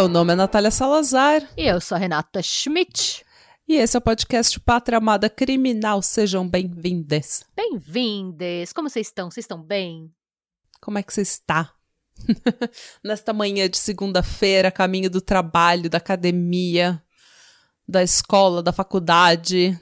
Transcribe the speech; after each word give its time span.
Meu 0.00 0.08
nome 0.08 0.32
é 0.32 0.36
Natália 0.36 0.70
Salazar. 0.70 1.46
E 1.58 1.66
eu 1.66 1.78
sou 1.78 1.94
a 1.94 1.98
Renata 1.98 2.40
Schmidt. 2.42 3.22
E 3.68 3.74
esse 3.74 3.96
é 3.96 3.98
o 3.98 4.00
podcast 4.00 4.58
Pátria 4.60 4.96
Amada 4.96 5.28
Criminal. 5.28 6.00
Sejam 6.00 6.48
bem-vindas. 6.48 7.44
Bem-vindas. 7.54 8.72
Como 8.72 8.88
vocês 8.88 9.08
estão? 9.08 9.30
Vocês 9.30 9.44
estão 9.44 9.62
bem? 9.62 10.10
Como 10.80 10.96
é 10.96 11.02
que 11.02 11.12
você 11.12 11.20
está? 11.20 11.74
Nesta 13.04 13.32
manhã 13.32 13.68
de 13.68 13.78
segunda-feira, 13.78 14.70
caminho 14.70 15.10
do 15.10 15.20
trabalho, 15.20 15.90
da 15.90 15.98
academia, 15.98 17.02
da 17.86 18.02
escola, 18.02 18.62
da 18.62 18.72
faculdade. 18.72 19.78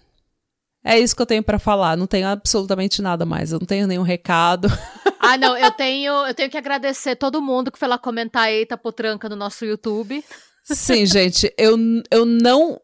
É 0.85 0.99
isso 0.99 1.15
que 1.15 1.23
eu 1.23 1.27
tenho 1.27 1.43
para 1.43 1.59
falar. 1.59 1.97
Não 1.97 2.07
tenho 2.07 2.27
absolutamente 2.27 3.03
nada 3.03 3.27
mais. 3.27 3.53
Eu 3.53 3.59
não 3.59 3.67
tenho 3.67 3.87
nenhum 3.87 4.03
recado. 4.03 4.69
Ah, 5.21 5.37
não, 5.37 5.59
eu 5.59 5.71
tenho, 5.73 6.13
eu 6.27 6.33
tenho 6.33 6.49
que 6.49 6.57
agradecer 6.57 7.17
todo 7.17 7.43
mundo 7.43 7.73
que 7.73 7.79
foi 7.79 7.89
lá 7.89 7.99
comentar 7.99 8.51
Eita 8.51 8.79
Potranca 8.79 9.29
no 9.29 9.35
nosso 9.35 9.65
YouTube. 9.65 10.25
Sim, 10.65 11.05
gente, 11.07 11.53
eu, 11.59 11.77
eu 12.11 12.25
não. 12.25 12.81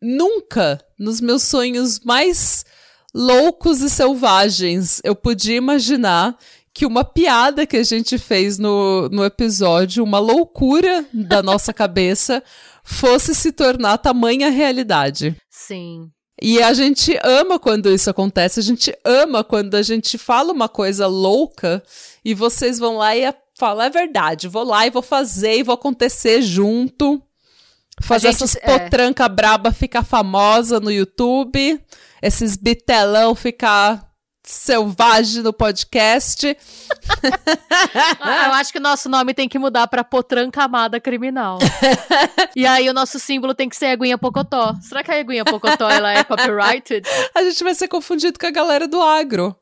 Nunca, 0.00 0.80
nos 0.96 1.20
meus 1.20 1.42
sonhos 1.42 1.98
mais 2.00 2.64
loucos 3.12 3.80
e 3.80 3.90
selvagens, 3.90 5.00
eu 5.02 5.16
podia 5.16 5.56
imaginar 5.56 6.36
que 6.78 6.86
uma 6.86 7.02
piada 7.02 7.66
que 7.66 7.76
a 7.76 7.82
gente 7.82 8.16
fez 8.18 8.56
no, 8.56 9.08
no 9.08 9.24
episódio, 9.24 10.04
uma 10.04 10.20
loucura 10.20 11.04
da 11.12 11.42
nossa 11.42 11.72
cabeça, 11.74 12.40
fosse 12.84 13.34
se 13.34 13.50
tornar 13.50 13.98
tamanha 13.98 14.48
realidade. 14.48 15.34
Sim. 15.50 16.08
E 16.40 16.62
a 16.62 16.72
gente 16.72 17.18
ama 17.24 17.58
quando 17.58 17.90
isso 17.90 18.08
acontece, 18.08 18.60
a 18.60 18.62
gente 18.62 18.96
ama 19.04 19.42
quando 19.42 19.74
a 19.74 19.82
gente 19.82 20.16
fala 20.16 20.52
uma 20.52 20.68
coisa 20.68 21.08
louca 21.08 21.82
e 22.24 22.32
vocês 22.32 22.78
vão 22.78 22.98
lá 22.98 23.16
e 23.16 23.24
falam, 23.58 23.84
é 23.84 23.90
verdade, 23.90 24.46
vou 24.46 24.62
lá 24.62 24.86
e 24.86 24.90
vou 24.90 25.02
fazer 25.02 25.58
e 25.58 25.64
vou 25.64 25.74
acontecer 25.74 26.42
junto. 26.42 27.20
Fazer 28.00 28.30
gente, 28.30 28.44
essas 28.44 28.54
é. 28.54 28.60
potranca 28.60 29.24
é... 29.24 29.28
braba 29.28 29.72
ficar 29.72 30.04
famosa 30.04 30.78
no 30.78 30.92
YouTube, 30.92 31.80
esses 32.22 32.56
bitelão 32.56 33.34
ficar 33.34 34.07
selvagem 34.50 35.42
no 35.42 35.52
podcast. 35.52 36.56
ah, 38.20 38.46
eu 38.46 38.52
acho 38.52 38.72
que 38.72 38.78
o 38.78 38.82
nosso 38.82 39.08
nome 39.08 39.34
tem 39.34 39.48
que 39.48 39.58
mudar 39.58 39.86
para 39.88 40.02
Potranca 40.02 40.62
Amada 40.62 40.98
Criminal. 40.98 41.58
e 42.56 42.66
aí 42.66 42.88
o 42.88 42.94
nosso 42.94 43.18
símbolo 43.18 43.54
tem 43.54 43.68
que 43.68 43.76
ser 43.76 43.86
a 43.86 43.92
Aguinha 43.92 44.16
Pocotó. 44.16 44.74
Será 44.80 45.02
que 45.02 45.10
a 45.10 45.18
Aguinha 45.18 45.44
Pocotó 45.44 45.90
ela 45.90 46.12
é 46.12 46.24
copyrighted? 46.24 47.06
A 47.34 47.42
gente 47.42 47.62
vai 47.62 47.74
ser 47.74 47.88
confundido 47.88 48.38
com 48.38 48.46
a 48.46 48.50
galera 48.50 48.88
do 48.88 49.02
agro. 49.02 49.54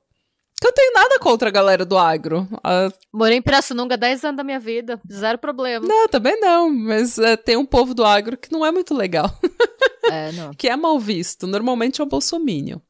Que 0.60 0.68
eu 0.68 0.72
tenho 0.72 0.94
nada 0.94 1.18
contra 1.18 1.48
a 1.48 1.52
galera 1.52 1.84
do 1.84 1.98
agro. 1.98 2.48
Uh... 2.54 2.92
Morei 3.12 3.36
em 3.36 3.42
Pirassununga 3.42 3.96
10 3.96 4.24
anos 4.24 4.36
da 4.38 4.44
minha 4.44 4.58
vida. 4.58 4.98
Zero 5.12 5.36
problema. 5.36 5.86
Não, 5.86 6.08
também 6.08 6.40
não. 6.40 6.70
Mas 6.70 7.18
uh, 7.18 7.36
tem 7.44 7.56
um 7.56 7.66
povo 7.66 7.92
do 7.92 8.04
agro 8.04 8.38
que 8.38 8.50
não 8.50 8.64
é 8.64 8.72
muito 8.72 8.94
legal. 8.94 9.30
É, 10.04 10.32
não. 10.32 10.52
que 10.56 10.68
é 10.68 10.76
mal 10.76 10.98
visto. 10.98 11.46
Normalmente 11.46 12.00
é 12.00 12.04
o 12.04 12.06
bolsomínio. 12.06 12.80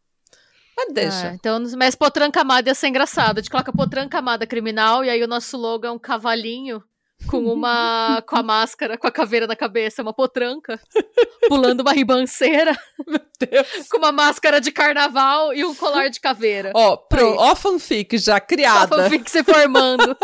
Mas 0.76 0.92
deixa. 0.92 1.28
É, 1.28 1.34
então, 1.34 1.58
mas 1.78 1.94
Potranca 1.94 2.42
Amada 2.42 2.68
ia 2.68 2.74
ser 2.74 2.88
engraçado. 2.88 3.38
A 3.38 3.40
gente 3.40 3.50
coloca 3.50 3.72
Potranca 3.72 4.18
Amada 4.18 4.46
Criminal 4.46 5.02
e 5.04 5.08
aí 5.08 5.22
o 5.22 5.28
nosso 5.28 5.56
logo 5.56 5.86
é 5.86 5.90
um 5.90 5.98
cavalinho 5.98 6.82
com 7.26 7.38
uma 7.46 8.22
com 8.26 8.36
a 8.36 8.42
máscara, 8.42 8.98
com 8.98 9.06
a 9.06 9.10
caveira 9.10 9.46
na 9.46 9.56
cabeça, 9.56 10.02
uma 10.02 10.12
potranca, 10.12 10.78
pulando 11.48 11.80
uma 11.80 11.92
ribanceira. 11.92 12.78
Meu 13.06 13.20
Deus. 13.40 13.88
Com 13.88 13.98
uma 13.98 14.12
máscara 14.12 14.60
de 14.60 14.70
carnaval 14.70 15.54
e 15.54 15.64
um 15.64 15.74
colar 15.74 16.08
de 16.08 16.20
caveira. 16.20 16.72
Ó, 16.74 16.92
oh, 16.92 16.98
pro 16.98 17.36
ó 17.36 17.54
fanfic 17.54 18.18
já 18.18 18.38
criada. 18.38 18.94
Ó 18.94 18.98
fanfic 18.98 19.30
se 19.30 19.42
formando. 19.42 20.16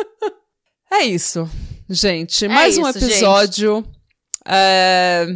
é 0.92 1.04
isso, 1.04 1.48
gente. 1.88 2.44
É 2.44 2.48
Mais 2.48 2.74
isso, 2.74 2.82
um 2.82 2.88
episódio. 2.88 3.76
Gente. 3.76 4.00
É 4.46 5.26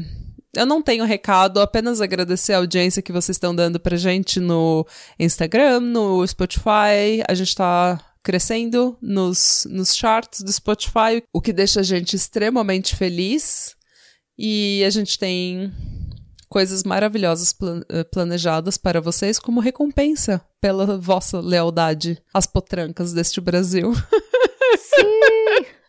eu 0.57 0.67
não 0.67 0.83
tenho 0.83 1.05
recado, 1.05 1.61
apenas 1.61 2.01
agradecer 2.01 2.53
a 2.53 2.59
audiência 2.59 3.03
que 3.03 3.13
vocês 3.13 3.37
estão 3.37 3.55
dando 3.55 3.79
pra 3.79 3.97
gente 3.97 4.41
no 4.41 4.87
Instagram, 5.19 5.81
no 5.81 6.27
Spotify. 6.27 7.23
A 7.29 7.35
gente 7.35 7.55
tá 7.55 8.01
crescendo 8.23 8.97
nos, 9.03 9.67
nos 9.71 9.95
charts 9.95 10.41
do 10.41 10.53
Spotify, 10.53 11.23
o 11.33 11.41
que 11.41 11.53
deixa 11.53 11.81
a 11.81 11.83
gente 11.83 12.17
extremamente 12.17 12.97
feliz. 12.97 13.77
E 14.37 14.83
a 14.85 14.91
gente 14.91 15.19
tem 15.19 15.73
coisas 16.49 16.85
maravilhosas 16.85 17.55
eh, 17.89 18.05
planejadas 18.05 18.77
para 18.77 19.01
vocês 19.01 19.39
como 19.39 19.61
recompensa 19.61 20.41
pela 20.61 20.99
vossa 20.99 21.41
lealdade 21.41 22.21
às 22.33 22.47
potrancas 22.47 23.13
deste 23.13 23.41
Brasil. 23.41 23.93
Sim! 24.79 25.84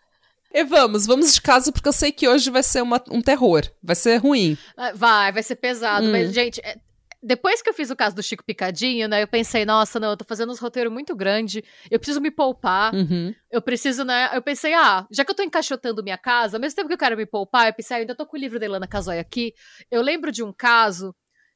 E 0.55 0.63
vamos, 0.63 1.05
vamos 1.05 1.33
de 1.33 1.41
casa, 1.41 1.69
porque 1.69 1.89
eu 1.89 1.91
sei 1.91 2.13
que 2.13 2.29
hoje 2.29 2.49
vai 2.49 2.63
ser 2.63 2.81
uma, 2.81 3.03
um 3.11 3.21
terror. 3.21 3.63
Vai 3.83 3.93
ser 3.95 4.16
ruim. 4.16 4.57
Ah, 4.77 4.93
vai, 4.95 5.29
vai 5.33 5.43
ser 5.43 5.57
pesado. 5.57 6.07
Hum. 6.07 6.11
Mas, 6.13 6.33
gente, 6.33 6.61
é, 6.63 6.77
depois 7.21 7.61
que 7.61 7.69
eu 7.69 7.73
fiz 7.73 7.91
o 7.91 7.95
caso 7.95 8.16
do 8.16 8.23
Chico 8.23 8.41
Picadinho, 8.41 9.09
né? 9.09 9.21
Eu 9.21 9.27
pensei, 9.27 9.65
nossa, 9.65 9.99
não, 9.99 10.11
eu 10.11 10.15
tô 10.15 10.23
fazendo 10.23 10.53
uns 10.53 10.59
roteiros 10.59 10.94
muito 10.94 11.13
grande, 11.13 11.61
eu 11.91 11.99
preciso 11.99 12.21
me 12.21 12.31
poupar, 12.31 12.95
uhum. 12.95 13.35
eu 13.51 13.61
preciso, 13.61 14.05
né? 14.05 14.29
Eu 14.33 14.41
pensei, 14.41 14.73
ah, 14.73 15.05
já 15.11 15.25
que 15.25 15.31
eu 15.31 15.35
tô 15.35 15.44
encaixotando 15.44 16.01
minha 16.01 16.17
casa, 16.17 16.55
ao 16.55 16.61
mesmo 16.61 16.77
tempo 16.77 16.88
que 16.88 16.94
eu 16.94 16.97
quero 16.97 17.17
me 17.17 17.25
poupar, 17.25 17.67
eu 17.67 17.73
pensei, 17.73 17.97
ah, 17.97 17.99
eu 17.99 18.01
ainda 18.03 18.15
tô 18.15 18.25
com 18.25 18.38
o 18.38 18.39
livro 18.39 18.57
da 18.57 18.65
Ilana 18.65 18.88
Casoy 18.88 19.19
aqui. 19.19 19.53
Eu 19.91 20.01
lembro 20.01 20.31
de 20.31 20.41
um 20.41 20.53
caso 20.53 21.13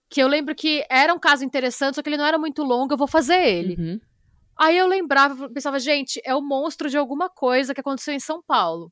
que 0.09 0.21
eu 0.21 0.27
lembro 0.27 0.53
que 0.53 0.83
era 0.89 1.13
um 1.13 1.19
caso 1.19 1.45
interessante, 1.45 1.95
só 1.95 2.01
que 2.01 2.09
ele 2.09 2.17
não 2.17 2.25
era 2.25 2.37
muito 2.37 2.63
longo, 2.63 2.93
eu 2.93 2.97
vou 2.97 3.07
fazer 3.07 3.41
ele. 3.45 3.75
Uhum. 3.79 3.99
Aí 4.59 4.77
eu 4.77 4.87
lembrava, 4.87 5.49
pensava, 5.49 5.79
gente, 5.79 6.19
é 6.25 6.35
o 6.35 6.41
monstro 6.41 6.89
de 6.89 6.97
alguma 6.97 7.29
coisa 7.29 7.73
que 7.73 7.79
aconteceu 7.79 8.13
em 8.13 8.19
São 8.19 8.43
Paulo. 8.45 8.91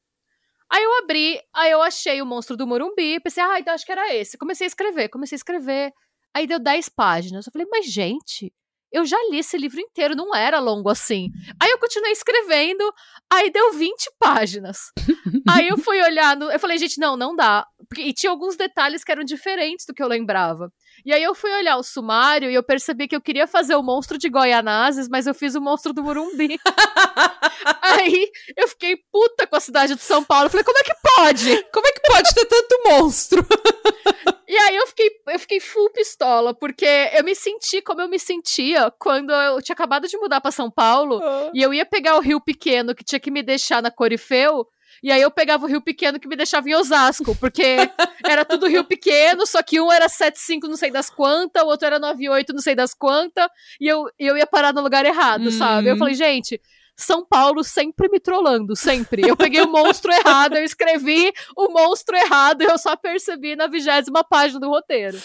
Aí 0.71 0.83
eu 0.83 0.97
abri, 0.99 1.39
aí 1.53 1.71
eu 1.71 1.81
achei 1.81 2.21
o 2.21 2.25
monstro 2.25 2.55
do 2.55 2.67
Morumbi, 2.67 3.19
pensei, 3.19 3.43
ah, 3.43 3.59
então 3.59 3.73
acho 3.73 3.85
que 3.85 3.91
era 3.91 4.13
esse. 4.13 4.37
Comecei 4.37 4.65
a 4.65 4.69
escrever, 4.69 5.09
comecei 5.09 5.35
a 5.35 5.37
escrever. 5.37 5.91
Aí 6.33 6.47
deu 6.47 6.59
10 6.59 6.89
páginas. 6.89 7.45
Eu 7.45 7.51
falei, 7.51 7.67
mas 7.69 7.85
gente, 7.85 8.53
eu 8.91 9.05
já 9.05 9.17
li 9.29 9.39
esse 9.39 9.57
livro 9.57 9.79
inteiro, 9.79 10.15
não 10.15 10.33
era 10.33 10.59
longo 10.59 10.89
assim. 10.89 11.29
Aí 11.61 11.69
eu 11.69 11.77
continuei 11.77 12.11
escrevendo, 12.11 12.83
aí 13.29 13.49
deu 13.49 13.73
20 13.73 14.09
páginas. 14.17 14.91
aí 15.49 15.67
eu 15.67 15.77
fui 15.77 16.01
olhar, 16.01 16.35
no, 16.37 16.49
eu 16.49 16.59
falei, 16.59 16.77
gente, 16.77 16.99
não, 16.99 17.17
não 17.17 17.35
dá. 17.35 17.65
Porque, 17.89 18.03
e 18.03 18.13
tinha 18.13 18.29
alguns 18.29 18.55
detalhes 18.55 19.03
que 19.03 19.11
eram 19.11 19.23
diferentes 19.23 19.85
do 19.85 19.93
que 19.93 20.01
eu 20.01 20.07
lembrava. 20.07 20.71
E 21.07 21.13
aí 21.13 21.23
eu 21.23 21.33
fui 21.33 21.49
olhar 21.53 21.77
o 21.77 21.83
sumário 21.83 22.51
e 22.51 22.53
eu 22.53 22.61
percebi 22.61 23.07
que 23.07 23.15
eu 23.15 23.21
queria 23.21 23.47
fazer 23.47 23.75
o 23.75 23.81
monstro 23.81 24.17
de 24.17 24.27
Goianazes, 24.27 25.07
mas 25.07 25.25
eu 25.25 25.33
fiz 25.33 25.55
o 25.55 25.61
monstro 25.61 25.93
do 25.93 26.03
Morumbi. 26.03 26.59
aí 27.81 28.29
eu 28.57 28.67
fiquei 28.67 28.97
puta 29.09 29.47
com 29.47 29.55
a 29.55 29.61
cidade 29.61 29.95
de 29.95 30.01
São 30.01 30.21
Paulo. 30.21 30.49
falei, 30.49 30.65
como 30.65 30.77
é 30.77 30.83
que 30.83 30.93
pode? 31.15 31.63
Como 31.71 31.87
é 31.87 31.91
que 31.93 32.01
pode 32.01 32.33
ter 32.35 32.45
tanto 32.45 32.83
monstro? 32.89 33.47
E 34.49 34.55
aí 34.55 34.77
eu 34.77 34.87
fiquei, 34.87 35.09
eu 35.27 35.39
fiquei 35.39 35.59
full 35.59 35.89
pistola, 35.91 36.53
porque 36.53 36.85
eu 36.85 37.21
me 37.21 37.35
senti 37.35 37.81
como 37.81 37.99
eu 37.99 38.07
me 38.07 38.17
sentia 38.17 38.89
quando 38.97 39.33
eu 39.33 39.61
tinha 39.61 39.73
acabado 39.73 40.07
de 40.07 40.17
mudar 40.17 40.39
para 40.39 40.51
São 40.51 40.71
Paulo 40.71 41.19
oh. 41.21 41.51
e 41.53 41.61
eu 41.61 41.73
ia 41.73 41.85
pegar 41.85 42.15
o 42.15 42.21
Rio 42.21 42.39
Pequeno 42.39 42.95
que 42.95 43.03
tinha 43.03 43.19
que 43.19 43.29
me 43.29 43.43
deixar 43.43 43.81
na 43.81 43.91
Corifeu 43.91 44.65
e 45.07 45.11
aí 45.11 45.21
eu 45.21 45.31
pegava 45.31 45.63
o 45.63 45.69
Rio 45.69 45.79
Pequeno 45.79 46.19
que 46.19 46.27
me 46.27 46.35
deixava 46.35 46.67
em 46.67 46.75
Osasco, 46.75 47.33
porque 47.37 47.77
era 48.27 48.43
tudo 48.43 48.67
Rio 48.67 48.83
Pequeno, 48.83 49.47
só 49.47 49.63
que 49.63 49.79
um 49.79 49.89
era 49.89 50.09
75 50.09 50.67
não 50.67 50.75
sei 50.75 50.91
das 50.91 51.09
quantas, 51.09 51.63
o 51.63 51.67
outro 51.67 51.87
era 51.87 51.97
98 51.97 52.51
não 52.51 52.59
sei 52.59 52.75
das 52.75 52.93
quantas, 52.93 53.47
e 53.79 53.87
eu, 53.87 54.09
eu 54.19 54.35
ia 54.35 54.45
parar 54.45 54.73
no 54.73 54.81
lugar 54.81 55.05
errado, 55.05 55.47
hum. 55.47 55.51
sabe? 55.51 55.87
Eu 55.87 55.93
uhum. 55.93 55.99
falei, 55.99 56.13
gente, 56.13 56.59
são 56.93 57.23
Paulo 57.25 57.63
sempre 57.63 58.09
me 58.09 58.19
trollando, 58.19 58.75
sempre. 58.75 59.25
Eu 59.25 59.37
peguei 59.37 59.61
o 59.61 59.71
monstro 59.71 60.11
errado, 60.11 60.57
eu 60.57 60.65
escrevi 60.65 61.31
o 61.55 61.69
monstro 61.69 62.17
errado, 62.17 62.63
eu 62.63 62.77
só 62.77 62.97
percebi 62.97 63.55
na 63.55 63.67
vigésima 63.67 64.25
página 64.25 64.59
do 64.59 64.67
roteiro. 64.67 65.17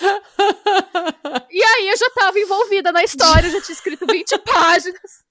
e 1.50 1.60
aí 1.60 1.88
eu 1.88 1.96
já 1.96 2.08
tava 2.10 2.38
envolvida 2.38 2.92
na 2.92 3.02
história, 3.02 3.50
já 3.50 3.60
tinha 3.60 3.74
escrito 3.74 4.06
20 4.06 4.38
páginas. 4.46 5.24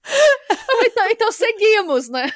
Então, 0.81 1.07
então 1.09 1.31
seguimos, 1.31 2.09
né? 2.09 2.29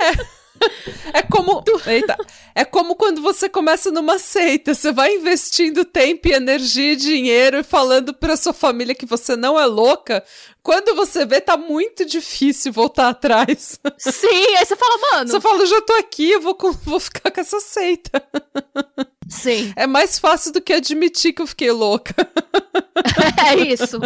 É. 0.00 0.39
É 1.12 1.22
como. 1.22 1.62
Eita. 1.86 2.16
É 2.54 2.64
como 2.64 2.94
quando 2.94 3.20
você 3.20 3.48
começa 3.48 3.90
numa 3.90 4.18
seita. 4.18 4.74
Você 4.74 4.92
vai 4.92 5.14
investindo 5.14 5.84
tempo, 5.84 6.28
energia 6.28 6.92
e 6.92 6.96
dinheiro 6.96 7.58
e 7.58 7.62
falando 7.62 8.14
pra 8.14 8.36
sua 8.36 8.52
família 8.52 8.94
que 8.94 9.06
você 9.06 9.36
não 9.36 9.58
é 9.58 9.66
louca. 9.66 10.22
Quando 10.62 10.94
você 10.94 11.24
vê, 11.24 11.40
tá 11.40 11.56
muito 11.56 12.04
difícil 12.04 12.72
voltar 12.72 13.08
atrás. 13.08 13.78
Sim, 13.98 14.56
aí 14.58 14.64
você 14.64 14.76
fala, 14.76 14.98
mano. 15.12 15.30
Você 15.30 15.40
fala, 15.40 15.66
já 15.66 15.80
tô 15.80 15.92
aqui, 15.94 16.30
eu 16.30 16.40
vou, 16.40 16.56
vou 16.84 17.00
ficar 17.00 17.30
com 17.30 17.40
essa 17.40 17.60
seita. 17.60 18.22
Sim. 19.30 19.72
É 19.76 19.86
mais 19.86 20.18
fácil 20.18 20.52
do 20.52 20.60
que 20.60 20.72
admitir 20.72 21.32
que 21.32 21.40
eu 21.40 21.46
fiquei 21.46 21.70
louca. 21.70 22.14
é 23.48 23.54
isso. 23.72 23.98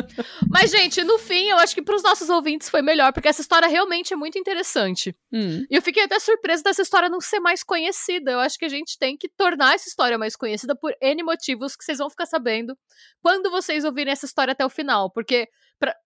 Mas, 0.51 0.71
gente, 0.71 1.03
no 1.03 1.19
fim, 1.19 1.49
eu 1.49 1.57
acho 1.57 1.75
que 1.75 1.83
para 1.83 1.97
os 1.97 2.03
nossos 2.03 2.29
ouvintes 2.29 2.69
foi 2.69 2.83
melhor, 2.83 3.13
porque 3.13 3.29
essa 3.29 3.41
história 3.41 3.67
realmente 3.67 4.13
é 4.13 4.17
muito 4.17 4.39
interessante. 4.39 5.17
Hum. 5.33 5.65
E 5.71 5.75
eu 5.75 5.81
fiquei 5.81 6.05
até 6.05 6.19
surpresa 6.21 6.63
dessa 6.63 6.83
história 6.83 7.09
não 7.09 7.21
ser 7.21 7.41
mais 7.41 7.63
conhecida. 7.63 8.33
Eu 8.33 8.41
acho 8.41 8.59
que 8.59 8.67
a 8.67 8.69
gente 8.69 8.99
tem 8.99 9.17
que 9.17 9.29
tornar 9.29 9.75
essa 9.75 9.89
história 9.89 10.19
mais 10.19 10.37
conhecida 10.37 10.77
por 10.77 10.95
N 11.01 11.23
motivos 11.23 11.75
que 11.75 11.85
vocês 11.85 11.99
vão 11.99 12.11
ficar 12.11 12.27
sabendo 12.27 12.77
quando 13.23 13.51
vocês 13.51 13.85
ouvirem 13.85 14.13
essa 14.13 14.27
história 14.27 14.53
até 14.53 14.65
o 14.65 14.71
final. 14.71 15.11
Porque. 15.11 15.49
Pra... 15.79 15.97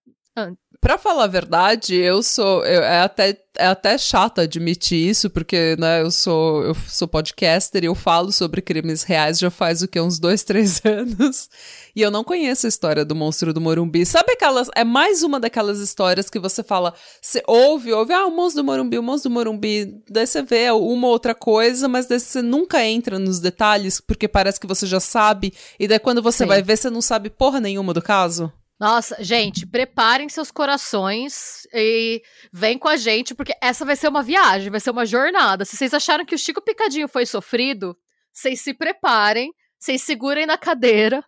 Pra 0.81 0.97
falar 0.97 1.25
a 1.25 1.27
verdade, 1.27 1.93
eu 1.93 2.23
sou. 2.23 2.65
Eu, 2.65 2.81
é, 2.81 3.01
até, 3.01 3.37
é 3.57 3.65
até 3.65 3.97
chato 3.97 4.39
admitir 4.39 5.09
isso, 5.09 5.29
porque 5.29 5.75
né, 5.77 6.01
eu, 6.01 6.09
sou, 6.09 6.63
eu 6.63 6.73
sou 6.87 7.05
podcaster 7.05 7.83
e 7.83 7.87
eu 7.87 7.95
falo 7.95 8.31
sobre 8.31 8.61
crimes 8.61 9.03
reais 9.03 9.37
já 9.37 9.51
faz 9.51 9.81
o 9.81 9.89
que? 9.89 9.99
Uns 9.99 10.19
dois, 10.19 10.41
três 10.45 10.81
anos. 10.85 11.49
E 11.93 12.01
eu 12.01 12.09
não 12.09 12.23
conheço 12.23 12.65
a 12.65 12.69
história 12.69 13.03
do 13.03 13.13
monstro 13.13 13.53
do 13.53 13.59
Morumbi. 13.59 14.05
Sabe 14.05 14.31
aquelas. 14.31 14.69
É 14.73 14.85
mais 14.85 15.21
uma 15.21 15.37
daquelas 15.37 15.79
histórias 15.79 16.29
que 16.29 16.39
você 16.39 16.63
fala. 16.63 16.93
Você 17.21 17.43
ouve, 17.45 17.91
ouve, 17.91 18.13
ah, 18.13 18.25
o 18.25 18.31
monstro 18.31 18.63
do 18.63 18.65
Morumbi, 18.65 18.97
o 18.97 19.03
monstro 19.03 19.29
do 19.29 19.33
Morumbi. 19.33 20.01
Daí 20.09 20.25
você 20.25 20.41
vê 20.41 20.71
uma 20.71 21.07
outra 21.09 21.35
coisa, 21.35 21.89
mas 21.89 22.05
daí 22.05 22.21
você 22.21 22.41
nunca 22.41 22.85
entra 22.85 23.19
nos 23.19 23.41
detalhes, 23.41 23.99
porque 23.99 24.29
parece 24.29 24.57
que 24.57 24.67
você 24.67 24.87
já 24.87 25.01
sabe. 25.01 25.53
E 25.77 25.89
daí 25.89 25.99
quando 25.99 26.21
você 26.21 26.45
Sim. 26.45 26.47
vai 26.47 26.61
ver, 26.61 26.77
você 26.77 26.89
não 26.89 27.01
sabe 27.01 27.29
porra 27.29 27.59
nenhuma 27.59 27.93
do 27.93 28.01
caso. 28.01 28.49
Nossa, 28.79 29.21
gente, 29.21 29.67
preparem 29.67 30.29
seus 30.29 30.51
corações 30.51 31.67
e 31.73 32.21
vem 32.53 32.77
com 32.77 32.87
a 32.87 32.95
gente, 32.95 33.35
porque 33.35 33.53
essa 33.61 33.83
vai 33.83 33.97
ser 33.97 34.07
uma 34.07 34.23
viagem, 34.23 34.69
vai 34.71 34.79
ser 34.79 34.91
uma 34.91 35.05
jornada. 35.05 35.65
Se 35.65 35.75
vocês 35.75 35.93
acharam 35.93 36.25
que 36.25 36.33
o 36.33 36.37
Chico 36.37 36.61
Picadinho 36.61 37.09
foi 37.09 37.25
sofrido, 37.25 37.97
vocês 38.31 38.61
se 38.61 38.73
preparem, 38.73 39.53
vocês 39.77 40.01
segurem 40.01 40.45
na 40.45 40.57
cadeira, 40.57 41.21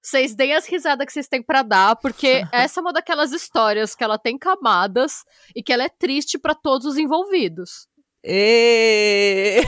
vocês 0.00 0.32
deem 0.36 0.54
as 0.54 0.64
risadas 0.66 1.04
que 1.04 1.12
vocês 1.12 1.26
têm 1.26 1.42
para 1.42 1.62
dar, 1.62 1.96
porque 1.96 2.44
essa 2.52 2.78
é 2.78 2.82
uma 2.82 2.92
daquelas 2.92 3.32
histórias 3.32 3.96
que 3.96 4.04
ela 4.04 4.16
tem 4.16 4.38
camadas 4.38 5.24
e 5.56 5.62
que 5.62 5.72
ela 5.72 5.82
é 5.82 5.88
triste 5.88 6.38
para 6.38 6.54
todos 6.54 6.86
os 6.86 6.96
envolvidos. 6.96 7.88
E... 8.22 9.60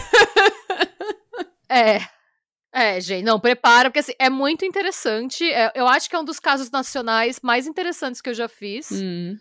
é. 1.69 2.14
É, 2.75 3.01
gente, 3.01 3.25
não, 3.25 3.39
prepara, 3.39 3.89
porque 3.89 4.01
assim, 4.01 4.15
é 4.19 4.29
muito 4.29 4.65
interessante. 4.65 5.49
É, 5.49 5.71
eu 5.77 5.87
acho 5.87 6.11
que 6.11 6.17
é 6.17 6.19
um 6.19 6.25
dos 6.25 6.41
casos 6.41 6.73
nacionais 6.73 7.39
mais 7.41 7.69
interessantes 7.69 8.21
que 8.21 8.29
eu 8.29 8.35
já 8.35 8.49
fiz. 8.49 8.91
Hum. 8.91 9.37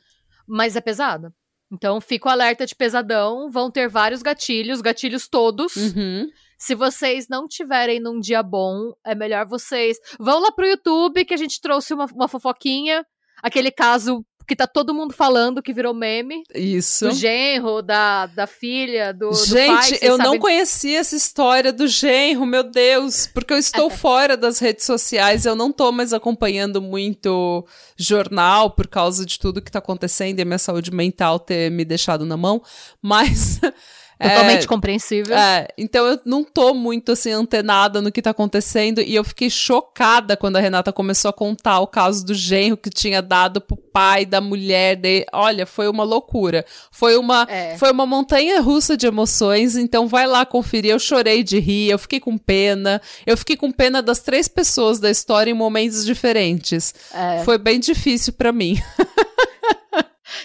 Mas 0.47 0.75
é 0.75 0.81
pesado. 0.81 1.33
Então, 1.71 1.99
fico 1.99 2.29
alerta 2.29 2.63
de 2.67 2.75
pesadão. 2.75 3.49
Vão 3.49 3.71
ter 3.71 3.89
vários 3.89 4.21
gatilhos, 4.21 4.81
gatilhos 4.81 5.27
todos. 5.27 5.75
Uhum. 5.75 6.29
Se 6.59 6.75
vocês 6.75 7.27
não 7.27 7.47
tiverem 7.47 7.99
num 7.99 8.19
dia 8.19 8.43
bom, 8.43 8.93
é 9.03 9.15
melhor 9.15 9.47
vocês. 9.47 9.97
Vão 10.19 10.39
lá 10.39 10.51
pro 10.51 10.67
YouTube, 10.67 11.25
que 11.25 11.33
a 11.33 11.37
gente 11.37 11.59
trouxe 11.59 11.91
uma, 11.91 12.05
uma 12.13 12.27
fofoquinha. 12.27 13.03
Aquele 13.41 13.71
caso 13.71 14.23
que 14.47 14.55
tá 14.55 14.67
todo 14.67 14.93
mundo 14.93 15.13
falando 15.13 15.61
que 15.61 15.73
virou 15.73 15.93
meme. 15.93 16.43
Isso. 16.53 17.07
Do 17.07 17.15
genro, 17.15 17.81
da, 17.81 18.25
da 18.27 18.47
filha, 18.47 19.13
do, 19.13 19.33
Gente, 19.33 19.93
do 19.93 19.99
pai, 19.99 19.99
eu 20.01 20.17
não 20.17 20.37
conhecia 20.37 20.99
essa 20.99 21.15
história 21.15 21.71
do 21.71 21.87
genro, 21.87 22.45
meu 22.45 22.63
Deus, 22.63 23.27
porque 23.27 23.53
eu 23.53 23.57
estou 23.57 23.89
fora 23.89 24.35
das 24.35 24.59
redes 24.59 24.85
sociais, 24.85 25.45
eu 25.45 25.55
não 25.55 25.71
tô 25.71 25.91
mais 25.91 26.13
acompanhando 26.13 26.81
muito 26.81 27.65
jornal 27.97 28.71
por 28.71 28.87
causa 28.87 29.25
de 29.25 29.39
tudo 29.39 29.61
que 29.61 29.71
tá 29.71 29.79
acontecendo 29.79 30.39
e 30.39 30.41
a 30.41 30.45
minha 30.45 30.57
saúde 30.57 30.91
mental 30.91 31.39
ter 31.39 31.71
me 31.71 31.85
deixado 31.85 32.25
na 32.25 32.37
mão, 32.37 32.61
mas 33.01 33.59
Totalmente 34.29 34.63
é, 34.63 34.67
compreensível. 34.67 35.37
É, 35.37 35.67
então 35.77 36.05
eu 36.05 36.19
não 36.25 36.43
tô 36.43 36.73
muito 36.73 37.11
assim 37.11 37.31
antenada 37.31 38.01
no 38.01 38.11
que 38.11 38.21
tá 38.21 38.29
acontecendo 38.29 39.01
e 39.01 39.13
eu 39.13 39.23
fiquei 39.23 39.49
chocada 39.49 40.37
quando 40.37 40.55
a 40.55 40.59
Renata 40.59 40.93
começou 40.93 41.29
a 41.29 41.33
contar 41.33 41.79
o 41.79 41.87
caso 41.87 42.25
do 42.25 42.33
genro 42.33 42.77
que 42.77 42.89
tinha 42.89 43.21
dado 43.21 43.59
pro 43.59 43.75
pai 43.75 44.25
da 44.25 44.39
mulher 44.39 44.95
dele. 44.95 45.25
Olha, 45.33 45.65
foi 45.65 45.87
uma 45.87 46.03
loucura. 46.03 46.65
Foi 46.91 47.17
uma 47.17 47.45
é. 47.49 47.77
foi 47.77 47.91
uma 47.91 48.05
montanha 48.05 48.61
russa 48.61 48.95
de 48.95 49.05
emoções, 49.05 49.75
então 49.75 50.07
vai 50.07 50.25
lá 50.25 50.45
conferir. 50.45 50.91
Eu 50.91 50.99
chorei 50.99 51.43
de 51.43 51.59
rir, 51.59 51.89
eu 51.89 51.99
fiquei 51.99 52.19
com 52.19 52.37
pena. 52.37 53.01
Eu 53.25 53.37
fiquei 53.37 53.57
com 53.57 53.71
pena 53.71 54.01
das 54.01 54.19
três 54.19 54.47
pessoas 54.47 54.99
da 54.99 55.11
história 55.11 55.51
em 55.51 55.53
momentos 55.53 56.05
diferentes. 56.05 56.93
É. 57.13 57.43
Foi 57.43 57.57
bem 57.57 57.79
difícil 57.79 58.33
para 58.33 58.51
mim. 58.51 58.81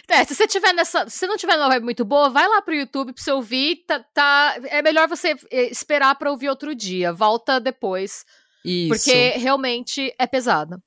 É, 0.08 0.24
se 0.24 0.34
você 0.34 0.46
tiver 0.46 0.72
nessa. 0.72 1.08
Se 1.08 1.26
não 1.26 1.36
tiver 1.36 1.56
numa 1.56 1.68
vibe 1.68 1.84
muito 1.84 2.04
boa, 2.04 2.30
vai 2.30 2.46
lá 2.48 2.62
pro 2.62 2.74
YouTube 2.74 3.12
pra 3.12 3.22
você 3.22 3.32
ouvir. 3.32 3.84
Tá, 3.86 4.04
tá, 4.14 4.56
é 4.64 4.82
melhor 4.82 5.08
você 5.08 5.36
eh, 5.50 5.70
esperar 5.70 6.14
pra 6.16 6.30
ouvir 6.30 6.48
outro 6.48 6.74
dia. 6.74 7.12
Volta 7.12 7.60
depois. 7.60 8.24
Isso. 8.64 8.88
Porque 8.88 9.30
realmente 9.38 10.14
é 10.18 10.26
pesada. 10.26 10.82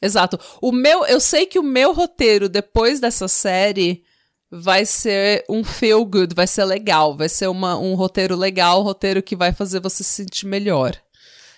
Exato. 0.00 0.38
O 0.60 0.72
meu, 0.72 1.06
eu 1.06 1.20
sei 1.20 1.46
que 1.46 1.58
o 1.58 1.62
meu 1.62 1.92
roteiro 1.92 2.48
depois 2.48 3.00
dessa 3.00 3.28
série 3.28 4.04
vai 4.50 4.84
ser 4.84 5.44
um 5.48 5.64
feel 5.64 6.04
good, 6.04 6.34
vai 6.34 6.46
ser 6.46 6.64
legal, 6.64 7.16
vai 7.16 7.28
ser 7.28 7.48
uma, 7.48 7.76
um 7.76 7.94
roteiro 7.94 8.36
legal, 8.36 8.80
um 8.80 8.84
roteiro 8.84 9.22
que 9.22 9.34
vai 9.34 9.52
fazer 9.52 9.80
você 9.80 10.04
se 10.04 10.10
sentir 10.10 10.46
melhor. 10.46 10.96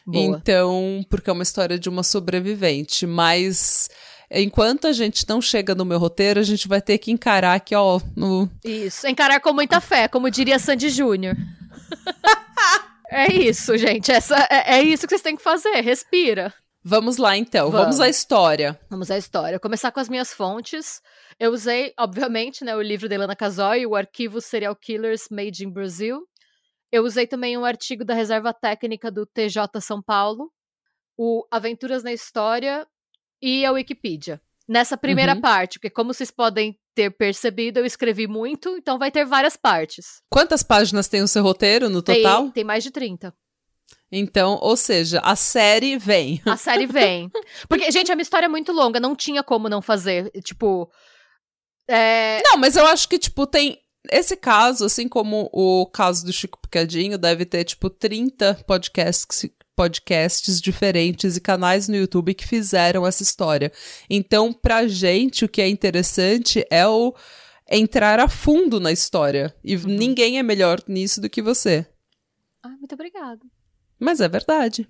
Boa. 0.06 0.24
Então, 0.24 1.04
porque 1.10 1.28
é 1.28 1.32
uma 1.32 1.42
história 1.42 1.78
de 1.78 1.88
uma 1.88 2.02
sobrevivente, 2.02 3.06
mas 3.06 3.90
enquanto 4.30 4.86
a 4.86 4.92
gente 4.92 5.26
não 5.28 5.40
chega 5.40 5.74
no 5.74 5.84
meu 5.84 5.98
roteiro, 5.98 6.38
a 6.40 6.42
gente 6.42 6.68
vai 6.68 6.80
ter 6.80 6.98
que 6.98 7.10
encarar 7.10 7.54
aqui, 7.54 7.74
ó. 7.74 8.00
No... 8.16 8.50
Isso, 8.64 9.06
encarar 9.06 9.40
com 9.40 9.52
muita 9.52 9.80
fé, 9.80 10.08
como 10.08 10.30
diria 10.30 10.58
Sandy 10.58 10.90
Júnior. 10.90 11.36
é 13.10 13.32
isso, 13.32 13.76
gente. 13.76 14.12
Essa, 14.12 14.36
é, 14.50 14.78
é, 14.78 14.82
isso 14.82 15.06
que 15.06 15.10
vocês 15.10 15.22
têm 15.22 15.36
que 15.36 15.42
fazer. 15.42 15.80
Respira. 15.80 16.52
Vamos 16.84 17.16
lá, 17.16 17.36
então. 17.36 17.70
Vamos, 17.70 17.96
Vamos 17.96 18.00
à 18.00 18.08
história. 18.08 18.78
Vamos 18.88 19.10
à 19.10 19.18
história. 19.18 19.58
Começar 19.58 19.90
com 19.90 20.00
as 20.00 20.08
minhas 20.08 20.32
fontes. 20.32 21.00
Eu 21.38 21.52
usei, 21.52 21.92
obviamente, 21.98 22.64
né, 22.64 22.74
o 22.76 22.82
livro 22.82 23.08
da 23.08 23.14
Helena 23.14 23.36
Casoy, 23.36 23.86
o 23.86 23.94
arquivo 23.94 24.40
Serial 24.40 24.74
Killers 24.76 25.28
Made 25.30 25.64
in 25.64 25.70
Brazil. 25.70 26.26
Eu 26.90 27.04
usei 27.04 27.26
também 27.26 27.58
um 27.58 27.64
artigo 27.64 28.04
da 28.04 28.14
Reserva 28.14 28.54
Técnica 28.54 29.10
do 29.10 29.26
TJ 29.26 29.80
São 29.80 30.02
Paulo, 30.02 30.50
o 31.18 31.46
Aventuras 31.50 32.02
na 32.02 32.12
História 32.12 32.86
e 33.40 33.64
a 33.64 33.72
Wikipedia. 33.72 34.40
Nessa 34.68 34.98
primeira 34.98 35.34
uhum. 35.34 35.40
parte, 35.40 35.78
porque 35.78 35.88
como 35.88 36.12
vocês 36.12 36.30
podem 36.30 36.78
ter 36.94 37.10
percebido, 37.10 37.78
eu 37.78 37.86
escrevi 37.86 38.26
muito, 38.26 38.76
então 38.76 38.98
vai 38.98 39.10
ter 39.10 39.24
várias 39.24 39.56
partes. 39.56 40.20
Quantas 40.28 40.62
páginas 40.62 41.08
tem 41.08 41.22
o 41.22 41.28
seu 41.28 41.42
roteiro 41.42 41.88
no 41.88 42.02
total? 42.02 42.42
Tem, 42.44 42.50
tem 42.50 42.64
mais 42.64 42.84
de 42.84 42.90
30. 42.90 43.32
Então, 44.10 44.58
ou 44.60 44.76
seja, 44.76 45.20
a 45.20 45.36
série 45.36 45.98
vem. 45.98 46.40
A 46.44 46.56
série 46.56 46.86
vem. 46.90 47.30
Porque, 47.68 47.90
gente, 47.90 48.10
a 48.10 48.14
minha 48.14 48.22
história 48.22 48.46
é 48.46 48.48
muito 48.48 48.72
longa, 48.72 48.98
não 48.98 49.14
tinha 49.14 49.42
como 49.42 49.68
não 49.68 49.82
fazer. 49.82 50.30
Tipo. 50.42 50.90
É... 51.86 52.40
Não, 52.44 52.56
mas 52.56 52.76
eu 52.76 52.86
acho 52.86 53.08
que, 53.08 53.18
tipo, 53.18 53.46
tem. 53.46 53.78
Esse 54.10 54.36
caso, 54.36 54.86
assim 54.86 55.06
como 55.08 55.50
o 55.52 55.86
caso 55.86 56.24
do 56.24 56.32
Chico 56.32 56.58
Picadinho, 56.60 57.18
deve 57.18 57.44
ter, 57.44 57.64
tipo, 57.64 57.90
30 57.90 58.64
podcasts 58.66 59.50
podcasts 59.78 60.60
diferentes 60.60 61.36
e 61.36 61.40
canais 61.40 61.86
no 61.86 61.94
YouTube 61.94 62.34
que 62.34 62.48
fizeram 62.48 63.06
essa 63.06 63.22
história. 63.22 63.70
Então, 64.10 64.52
pra 64.52 64.88
gente, 64.88 65.44
o 65.44 65.48
que 65.48 65.62
é 65.62 65.68
interessante 65.68 66.66
é 66.68 66.84
o 66.84 67.14
entrar 67.70 68.18
a 68.18 68.28
fundo 68.28 68.80
na 68.80 68.90
história. 68.90 69.54
E 69.62 69.76
uhum. 69.76 69.84
ninguém 69.86 70.36
é 70.36 70.42
melhor 70.42 70.80
nisso 70.88 71.20
do 71.20 71.30
que 71.30 71.40
você. 71.40 71.86
Ah, 72.60 72.70
muito 72.70 72.92
obrigada. 72.92 73.38
Mas 74.00 74.20
é 74.20 74.28
verdade. 74.28 74.88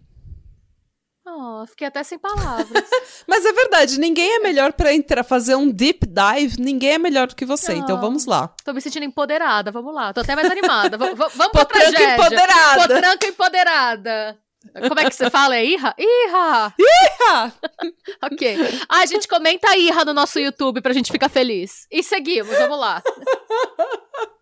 Oh, 1.27 1.67
fiquei 1.67 1.87
até 1.87 2.03
sem 2.03 2.19
palavras. 2.19 2.67
Mas 3.29 3.45
é 3.45 3.53
verdade, 3.53 4.01
ninguém 4.01 4.37
é 4.37 4.39
melhor 4.39 4.73
para 4.73 4.95
entrar, 4.95 5.23
fazer 5.23 5.55
um 5.55 5.71
deep 5.71 6.07
dive, 6.07 6.59
ninguém 6.59 6.93
é 6.93 6.99
melhor 6.99 7.27
do 7.27 7.37
que 7.37 7.45
você. 7.45 7.73
Oh, 7.75 7.77
então 7.77 8.01
vamos 8.01 8.25
lá. 8.25 8.55
Tô 8.65 8.73
me 8.73 8.81
sentindo 8.81 9.05
empoderada, 9.05 9.71
vamos 9.71 9.95
lá. 9.95 10.15
Tô 10.15 10.23
até 10.23 10.35
mais 10.35 10.51
animada. 10.51 10.97
V 10.97 11.13
vamos 11.15 11.53
pra 11.53 11.67
tragédia. 11.67 12.15
empoderada. 12.15 12.81
Potranca 12.81 13.27
empoderada. 13.27 14.48
Como 14.89 15.01
é 15.01 15.09
que 15.09 15.15
você 15.15 15.31
fala? 15.31 15.57
É 15.57 15.65
irra? 15.65 15.95
Irra! 15.99 16.75
Irra! 16.79 17.55
ok. 18.23 18.57
Ah, 18.89 19.01
a 19.01 19.07
gente 19.07 19.29
comenta 19.29 19.77
irra 19.77 20.05
no 20.05 20.13
nosso 20.13 20.39
YouTube 20.39 20.81
pra 20.81 20.93
gente 20.93 21.13
ficar 21.13 21.29
feliz. 21.29 21.87
E 21.91 22.03
seguimos, 22.03 22.57
vamos 22.59 22.79
lá. 22.79 23.03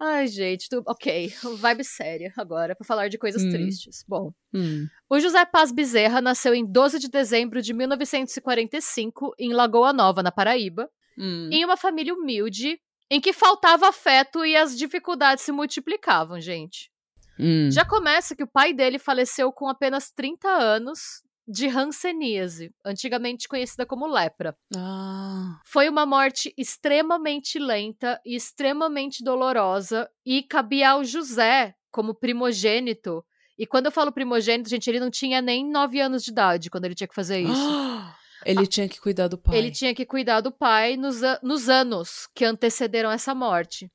Ai, 0.00 0.28
gente, 0.28 0.68
tu... 0.68 0.82
ok. 0.86 1.32
Vibe 1.56 1.84
séria 1.84 2.32
agora, 2.36 2.76
pra 2.76 2.86
falar 2.86 3.08
de 3.08 3.18
coisas 3.18 3.42
hum. 3.42 3.50
tristes. 3.50 4.04
Bom, 4.06 4.30
hum. 4.54 4.86
o 5.10 5.18
José 5.18 5.44
Paz 5.44 5.72
Bezerra 5.72 6.20
nasceu 6.20 6.54
em 6.54 6.64
12 6.64 7.00
de 7.00 7.08
dezembro 7.08 7.60
de 7.60 7.74
1945 7.74 9.34
em 9.38 9.52
Lagoa 9.52 9.92
Nova, 9.92 10.22
na 10.22 10.30
Paraíba, 10.30 10.88
hum. 11.18 11.48
em 11.50 11.64
uma 11.64 11.76
família 11.76 12.14
humilde 12.14 12.78
em 13.10 13.20
que 13.20 13.32
faltava 13.32 13.88
afeto 13.88 14.44
e 14.44 14.54
as 14.54 14.76
dificuldades 14.76 15.42
se 15.42 15.50
multiplicavam, 15.50 16.40
gente. 16.40 16.90
Hum. 17.38 17.70
Já 17.70 17.84
começa 17.84 18.34
que 18.34 18.42
o 18.42 18.48
pai 18.48 18.72
dele 18.72 18.98
faleceu 18.98 19.52
com 19.52 19.68
apenas 19.68 20.10
30 20.10 20.48
anos 20.48 21.22
de 21.46 21.66
hanseníase, 21.66 22.70
antigamente 22.84 23.48
conhecida 23.48 23.86
como 23.86 24.06
lepra. 24.06 24.54
Ah. 24.76 25.58
Foi 25.64 25.88
uma 25.88 26.04
morte 26.04 26.52
extremamente 26.58 27.58
lenta 27.58 28.20
e 28.24 28.36
extremamente 28.36 29.24
dolorosa 29.24 30.10
e 30.26 30.42
cabia 30.42 30.90
ao 30.90 31.04
José, 31.04 31.74
como 31.90 32.14
primogênito. 32.14 33.24
E 33.58 33.66
quando 33.66 33.86
eu 33.86 33.92
falo 33.92 34.12
primogênito, 34.12 34.68
gente, 34.68 34.88
ele 34.88 35.00
não 35.00 35.10
tinha 35.10 35.40
nem 35.40 35.68
9 35.68 36.00
anos 36.00 36.22
de 36.22 36.30
idade 36.30 36.68
quando 36.68 36.84
ele 36.84 36.94
tinha 36.94 37.08
que 37.08 37.14
fazer 37.14 37.40
isso. 37.40 37.50
Ele 38.44 38.68
tinha 38.68 38.88
que 38.88 39.00
cuidar 39.00 39.26
do 39.26 39.36
pai. 39.36 39.58
Ele 39.58 39.70
tinha 39.72 39.92
que 39.92 40.06
cuidar 40.06 40.40
do 40.40 40.52
pai 40.52 40.96
nos, 40.96 41.20
nos 41.42 41.68
anos 41.68 42.28
que 42.32 42.44
antecederam 42.44 43.10
essa 43.10 43.34
morte. 43.34 43.90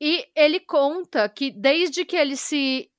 E 0.00 0.26
ele 0.34 0.60
conta 0.60 1.28
que 1.28 1.50
desde 1.50 2.04
que 2.04 2.16
ele 2.16 2.36
se 2.36 2.90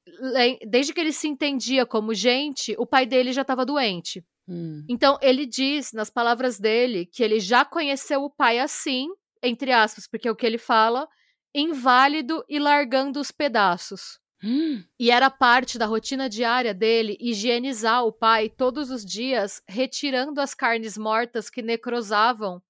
desde 0.70 0.94
que 0.94 1.01
ele 1.01 1.12
se 1.12 1.27
entendia 1.27 1.86
como 1.86 2.13
gente, 2.13 2.74
o 2.80 2.86
pai 2.86 3.06
dele 3.06 3.34
já 3.34 3.42
estava 3.42 3.66
doente. 3.66 4.24
Hum. 4.48 4.86
Então 4.89 5.18
ele 5.22 5.46
diz 5.46 5.92
nas 5.92 6.10
palavras 6.10 6.58
dele 6.60 7.06
que 7.06 7.22
ele 7.22 7.39
já 7.39 7.66
conheceu 7.66 8.24
o 8.24 8.30
pai 8.30 8.60
assim, 8.60 9.08
entre 9.44 9.72
aspas, 9.72 10.08
porque 10.08 10.27
é 10.27 10.32
o 10.32 10.36
que 10.36 10.46
ele 10.46 10.58
fala, 10.58 11.08
inválido 11.54 12.44
e 12.48 12.58
largando 12.58 13.20
os 13.20 13.32
pedaços. 13.32 14.20
Hum. 14.44 14.84
E 15.00 15.10
era 15.12 15.30
parte 15.30 15.77
da 15.77 15.86
rotina 15.86 16.30
diária 16.30 16.74
dele 16.74 17.18
higienizar 17.20 18.06
o 18.06 18.12
pai 18.12 18.50
todos 18.50 18.92
os 18.92 19.04
dias, 19.04 19.62
retirando 19.68 20.39
as 20.39 20.54
carnes 20.54 20.98
mortas 20.98 21.50
que 21.50 21.62
necrosavam 21.62 22.62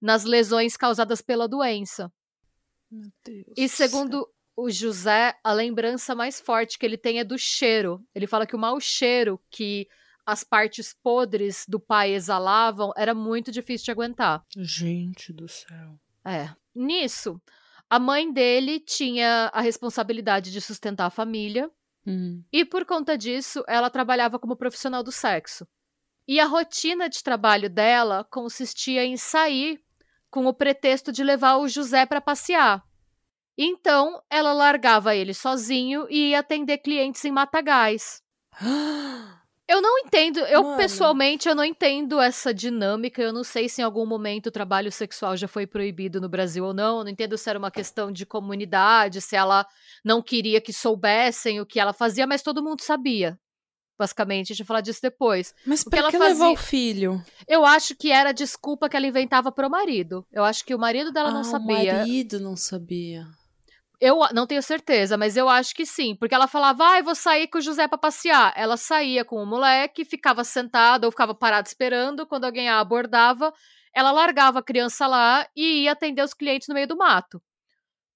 nas 0.00 0.24
lesões 0.24 0.76
causadas 0.76 1.22
pela 1.22 1.48
doença. 1.48 2.12
Meu 2.92 3.10
Deus 3.24 3.46
e 3.56 3.68
segundo 3.68 4.28
o 4.54 4.70
José, 4.70 5.34
a 5.42 5.52
lembrança 5.52 6.14
mais 6.14 6.38
forte 6.38 6.78
que 6.78 6.84
ele 6.84 6.98
tem 6.98 7.18
é 7.18 7.24
do 7.24 7.38
cheiro. 7.38 8.04
Ele 8.14 8.26
fala 8.26 8.46
que 8.46 8.54
o 8.54 8.58
mau 8.58 8.78
cheiro 8.78 9.40
que 9.50 9.88
as 10.26 10.44
partes 10.44 10.94
podres 11.02 11.64
do 11.66 11.80
pai 11.80 12.12
exalavam 12.12 12.92
era 12.96 13.14
muito 13.14 13.50
difícil 13.50 13.86
de 13.86 13.90
aguentar. 13.90 14.44
Gente 14.56 15.32
do 15.32 15.48
céu. 15.48 15.98
É. 16.24 16.50
Nisso, 16.74 17.40
a 17.88 17.98
mãe 17.98 18.32
dele 18.32 18.78
tinha 18.78 19.50
a 19.52 19.60
responsabilidade 19.60 20.52
de 20.52 20.60
sustentar 20.60 21.06
a 21.06 21.10
família. 21.10 21.70
Uhum. 22.06 22.44
E 22.52 22.64
por 22.64 22.84
conta 22.84 23.16
disso, 23.16 23.64
ela 23.66 23.90
trabalhava 23.90 24.38
como 24.38 24.56
profissional 24.56 25.02
do 25.02 25.12
sexo. 25.12 25.66
E 26.26 26.38
a 26.38 26.46
rotina 26.46 27.08
de 27.08 27.22
trabalho 27.22 27.68
dela 27.68 28.24
consistia 28.30 29.04
em 29.04 29.16
sair 29.16 29.82
com 30.32 30.46
o 30.46 30.54
pretexto 30.54 31.12
de 31.12 31.22
levar 31.22 31.58
o 31.58 31.68
José 31.68 32.06
para 32.06 32.20
passear. 32.20 32.82
Então, 33.56 34.20
ela 34.30 34.54
largava 34.54 35.14
ele 35.14 35.34
sozinho 35.34 36.06
e 36.08 36.30
ia 36.30 36.38
atender 36.38 36.78
clientes 36.78 37.22
em 37.26 37.30
Matagais. 37.30 38.22
Eu 39.68 39.80
não 39.80 39.98
entendo, 40.00 40.40
eu 40.40 40.62
Mano. 40.62 40.76
pessoalmente 40.76 41.48
eu 41.48 41.54
não 41.54 41.64
entendo 41.64 42.20
essa 42.20 42.52
dinâmica. 42.52 43.22
Eu 43.22 43.32
não 43.32 43.44
sei 43.44 43.68
se 43.68 43.80
em 43.80 43.84
algum 43.84 44.04
momento 44.04 44.46
o 44.48 44.50
trabalho 44.50 44.90
sexual 44.90 45.36
já 45.36 45.46
foi 45.46 45.66
proibido 45.66 46.20
no 46.20 46.28
Brasil 46.28 46.64
ou 46.64 46.74
não. 46.74 46.98
Eu 46.98 47.04
não 47.04 47.10
entendo 47.10 47.38
se 47.38 47.48
era 47.48 47.58
uma 47.58 47.70
questão 47.70 48.10
de 48.10 48.26
comunidade, 48.26 49.20
se 49.20 49.36
ela 49.36 49.66
não 50.04 50.20
queria 50.20 50.60
que 50.60 50.72
soubessem 50.72 51.60
o 51.60 51.66
que 51.66 51.78
ela 51.78 51.92
fazia, 51.92 52.26
mas 52.26 52.42
todo 52.42 52.62
mundo 52.62 52.82
sabia. 52.82 53.38
Basicamente, 54.02 54.52
a 54.52 54.54
gente 54.54 54.64
vai 54.64 54.66
falar 54.66 54.80
disso 54.80 55.00
depois. 55.00 55.54
Mas 55.64 55.84
por 55.84 56.10
que 56.10 56.18
fazia... 56.18 56.48
o 56.48 56.56
filho? 56.56 57.24
Eu 57.46 57.64
acho 57.64 57.94
que 57.94 58.10
era 58.10 58.30
a 58.30 58.32
desculpa 58.32 58.88
que 58.88 58.96
ela 58.96 59.06
inventava 59.06 59.52
pro 59.52 59.70
marido. 59.70 60.26
Eu 60.32 60.42
acho 60.42 60.64
que 60.64 60.74
o 60.74 60.78
marido 60.78 61.12
dela 61.12 61.28
ah, 61.28 61.32
não 61.32 61.44
sabia. 61.44 61.94
O 61.94 61.96
marido 61.98 62.40
não 62.40 62.56
sabia. 62.56 63.24
Eu 64.00 64.18
não 64.34 64.44
tenho 64.44 64.60
certeza, 64.60 65.16
mas 65.16 65.36
eu 65.36 65.48
acho 65.48 65.72
que 65.72 65.86
sim. 65.86 66.16
Porque 66.16 66.34
ela 66.34 66.48
falava, 66.48 66.84
ah, 66.84 67.00
vou 67.02 67.14
sair 67.14 67.46
com 67.46 67.58
o 67.58 67.60
José 67.60 67.86
pra 67.86 67.96
passear. 67.96 68.52
Ela 68.56 68.76
saía 68.76 69.24
com 69.24 69.40
o 69.40 69.46
moleque, 69.46 70.04
ficava 70.04 70.42
sentada 70.42 71.06
ou 71.06 71.12
ficava 71.12 71.32
parada 71.32 71.68
esperando. 71.68 72.26
Quando 72.26 72.44
alguém 72.44 72.68
a 72.68 72.80
abordava, 72.80 73.54
ela 73.94 74.10
largava 74.10 74.58
a 74.58 74.64
criança 74.64 75.06
lá 75.06 75.46
e 75.54 75.84
ia 75.84 75.92
atender 75.92 76.24
os 76.24 76.34
clientes 76.34 76.66
no 76.66 76.74
meio 76.74 76.88
do 76.88 76.96
mato. 76.96 77.40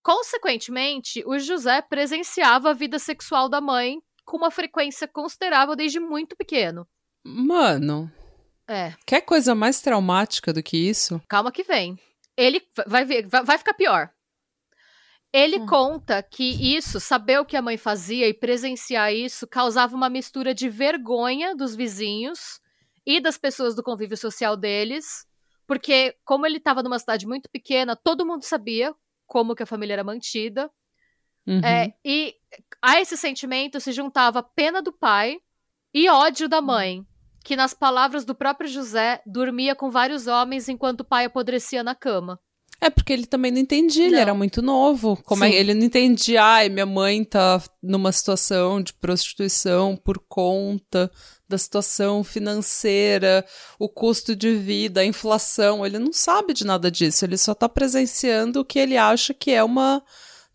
Consequentemente, 0.02 1.22
o 1.24 1.38
José 1.38 1.80
presenciava 1.80 2.70
a 2.70 2.74
vida 2.74 2.98
sexual 2.98 3.48
da 3.48 3.60
mãe 3.60 4.02
com 4.26 4.36
uma 4.36 4.50
frequência 4.50 5.08
considerável 5.08 5.74
desde 5.74 5.98
muito 5.98 6.36
pequeno. 6.36 6.86
Mano. 7.24 8.12
É. 8.68 8.92
Quer 9.06 9.22
coisa 9.22 9.54
mais 9.54 9.80
traumática 9.80 10.52
do 10.52 10.62
que 10.62 10.76
isso? 10.76 11.22
Calma 11.28 11.52
que 11.52 11.62
vem. 11.62 11.98
Ele 12.36 12.60
vai 12.86 13.04
ver, 13.04 13.26
vai 13.28 13.56
ficar 13.56 13.72
pior. 13.72 14.10
Ele 15.32 15.60
hum. 15.60 15.66
conta 15.66 16.22
que 16.22 16.76
isso, 16.76 16.98
saber 16.98 17.38
o 17.40 17.44
que 17.44 17.56
a 17.56 17.62
mãe 17.62 17.76
fazia 17.76 18.28
e 18.28 18.34
presenciar 18.34 19.12
isso, 19.12 19.46
causava 19.46 19.94
uma 19.94 20.10
mistura 20.10 20.54
de 20.54 20.68
vergonha 20.68 21.54
dos 21.54 21.74
vizinhos 21.74 22.60
e 23.06 23.20
das 23.20 23.38
pessoas 23.38 23.74
do 23.74 23.82
convívio 23.82 24.16
social 24.16 24.56
deles, 24.56 25.26
porque 25.66 26.16
como 26.24 26.46
ele 26.46 26.58
estava 26.58 26.82
numa 26.82 26.98
cidade 26.98 27.26
muito 27.26 27.48
pequena, 27.50 27.96
todo 27.96 28.26
mundo 28.26 28.42
sabia 28.42 28.94
como 29.26 29.54
que 29.54 29.62
a 29.62 29.66
família 29.66 29.94
era 29.94 30.04
mantida. 30.04 30.70
Uhum. 31.46 31.60
É, 31.60 31.94
e 32.04 32.34
a 32.82 33.00
esse 33.00 33.16
sentimento 33.16 33.80
se 33.80 33.92
juntava 33.92 34.42
pena 34.42 34.82
do 34.82 34.92
pai 34.92 35.38
e 35.94 36.08
ódio 36.08 36.48
da 36.48 36.60
mãe, 36.60 37.04
que 37.44 37.56
nas 37.56 37.72
palavras 37.72 38.24
do 38.24 38.34
próprio 38.34 38.68
José, 38.68 39.22
dormia 39.24 39.74
com 39.74 39.90
vários 39.90 40.26
homens 40.26 40.68
enquanto 40.68 41.00
o 41.00 41.04
pai 41.04 41.26
apodrecia 41.26 41.82
na 41.82 41.94
cama. 41.94 42.40
É 42.80 42.90
porque 42.90 43.12
ele 43.12 43.24
também 43.24 43.50
não 43.50 43.58
entendia, 43.58 44.02
não. 44.02 44.08
ele 44.08 44.20
era 44.20 44.34
muito 44.34 44.60
novo. 44.60 45.16
Como 45.24 45.44
é, 45.44 45.50
ele 45.50 45.72
não 45.72 45.84
entendia, 45.84 46.42
ai, 46.42 46.68
minha 46.68 46.84
mãe 46.84 47.24
tá 47.24 47.62
numa 47.82 48.12
situação 48.12 48.82
de 48.82 48.92
prostituição 48.92 49.96
por 49.96 50.18
conta 50.28 51.10
da 51.48 51.56
situação 51.56 52.22
financeira, 52.22 53.46
o 53.78 53.88
custo 53.88 54.36
de 54.36 54.54
vida, 54.56 55.00
a 55.00 55.06
inflação. 55.06 55.86
Ele 55.86 55.98
não 55.98 56.12
sabe 56.12 56.52
de 56.52 56.66
nada 56.66 56.90
disso, 56.90 57.24
ele 57.24 57.38
só 57.38 57.54
tá 57.54 57.68
presenciando 57.68 58.60
o 58.60 58.64
que 58.64 58.78
ele 58.78 58.96
acha 58.96 59.32
que 59.32 59.50
é 59.50 59.64
uma 59.64 60.02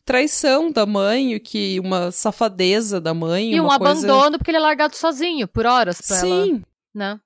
traição 0.06 0.72
da 0.72 0.86
mãe, 0.86 1.40
que 1.40 1.80
uma 1.80 2.12
safadeza 2.12 3.00
da 3.00 3.14
mãe. 3.14 3.54
E 3.54 3.62
um 3.62 3.68
coisa... 3.68 3.76
abandono 3.76 4.38
porque 4.38 4.52
ele 4.52 4.58
é 4.58 4.62
largado 4.62 4.96
sozinho 4.96 5.48
por 5.48 5.66
horas 5.66 6.02
pra 6.02 6.18
Sim. 6.18 6.50
ela. 6.50 6.62
Né? 6.94 7.20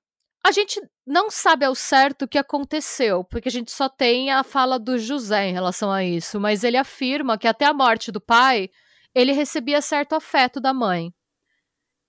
A 0.44 0.52
gente 0.52 0.80
não 1.04 1.28
sabe 1.30 1.64
ao 1.64 1.74
certo 1.74 2.22
o 2.22 2.28
que 2.28 2.38
aconteceu, 2.38 3.24
porque 3.24 3.48
a 3.48 3.52
gente 3.52 3.72
só 3.72 3.88
tem 3.88 4.30
a 4.30 4.44
fala 4.44 4.78
do 4.78 4.96
José 4.96 5.48
em 5.48 5.52
relação 5.52 5.90
a 5.90 6.04
isso, 6.04 6.38
mas 6.38 6.62
ele 6.62 6.76
afirma 6.76 7.36
que 7.36 7.48
até 7.48 7.64
a 7.64 7.74
morte 7.74 8.12
do 8.12 8.20
pai, 8.20 8.70
ele 9.14 9.32
recebia 9.32 9.80
certo 9.80 10.14
afeto 10.14 10.60
da 10.60 10.72
mãe. 10.72 11.12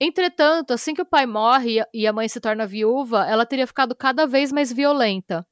Entretanto, 0.00 0.72
assim 0.72 0.94
que 0.94 1.02
o 1.02 1.06
pai 1.06 1.26
morre 1.26 1.82
e 1.92 2.06
a 2.06 2.12
mãe 2.12 2.28
se 2.28 2.40
torna 2.40 2.66
viúva, 2.66 3.26
ela 3.26 3.44
teria 3.44 3.66
ficado 3.66 3.94
cada 3.94 4.26
vez 4.26 4.52
mais 4.52 4.72
violenta. 4.72 5.44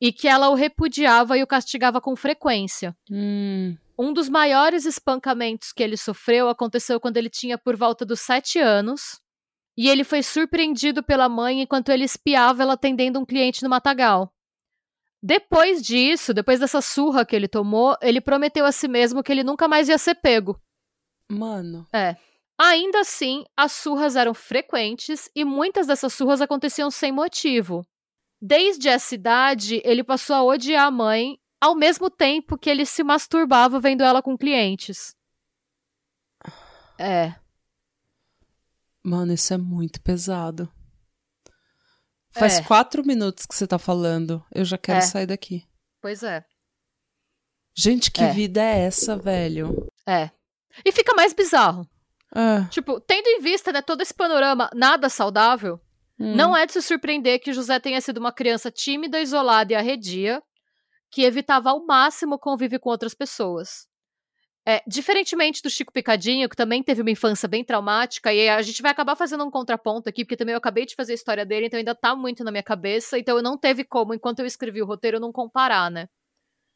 E 0.00 0.12
que 0.12 0.26
ela 0.26 0.48
o 0.48 0.54
repudiava 0.54 1.38
e 1.38 1.42
o 1.42 1.46
castigava 1.46 2.00
com 2.00 2.16
frequência. 2.16 2.96
Hum. 3.10 3.76
Um 3.98 4.12
dos 4.12 4.28
maiores 4.28 4.84
espancamentos 4.84 5.72
que 5.72 5.82
ele 5.82 5.96
sofreu 5.96 6.48
aconteceu 6.48 6.98
quando 6.98 7.16
ele 7.16 7.30
tinha 7.30 7.56
por 7.56 7.76
volta 7.76 8.04
dos 8.04 8.20
sete 8.20 8.58
anos, 8.58 9.20
e 9.76 9.88
ele 9.88 10.04
foi 10.04 10.22
surpreendido 10.22 11.02
pela 11.02 11.28
mãe 11.28 11.62
enquanto 11.62 11.90
ele 11.90 12.04
espiava 12.04 12.62
ela 12.62 12.74
atendendo 12.74 13.18
um 13.18 13.24
cliente 13.24 13.62
no 13.62 13.68
matagal. 13.68 14.32
Depois 15.22 15.82
disso, 15.82 16.34
depois 16.34 16.60
dessa 16.60 16.82
surra 16.82 17.24
que 17.24 17.34
ele 17.34 17.48
tomou, 17.48 17.96
ele 18.02 18.20
prometeu 18.20 18.66
a 18.66 18.72
si 18.72 18.86
mesmo 18.86 19.22
que 19.22 19.32
ele 19.32 19.42
nunca 19.42 19.66
mais 19.66 19.88
ia 19.88 19.96
ser 19.96 20.16
pego. 20.16 20.60
Mano. 21.30 21.88
É. 21.92 22.16
Ainda 22.58 23.00
assim, 23.00 23.44
as 23.56 23.72
surras 23.72 24.16
eram 24.16 24.34
frequentes 24.34 25.30
e 25.34 25.44
muitas 25.44 25.86
dessas 25.86 26.12
surras 26.12 26.40
aconteciam 26.40 26.90
sem 26.90 27.10
motivo. 27.10 27.84
Desde 28.40 28.88
essa 28.88 29.14
idade, 29.14 29.80
ele 29.84 30.04
passou 30.04 30.36
a 30.36 30.44
odiar 30.44 30.86
a 30.86 30.90
mãe, 30.90 31.38
ao 31.64 31.74
mesmo 31.74 32.10
tempo 32.10 32.58
que 32.58 32.68
ele 32.68 32.84
se 32.84 33.02
masturbava 33.02 33.80
vendo 33.80 34.04
ela 34.04 34.22
com 34.22 34.36
clientes. 34.36 35.16
É. 36.98 37.34
Mano, 39.02 39.32
isso 39.32 39.54
é 39.54 39.56
muito 39.56 39.98
pesado. 40.02 40.70
Faz 42.32 42.58
é. 42.58 42.62
quatro 42.62 43.02
minutos 43.02 43.46
que 43.46 43.54
você 43.54 43.66
tá 43.66 43.78
falando. 43.78 44.44
Eu 44.54 44.62
já 44.62 44.76
quero 44.76 44.98
é. 44.98 45.02
sair 45.02 45.26
daqui. 45.26 45.66
Pois 46.02 46.22
é. 46.22 46.44
Gente, 47.74 48.10
que 48.10 48.22
é. 48.22 48.30
vida 48.30 48.62
é 48.62 48.80
essa, 48.80 49.16
velho? 49.16 49.90
É. 50.06 50.30
E 50.84 50.92
fica 50.92 51.14
mais 51.14 51.32
bizarro. 51.32 51.88
É. 52.34 52.68
Tipo, 52.68 53.00
tendo 53.00 53.26
em 53.26 53.40
vista 53.40 53.72
né, 53.72 53.80
todo 53.80 54.02
esse 54.02 54.12
panorama 54.12 54.68
nada 54.74 55.08
saudável, 55.08 55.80
hum. 56.20 56.34
não 56.34 56.54
é 56.54 56.66
de 56.66 56.74
se 56.74 56.82
surpreender 56.82 57.40
que 57.40 57.54
José 57.54 57.80
tenha 57.80 58.02
sido 58.02 58.18
uma 58.18 58.32
criança 58.32 58.70
tímida, 58.70 59.18
isolada 59.18 59.72
e 59.72 59.76
arredia, 59.76 60.42
que 61.14 61.22
evitava 61.22 61.70
ao 61.70 61.86
máximo 61.86 62.34
o 62.34 62.38
convívio 62.38 62.80
com 62.80 62.90
outras 62.90 63.14
pessoas. 63.14 63.86
É, 64.66 64.82
diferentemente 64.84 65.62
do 65.62 65.70
Chico 65.70 65.92
Picadinho, 65.92 66.48
que 66.48 66.56
também 66.56 66.82
teve 66.82 67.02
uma 67.02 67.10
infância 67.10 67.48
bem 67.48 67.62
traumática, 67.62 68.32
e 68.32 68.48
a 68.48 68.60
gente 68.62 68.82
vai 68.82 68.90
acabar 68.90 69.14
fazendo 69.14 69.44
um 69.44 69.50
contraponto 69.50 70.08
aqui, 70.08 70.24
porque 70.24 70.36
também 70.36 70.54
eu 70.54 70.58
acabei 70.58 70.84
de 70.84 70.96
fazer 70.96 71.12
a 71.12 71.14
história 71.14 71.46
dele, 71.46 71.66
então 71.66 71.78
ainda 71.78 71.94
tá 71.94 72.16
muito 72.16 72.42
na 72.42 72.50
minha 72.50 72.64
cabeça, 72.64 73.16
então 73.16 73.36
eu 73.36 73.44
não 73.44 73.56
teve 73.56 73.84
como, 73.84 74.12
enquanto 74.12 74.40
eu 74.40 74.46
escrevi 74.46 74.82
o 74.82 74.86
roteiro, 74.86 75.20
não 75.20 75.30
comparar, 75.30 75.88
né? 75.88 76.08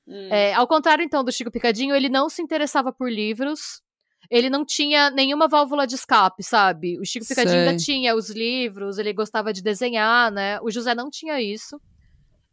Hum. 0.06 0.28
É, 0.30 0.54
ao 0.54 0.68
contrário, 0.68 1.02
então, 1.02 1.24
do 1.24 1.32
Chico 1.32 1.50
Picadinho, 1.50 1.96
ele 1.96 2.08
não 2.08 2.28
se 2.28 2.40
interessava 2.40 2.92
por 2.92 3.10
livros, 3.10 3.82
ele 4.30 4.48
não 4.48 4.64
tinha 4.64 5.10
nenhuma 5.10 5.48
válvula 5.48 5.84
de 5.84 5.96
escape, 5.96 6.44
sabe? 6.44 6.96
O 7.00 7.04
Chico 7.04 7.26
Picadinho 7.26 7.58
Sei. 7.58 7.66
ainda 7.66 7.76
tinha 7.76 8.14
os 8.14 8.30
livros, 8.30 8.98
ele 8.98 9.12
gostava 9.12 9.52
de 9.52 9.62
desenhar, 9.62 10.30
né? 10.30 10.60
O 10.60 10.70
José 10.70 10.94
não 10.94 11.10
tinha 11.10 11.40
isso. 11.40 11.80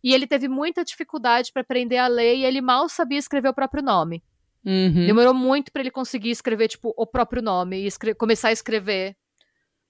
E 0.05 0.13
ele 0.13 0.27
teve 0.27 0.47
muita 0.47 0.85
dificuldade 0.85 1.51
para 1.51 1.63
aprender 1.63 1.97
a 1.97 2.05
ler 2.05 2.35
e 2.35 2.45
ele 2.45 2.61
mal 2.61 2.87
sabia 2.87 3.17
escrever 3.17 3.49
o 3.49 3.53
próprio 3.55 3.81
nome. 3.81 4.23
Uhum. 4.63 5.07
Demorou 5.07 5.33
muito 5.33 5.71
para 5.71 5.81
ele 5.81 5.89
conseguir 5.89 6.29
escrever, 6.29 6.67
tipo, 6.67 6.93
o 6.95 7.07
próprio 7.07 7.41
nome 7.41 7.87
e 7.87 8.13
começar 8.13 8.49
a 8.49 8.51
escrever. 8.51 9.17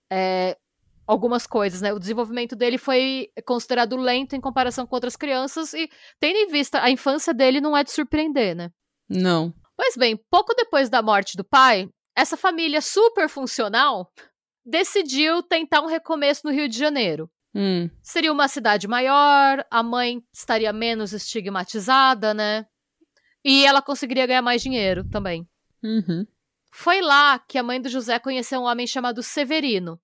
É, 0.09 0.57
algumas 1.05 1.45
coisas, 1.45 1.81
né? 1.81 1.91
O 1.91 1.99
desenvolvimento 1.99 2.55
dele 2.55 2.77
foi 2.77 3.27
considerado 3.45 3.97
lento 3.97 4.37
em 4.37 4.39
comparação 4.39 4.87
com 4.87 4.95
outras 4.95 5.17
crianças 5.17 5.73
e, 5.73 5.89
tendo 6.17 6.37
em 6.37 6.47
vista 6.47 6.81
a 6.81 6.89
infância 6.89 7.33
dele, 7.33 7.59
não 7.59 7.75
é 7.75 7.83
de 7.83 7.91
surpreender, 7.91 8.55
né? 8.55 8.71
Não. 9.09 9.53
Pois 9.75 9.97
bem, 9.97 10.17
pouco 10.31 10.53
depois 10.55 10.89
da 10.89 11.01
morte 11.01 11.35
do 11.35 11.43
pai, 11.43 11.89
essa 12.15 12.37
família 12.37 12.79
super 12.79 13.27
funcional 13.27 14.09
decidiu 14.65 15.43
tentar 15.43 15.81
um 15.81 15.87
recomeço 15.87 16.43
no 16.45 16.53
Rio 16.53 16.69
de 16.69 16.77
Janeiro. 16.77 17.29
Hum. 17.55 17.89
Seria 18.03 18.33
uma 18.33 18.49
cidade 18.49 18.85
maior, 18.85 19.65
a 19.71 19.81
mãe 19.81 20.21
estaria 20.33 20.73
menos 20.73 21.13
estigmatizada, 21.13 22.33
né? 22.33 22.67
E 23.45 23.65
ela 23.65 23.81
conseguiria 23.81 24.27
ganhar 24.27 24.41
mais 24.41 24.61
dinheiro 24.61 25.07
também. 25.09 25.47
Uhum. 25.81 26.27
Foi 26.69 26.99
lá 26.99 27.39
que 27.39 27.57
a 27.57 27.63
mãe 27.63 27.81
do 27.81 27.87
José 27.87 28.19
conheceu 28.19 28.59
um 28.59 28.65
homem 28.65 28.85
chamado 28.85 29.23
Severino, 29.23 30.01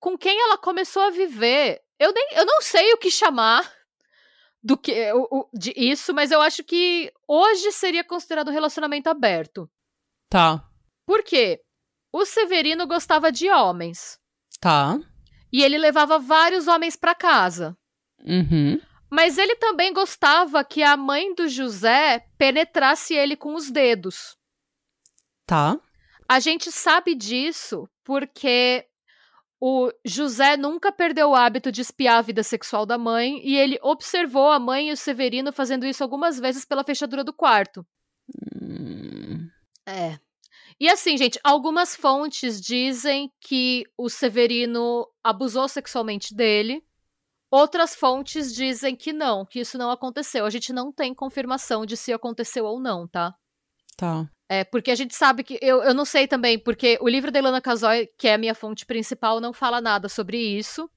com 0.00 0.18
quem 0.18 0.36
ela 0.40 0.58
começou 0.58 1.02
a 1.02 1.10
viver. 1.10 1.80
Eu, 1.96 2.12
nem, 2.12 2.30
eu 2.32 2.44
não 2.44 2.60
sei 2.60 2.92
o 2.92 2.98
que 2.98 3.10
chamar 3.10 3.70
do 4.60 4.76
que 4.76 5.12
o, 5.12 5.48
de 5.54 5.72
isso, 5.76 6.12
mas 6.12 6.32
eu 6.32 6.40
acho 6.40 6.64
que 6.64 7.12
hoje 7.28 7.70
seria 7.70 8.02
considerado 8.02 8.48
um 8.48 8.52
relacionamento 8.52 9.08
aberto. 9.08 9.70
Tá. 10.28 10.64
Por 11.06 11.22
quê? 11.22 11.62
O 12.12 12.24
Severino 12.24 12.86
gostava 12.88 13.30
de 13.30 13.48
homens. 13.48 14.18
Tá. 14.60 14.98
E 15.52 15.62
ele 15.62 15.78
levava 15.78 16.18
vários 16.18 16.68
homens 16.68 16.96
para 16.96 17.14
casa. 17.14 17.76
Uhum. 18.24 18.80
Mas 19.10 19.38
ele 19.38 19.56
também 19.56 19.92
gostava 19.92 20.64
que 20.64 20.82
a 20.82 20.96
mãe 20.96 21.34
do 21.34 21.48
José 21.48 22.24
penetrasse 22.38 23.14
ele 23.14 23.36
com 23.36 23.54
os 23.54 23.70
dedos. 23.70 24.36
Tá. 25.44 25.76
A 26.28 26.38
gente 26.38 26.70
sabe 26.70 27.16
disso 27.16 27.88
porque 28.04 28.86
o 29.60 29.90
José 30.04 30.56
nunca 30.56 30.92
perdeu 30.92 31.30
o 31.30 31.34
hábito 31.34 31.72
de 31.72 31.80
espiar 31.80 32.18
a 32.18 32.22
vida 32.22 32.42
sexual 32.42 32.86
da 32.86 32.96
mãe 32.96 33.40
e 33.44 33.56
ele 33.56 33.78
observou 33.82 34.50
a 34.50 34.60
mãe 34.60 34.88
e 34.88 34.92
o 34.92 34.96
Severino 34.96 35.52
fazendo 35.52 35.84
isso 35.84 36.04
algumas 36.04 36.38
vezes 36.38 36.64
pela 36.64 36.84
fechadura 36.84 37.24
do 37.24 37.32
quarto. 37.32 37.84
Hum. 38.62 39.48
É. 39.84 40.20
E 40.80 40.88
assim, 40.88 41.18
gente, 41.18 41.38
algumas 41.44 41.94
fontes 41.94 42.58
dizem 42.58 43.30
que 43.38 43.84
o 43.98 44.08
Severino 44.08 45.06
abusou 45.22 45.68
sexualmente 45.68 46.34
dele. 46.34 46.82
Outras 47.50 47.94
fontes 47.94 48.54
dizem 48.54 48.96
que 48.96 49.12
não, 49.12 49.44
que 49.44 49.60
isso 49.60 49.76
não 49.76 49.90
aconteceu. 49.90 50.46
A 50.46 50.50
gente 50.50 50.72
não 50.72 50.90
tem 50.90 51.14
confirmação 51.14 51.84
de 51.84 51.98
se 51.98 52.14
aconteceu 52.14 52.64
ou 52.64 52.80
não, 52.80 53.06
tá? 53.06 53.34
Tá. 53.94 54.26
É, 54.48 54.64
porque 54.64 54.90
a 54.90 54.94
gente 54.94 55.14
sabe 55.14 55.44
que. 55.44 55.58
Eu, 55.60 55.82
eu 55.82 55.92
não 55.92 56.06
sei 56.06 56.26
também, 56.26 56.58
porque 56.58 56.96
o 57.02 57.08
livro 57.08 57.30
da 57.30 57.38
Ilana 57.38 57.60
Casoy, 57.60 58.08
que 58.16 58.26
é 58.26 58.34
a 58.34 58.38
minha 58.38 58.54
fonte 58.54 58.86
principal, 58.86 59.38
não 59.38 59.52
fala 59.52 59.82
nada 59.82 60.08
sobre 60.08 60.38
isso. 60.38 60.90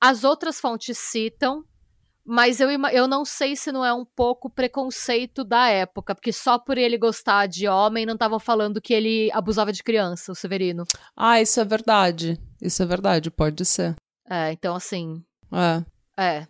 As 0.00 0.22
outras 0.22 0.60
fontes 0.60 0.96
citam, 0.96 1.64
mas 2.26 2.58
eu, 2.58 2.70
eu 2.70 3.06
não 3.06 3.24
sei 3.24 3.54
se 3.54 3.70
não 3.70 3.84
é 3.84 3.92
um 3.92 4.04
pouco 4.04 4.48
preconceito 4.48 5.44
da 5.44 5.68
época, 5.68 6.14
porque 6.14 6.32
só 6.32 6.58
por 6.58 6.78
ele 6.78 6.96
gostar 6.96 7.46
de 7.46 7.68
homem 7.68 8.06
não 8.06 8.14
estavam 8.14 8.38
falando 8.38 8.80
que 8.80 8.94
ele 8.94 9.30
abusava 9.32 9.72
de 9.72 9.82
criança, 9.82 10.32
o 10.32 10.34
Severino. 10.34 10.84
Ah, 11.14 11.40
isso 11.40 11.60
é 11.60 11.64
verdade. 11.64 12.40
Isso 12.62 12.82
é 12.82 12.86
verdade, 12.86 13.30
pode 13.30 13.64
ser. 13.64 13.94
É, 14.28 14.52
então 14.52 14.74
assim. 14.74 15.22
É. 15.52 15.84
É. 16.22 16.46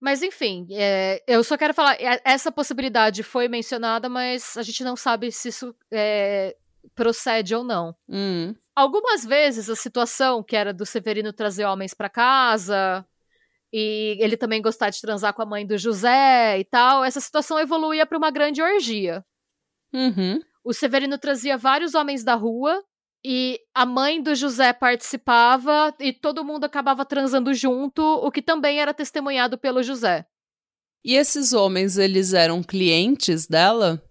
Mas 0.00 0.22
enfim, 0.22 0.66
é, 0.72 1.22
eu 1.26 1.44
só 1.44 1.56
quero 1.56 1.74
falar, 1.74 1.94
é, 2.00 2.20
essa 2.24 2.50
possibilidade 2.50 3.22
foi 3.22 3.48
mencionada, 3.48 4.08
mas 4.08 4.56
a 4.56 4.62
gente 4.62 4.82
não 4.82 4.96
sabe 4.96 5.30
se 5.30 5.50
isso 5.50 5.74
é, 5.92 6.56
procede 6.94 7.54
ou 7.54 7.62
não. 7.62 7.94
Hum. 8.08 8.54
Algumas 8.74 9.24
vezes 9.24 9.68
a 9.68 9.76
situação 9.76 10.42
que 10.42 10.56
era 10.56 10.72
do 10.72 10.86
Severino 10.86 11.32
trazer 11.32 11.66
homens 11.66 11.94
para 11.94 12.08
casa 12.08 13.06
e 13.72 14.16
ele 14.20 14.36
também 14.36 14.60
gostar 14.60 14.90
de 14.90 15.00
transar 15.00 15.32
com 15.34 15.42
a 15.42 15.46
mãe 15.46 15.66
do 15.66 15.78
José 15.78 16.58
e 16.58 16.64
tal, 16.64 17.04
essa 17.04 17.20
situação 17.20 17.58
evoluía 17.58 18.04
para 18.04 18.18
uma 18.18 18.30
grande 18.30 18.62
orgia. 18.62 19.24
Uhum. 19.92 20.40
O 20.64 20.72
Severino 20.72 21.18
trazia 21.18 21.56
vários 21.56 21.94
homens 21.94 22.22
da 22.22 22.34
rua 22.34 22.82
e 23.24 23.60
a 23.74 23.84
mãe 23.84 24.22
do 24.22 24.34
José 24.34 24.72
participava 24.72 25.94
e 25.98 26.12
todo 26.12 26.44
mundo 26.44 26.64
acabava 26.64 27.04
transando 27.04 27.52
junto, 27.52 28.02
o 28.02 28.30
que 28.30 28.42
também 28.42 28.80
era 28.80 28.94
testemunhado 28.94 29.58
pelo 29.58 29.82
José. 29.82 30.26
E 31.04 31.14
esses 31.14 31.52
homens, 31.52 31.96
eles 31.96 32.32
eram 32.34 32.62
clientes 32.62 33.46
dela? 33.46 34.02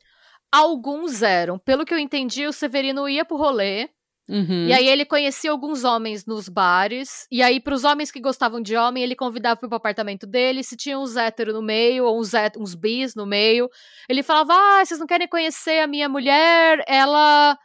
Alguns 0.51 1.21
eram. 1.21 1.59
Pelo 1.59 1.85
que 1.85 1.93
eu 1.93 1.99
entendi, 1.99 2.47
o 2.47 2.53
Severino 2.53 3.07
ia 3.07 3.23
pro 3.23 3.37
rolê. 3.37 3.89
Uhum. 4.29 4.67
E 4.67 4.73
aí 4.73 4.87
ele 4.87 5.05
conhecia 5.05 5.49
alguns 5.49 5.83
homens 5.83 6.25
nos 6.25 6.47
bares. 6.47 7.25
E 7.31 7.41
aí, 7.41 7.59
pros 7.59 7.83
homens 7.83 8.11
que 8.11 8.21
gostavam 8.21 8.61
de 8.61 8.75
homem, 8.75 9.03
ele 9.03 9.15
convidava 9.15 9.59
pro 9.59 9.75
apartamento 9.75 10.27
dele. 10.27 10.63
Se 10.63 10.77
tinha 10.77 10.99
uns 10.99 11.15
héteros 11.15 11.55
no 11.55 11.63
meio, 11.63 12.05
ou 12.05 12.19
uns, 12.19 12.31
uns 12.57 12.75
bis 12.75 13.15
no 13.15 13.25
meio, 13.25 13.67
ele 14.07 14.21
falava: 14.21 14.53
Ah, 14.53 14.85
vocês 14.85 14.99
não 14.99 15.07
querem 15.07 15.27
conhecer 15.27 15.79
a 15.79 15.87
minha 15.87 16.07
mulher? 16.07 16.83
Ela 16.87 17.57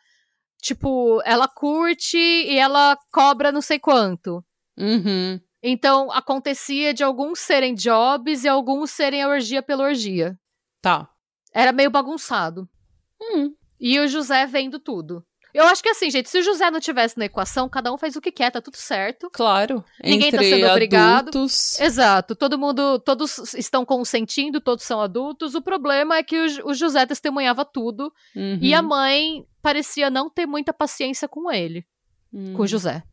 Tipo, 0.65 1.21
ela 1.27 1.47
curte 1.47 2.17
e 2.17 2.59
ela 2.59 2.97
cobra 3.13 3.53
não 3.53 3.61
sei 3.61 3.79
quanto. 3.79 4.43
Uhum. 4.79 5.39
Então, 5.63 6.11
acontecia 6.11 6.95
de 6.95 7.05
alguns 7.05 7.41
serem 7.41 7.75
jobs 7.75 8.45
e 8.45 8.49
alguns 8.49 8.91
serem 8.91 9.23
a 9.23 9.29
orgia 9.29 9.63
pela 9.63 9.85
orgia. 9.85 10.39
Tá. 10.81 11.07
Era 11.53 11.71
meio 11.71 11.91
bagunçado. 11.91 12.67
Hum. 13.21 13.55
E 13.79 14.01
o 14.01 14.09
José 14.09 14.47
vendo 14.47 14.79
tudo. 14.79 15.23
Eu 15.55 15.65
acho 15.67 15.81
que 15.83 15.89
assim, 15.89 16.11
gente, 16.11 16.29
se 16.29 16.37
o 16.39 16.43
José 16.43 16.69
não 16.69 16.81
tivesse 16.81 17.17
na 17.17 17.27
equação, 17.27 17.69
cada 17.69 17.93
um 17.93 17.97
faz 17.97 18.17
o 18.17 18.21
que 18.21 18.33
quer, 18.33 18.51
tá 18.51 18.61
tudo 18.61 18.77
certo. 18.77 19.31
Claro. 19.33 19.85
Ninguém 20.03 20.29
Entre 20.29 20.39
tá 20.51 20.57
sendo 20.57 20.67
obrigado. 20.71 21.29
Adultos... 21.29 21.79
Exato. 21.81 22.35
Todo 22.35 22.59
mundo, 22.59 22.99
todos 22.99 23.55
estão 23.55 23.85
consentindo, 23.85 24.61
todos 24.61 24.85
são 24.85 25.01
adultos. 25.01 25.55
O 25.55 25.63
problema 25.63 26.17
é 26.17 26.25
que 26.25 26.37
o, 26.37 26.71
o 26.71 26.75
José 26.75 27.07
testemunhava 27.07 27.65
tudo 27.65 28.13
Uhum. 28.35 28.59
e 28.61 28.75
a 28.75 28.83
mãe 28.83 29.47
parecia 29.63 30.11
não 30.11 30.29
ter 30.29 30.45
muita 30.45 30.73
paciência 30.73 31.29
com 31.29 31.51
ele, 31.53 31.87
Uhum. 32.33 32.55
com 32.55 32.63
o 32.63 32.67
José. 32.67 33.05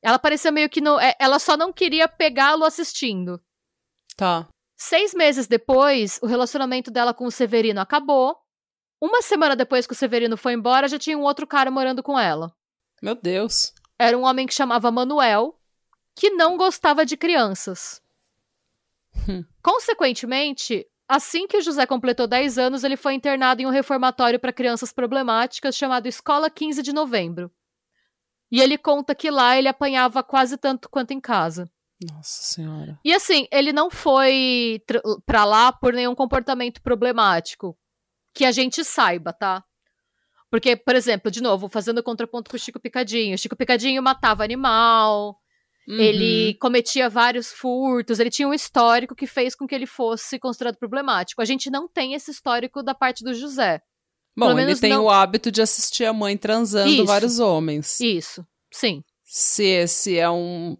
Ela 0.00 0.18
parecia 0.18 0.52
meio 0.52 0.68
que 0.70 0.80
não. 0.80 1.00
é, 1.00 1.14
Ela 1.18 1.38
só 1.40 1.56
não 1.56 1.72
queria 1.72 2.06
pegá-lo 2.06 2.64
assistindo. 2.64 3.40
Tá. 4.16 4.48
Seis 4.76 5.14
meses 5.14 5.46
depois, 5.46 6.18
o 6.22 6.26
relacionamento 6.26 6.90
dela 6.90 7.12
com 7.14 7.24
o 7.24 7.30
Severino 7.30 7.80
acabou. 7.80 8.36
Uma 9.02 9.20
semana 9.20 9.56
depois 9.56 9.84
que 9.84 9.94
o 9.94 9.96
Severino 9.96 10.36
foi 10.36 10.52
embora, 10.52 10.86
já 10.86 10.96
tinha 10.96 11.18
um 11.18 11.22
outro 11.22 11.44
cara 11.44 11.72
morando 11.72 12.04
com 12.04 12.16
ela. 12.16 12.54
Meu 13.02 13.16
Deus. 13.16 13.72
Era 13.98 14.16
um 14.16 14.22
homem 14.22 14.46
que 14.46 14.54
chamava 14.54 14.92
Manuel, 14.92 15.58
que 16.14 16.30
não 16.30 16.56
gostava 16.56 17.04
de 17.04 17.16
crianças. 17.16 18.00
Hum. 19.28 19.44
Consequentemente, 19.60 20.86
assim 21.08 21.48
que 21.48 21.56
o 21.56 21.60
José 21.60 21.84
completou 21.84 22.28
10 22.28 22.58
anos, 22.58 22.84
ele 22.84 22.96
foi 22.96 23.14
internado 23.14 23.60
em 23.60 23.66
um 23.66 23.70
reformatório 23.70 24.38
para 24.38 24.52
crianças 24.52 24.92
problemáticas 24.92 25.74
chamado 25.74 26.06
Escola 26.06 26.48
15 26.48 26.80
de 26.80 26.92
Novembro. 26.92 27.50
E 28.52 28.60
ele 28.60 28.78
conta 28.78 29.16
que 29.16 29.32
lá 29.32 29.58
ele 29.58 29.66
apanhava 29.66 30.22
quase 30.22 30.56
tanto 30.56 30.88
quanto 30.88 31.10
em 31.10 31.20
casa. 31.20 31.68
Nossa 32.08 32.42
senhora. 32.44 33.00
E 33.04 33.12
assim, 33.12 33.48
ele 33.50 33.72
não 33.72 33.90
foi 33.90 34.80
pra 35.26 35.44
lá 35.44 35.72
por 35.72 35.92
nenhum 35.92 36.14
comportamento 36.14 36.80
problemático. 36.80 37.76
Que 38.34 38.44
a 38.44 38.50
gente 38.52 38.84
saiba, 38.84 39.32
tá? 39.32 39.62
Porque, 40.50 40.76
por 40.76 40.94
exemplo, 40.94 41.30
de 41.30 41.42
novo, 41.42 41.68
fazendo 41.68 42.02
contraponto 42.02 42.50
com 42.50 42.56
o 42.56 42.60
Chico 42.60 42.78
Picadinho. 42.80 43.34
O 43.34 43.38
Chico 43.38 43.56
Picadinho 43.56 44.02
matava 44.02 44.44
animal, 44.44 45.38
Uhum. 45.88 45.94
ele 45.98 46.54
cometia 46.60 47.08
vários 47.08 47.50
furtos, 47.52 48.20
ele 48.20 48.30
tinha 48.30 48.46
um 48.46 48.54
histórico 48.54 49.14
que 49.14 49.26
fez 49.26 49.54
com 49.54 49.66
que 49.66 49.74
ele 49.74 49.86
fosse 49.86 50.38
considerado 50.38 50.76
problemático. 50.76 51.40
A 51.42 51.44
gente 51.44 51.70
não 51.70 51.88
tem 51.88 52.14
esse 52.14 52.30
histórico 52.30 52.82
da 52.82 52.94
parte 52.94 53.24
do 53.24 53.34
José. 53.34 53.80
Bom, 54.36 54.58
ele 54.58 54.76
tem 54.76 54.90
não- 54.90 55.04
o 55.04 55.10
hábito 55.10 55.50
de 55.50 55.60
assistir 55.60 56.04
a 56.04 56.12
mãe 56.12 56.36
transando 56.38 56.90
Isso. 56.90 57.04
vários 57.06 57.38
homens. 57.38 57.98
Isso, 58.00 58.46
sim. 58.72 59.02
Se 59.24 59.64
esse 59.64 60.18
é 60.18 60.30
um. 60.30 60.76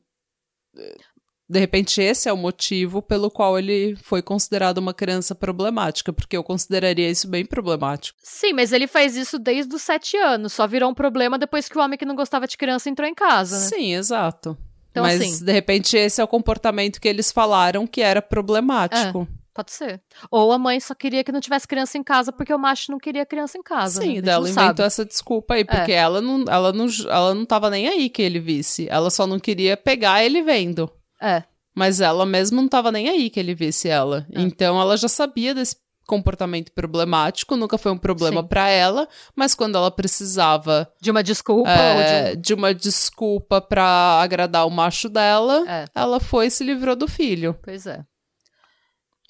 De 1.52 1.60
repente, 1.60 2.00
esse 2.00 2.30
é 2.30 2.32
o 2.32 2.36
motivo 2.36 3.02
pelo 3.02 3.30
qual 3.30 3.58
ele 3.58 3.94
foi 4.02 4.22
considerado 4.22 4.78
uma 4.78 4.94
criança 4.94 5.34
problemática, 5.34 6.10
porque 6.10 6.34
eu 6.34 6.42
consideraria 6.42 7.10
isso 7.10 7.28
bem 7.28 7.44
problemático. 7.44 8.18
Sim, 8.22 8.54
mas 8.54 8.72
ele 8.72 8.86
faz 8.86 9.18
isso 9.18 9.38
desde 9.38 9.74
os 9.74 9.82
sete 9.82 10.16
anos. 10.16 10.54
Só 10.54 10.66
virou 10.66 10.90
um 10.90 10.94
problema 10.94 11.38
depois 11.38 11.68
que 11.68 11.76
o 11.76 11.82
homem 11.82 11.98
que 11.98 12.06
não 12.06 12.16
gostava 12.16 12.46
de 12.46 12.56
criança 12.56 12.88
entrou 12.88 13.06
em 13.06 13.14
casa, 13.14 13.58
né? 13.58 13.66
Sim, 13.66 13.94
exato. 13.94 14.56
Então, 14.90 15.02
Mas, 15.02 15.20
assim- 15.20 15.44
de 15.44 15.52
repente, 15.52 15.94
esse 15.94 16.22
é 16.22 16.24
o 16.24 16.28
comportamento 16.28 16.98
que 16.98 17.06
eles 17.06 17.30
falaram 17.30 17.86
que 17.86 18.00
era 18.00 18.22
problemático. 18.22 19.28
Pode 19.52 19.72
ser. 19.72 20.00
Ou 20.30 20.52
a 20.52 20.58
mãe 20.58 20.80
só 20.80 20.94
queria 20.94 21.22
que 21.22 21.32
não 21.32 21.40
tivesse 21.40 21.68
criança 21.68 21.98
em 21.98 22.02
casa 22.02 22.32
porque 22.32 22.54
o 22.54 22.58
macho 22.58 22.90
não 22.90 22.98
queria 22.98 23.26
criança 23.26 23.58
em 23.58 23.62
casa. 23.62 24.00
né? 24.00 24.06
Sim, 24.06 24.12
gente 24.14 24.24
dela 24.24 24.48
inventou 24.48 24.68
sabe. 24.68 24.82
essa 24.84 25.04
desculpa 25.04 25.52
aí, 25.52 25.66
porque 25.66 25.92
ela, 25.92 26.22
não, 26.22 26.46
ela, 26.48 26.72
não, 26.72 26.86
ela 27.10 27.34
não 27.34 27.44
tava 27.44 27.68
nem 27.68 27.88
aí 27.88 28.08
que 28.08 28.22
ele 28.22 28.40
visse. 28.40 28.86
Ela 28.88 29.10
só 29.10 29.26
não 29.26 29.38
queria 29.38 29.76
pegar 29.76 30.24
ele 30.24 30.40
vendo. 30.40 30.90
É. 31.22 31.44
Mas 31.74 32.00
ela 32.00 32.26
mesmo 32.26 32.60
não 32.60 32.68
tava 32.68 32.92
nem 32.92 33.08
aí 33.08 33.30
que 33.30 33.40
ele 33.40 33.54
visse 33.54 33.88
ela. 33.88 34.26
É. 34.32 34.40
Então 34.40 34.80
ela 34.80 34.96
já 34.96 35.08
sabia 35.08 35.54
desse 35.54 35.76
comportamento 36.06 36.72
problemático, 36.72 37.56
nunca 37.56 37.78
foi 37.78 37.92
um 37.92 37.96
problema 37.96 38.42
para 38.42 38.68
ela, 38.68 39.08
mas 39.36 39.54
quando 39.54 39.76
ela 39.76 39.90
precisava 39.90 40.92
de 41.00 41.10
uma 41.10 41.22
desculpa, 41.22 41.70
é, 41.70 42.34
de... 42.34 42.42
de... 42.42 42.54
uma 42.54 42.74
desculpa 42.74 43.60
para 43.60 44.20
agradar 44.20 44.66
o 44.66 44.70
macho 44.70 45.08
dela, 45.08 45.64
é. 45.66 45.84
ela 45.94 46.18
foi 46.18 46.46
e 46.46 46.50
se 46.50 46.64
livrou 46.64 46.96
do 46.96 47.06
filho. 47.08 47.56
Pois 47.62 47.86
é. 47.86 48.04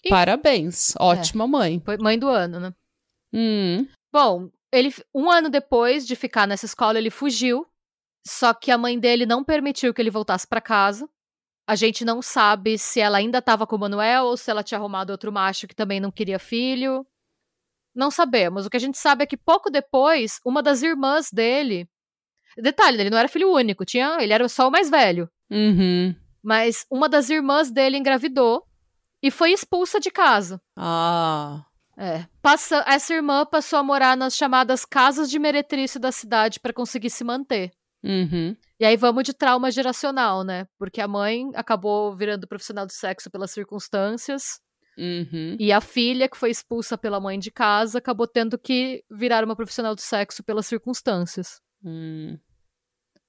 E... 0.04 0.08
Parabéns, 0.08 0.94
ótima 0.98 1.44
é. 1.44 1.46
mãe. 1.46 1.82
Foi 1.84 1.98
mãe 1.98 2.18
do 2.18 2.28
ano, 2.28 2.58
né? 2.58 2.74
Hum. 3.32 3.86
Bom, 4.12 4.48
ele 4.72 4.92
um 5.14 5.30
ano 5.30 5.48
depois 5.48 6.06
de 6.06 6.16
ficar 6.16 6.46
nessa 6.46 6.66
escola, 6.66 6.98
ele 6.98 7.10
fugiu. 7.10 7.66
Só 8.26 8.54
que 8.54 8.70
a 8.70 8.78
mãe 8.78 8.98
dele 8.98 9.26
não 9.26 9.42
permitiu 9.42 9.92
que 9.92 10.00
ele 10.00 10.10
voltasse 10.10 10.46
para 10.46 10.60
casa. 10.60 11.08
A 11.66 11.76
gente 11.76 12.04
não 12.04 12.20
sabe 12.20 12.76
se 12.76 13.00
ela 13.00 13.18
ainda 13.18 13.38
estava 13.38 13.66
com 13.66 13.76
o 13.76 13.78
Manuel 13.78 14.24
ou 14.24 14.36
se 14.36 14.50
ela 14.50 14.62
tinha 14.62 14.78
arrumado 14.78 15.10
outro 15.10 15.32
macho 15.32 15.68
que 15.68 15.74
também 15.74 16.00
não 16.00 16.10
queria 16.10 16.38
filho. 16.38 17.06
Não 17.94 18.10
sabemos. 18.10 18.66
O 18.66 18.70
que 18.70 18.76
a 18.76 18.80
gente 18.80 18.98
sabe 18.98 19.24
é 19.24 19.26
que 19.26 19.36
pouco 19.36 19.70
depois, 19.70 20.40
uma 20.44 20.62
das 20.62 20.82
irmãs 20.82 21.30
dele. 21.30 21.88
Detalhe, 22.56 23.00
ele 23.00 23.10
não 23.10 23.18
era 23.18 23.28
filho 23.28 23.52
único, 23.52 23.84
tinha, 23.84 24.18
ele 24.20 24.32
era 24.32 24.48
só 24.48 24.68
o 24.68 24.70
mais 24.70 24.90
velho. 24.90 25.28
Uhum. 25.50 26.14
Mas 26.42 26.84
uma 26.90 27.08
das 27.08 27.30
irmãs 27.30 27.70
dele 27.70 27.96
engravidou 27.96 28.66
e 29.22 29.30
foi 29.30 29.52
expulsa 29.52 30.00
de 30.00 30.10
casa. 30.10 30.60
Ah. 30.76 31.64
É. 31.96 32.26
Passa, 32.40 32.82
essa 32.86 33.14
irmã 33.14 33.46
passou 33.46 33.78
a 33.78 33.82
morar 33.82 34.16
nas 34.16 34.34
chamadas 34.34 34.84
casas 34.84 35.30
de 35.30 35.38
meretriz 35.38 35.94
da 35.96 36.10
cidade 36.10 36.58
para 36.58 36.72
conseguir 36.72 37.10
se 37.10 37.22
manter. 37.22 37.70
Uhum. 38.04 38.56
E 38.80 38.84
aí 38.84 38.96
vamos 38.96 39.24
de 39.24 39.32
trauma 39.32 39.70
geracional, 39.70 40.42
né? 40.42 40.66
Porque 40.78 41.00
a 41.00 41.08
mãe 41.08 41.50
acabou 41.54 42.14
virando 42.16 42.48
profissional 42.48 42.86
do 42.86 42.92
sexo 42.92 43.30
pelas 43.30 43.50
circunstâncias. 43.52 44.60
Uhum. 44.98 45.56
E 45.58 45.72
a 45.72 45.80
filha, 45.80 46.28
que 46.28 46.36
foi 46.36 46.50
expulsa 46.50 46.98
pela 46.98 47.20
mãe 47.20 47.38
de 47.38 47.50
casa, 47.50 47.98
acabou 47.98 48.26
tendo 48.26 48.58
que 48.58 49.02
virar 49.10 49.44
uma 49.44 49.56
profissional 49.56 49.94
do 49.94 50.00
sexo 50.00 50.42
pelas 50.42 50.66
circunstâncias. 50.66 51.60
Uhum. 51.82 52.38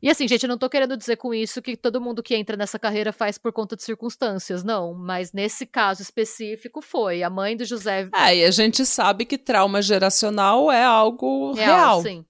E 0.01 0.09
assim, 0.09 0.27
gente, 0.27 0.43
eu 0.43 0.49
não 0.49 0.57
tô 0.57 0.69
querendo 0.69 0.97
dizer 0.97 1.15
com 1.15 1.33
isso 1.33 1.61
que 1.61 1.77
todo 1.77 2.01
mundo 2.01 2.21
que 2.21 2.35
entra 2.35 2.57
nessa 2.57 2.77
carreira 2.77 3.13
faz 3.13 3.37
por 3.37 3.53
conta 3.53 3.73
de 3.73 3.83
circunstâncias, 3.83 4.61
não. 4.61 4.93
Mas 4.93 5.31
nesse 5.31 5.65
caso 5.65 6.01
específico 6.01 6.81
foi. 6.81 7.23
A 7.23 7.29
mãe 7.29 7.55
do 7.55 7.63
José. 7.63 8.09
É, 8.13 8.35
e 8.35 8.43
a 8.43 8.51
gente 8.51 8.85
sabe 8.85 9.23
que 9.23 9.37
trauma 9.37 9.81
geracional 9.81 10.69
é 10.69 10.83
algo 10.83 11.53
real. 11.53 12.01
real. 12.01 12.01
Sim. 12.01 12.25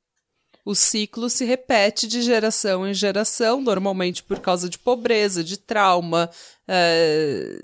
O 0.65 0.73
ciclo 0.73 1.29
se 1.29 1.43
repete 1.43 2.07
de 2.07 2.21
geração 2.21 2.87
em 2.87 2.93
geração, 2.93 3.59
normalmente 3.59 4.23
por 4.23 4.39
causa 4.39 4.69
de 4.69 4.79
pobreza, 4.79 5.43
de 5.43 5.57
trauma. 5.57 6.29
É... 6.67 7.59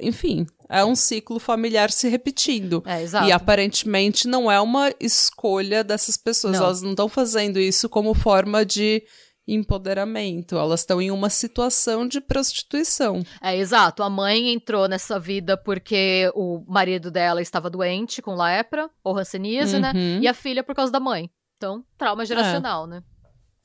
Enfim, 0.00 0.46
é 0.68 0.84
um 0.84 0.94
ciclo 0.94 1.40
familiar 1.40 1.90
se 1.90 2.08
repetindo. 2.08 2.82
É, 2.86 3.02
exato. 3.02 3.26
E 3.26 3.32
aparentemente 3.32 4.28
não 4.28 4.50
é 4.50 4.60
uma 4.60 4.92
escolha 5.00 5.82
dessas 5.82 6.16
pessoas. 6.16 6.56
Não. 6.56 6.64
Elas 6.64 6.82
não 6.82 6.90
estão 6.92 7.08
fazendo 7.08 7.58
isso 7.58 7.88
como 7.88 8.14
forma 8.14 8.64
de 8.64 9.02
empoderamento, 9.48 10.56
elas 10.56 10.80
estão 10.80 11.00
em 11.00 11.10
uma 11.10 11.30
situação 11.30 12.06
de 12.06 12.20
prostituição. 12.20 13.22
É, 13.42 13.56
exato. 13.56 14.02
A 14.02 14.10
mãe 14.10 14.52
entrou 14.52 14.86
nessa 14.86 15.18
vida 15.18 15.56
porque 15.56 16.30
o 16.34 16.62
marido 16.68 17.10
dela 17.10 17.40
estava 17.40 17.70
doente 17.70 18.20
com 18.20 18.34
lepra 18.34 18.90
ou 19.02 19.16
hanseníase, 19.16 19.78
né? 19.80 19.88
uhum. 19.88 19.94
né? 19.94 20.18
E 20.20 20.28
a 20.28 20.34
filha 20.34 20.62
por 20.62 20.74
causa 20.74 20.92
da 20.92 21.00
mãe. 21.00 21.30
Então, 21.58 21.84
trauma 21.98 22.24
geracional, 22.24 22.86
é. 22.86 22.88
né? 22.88 23.02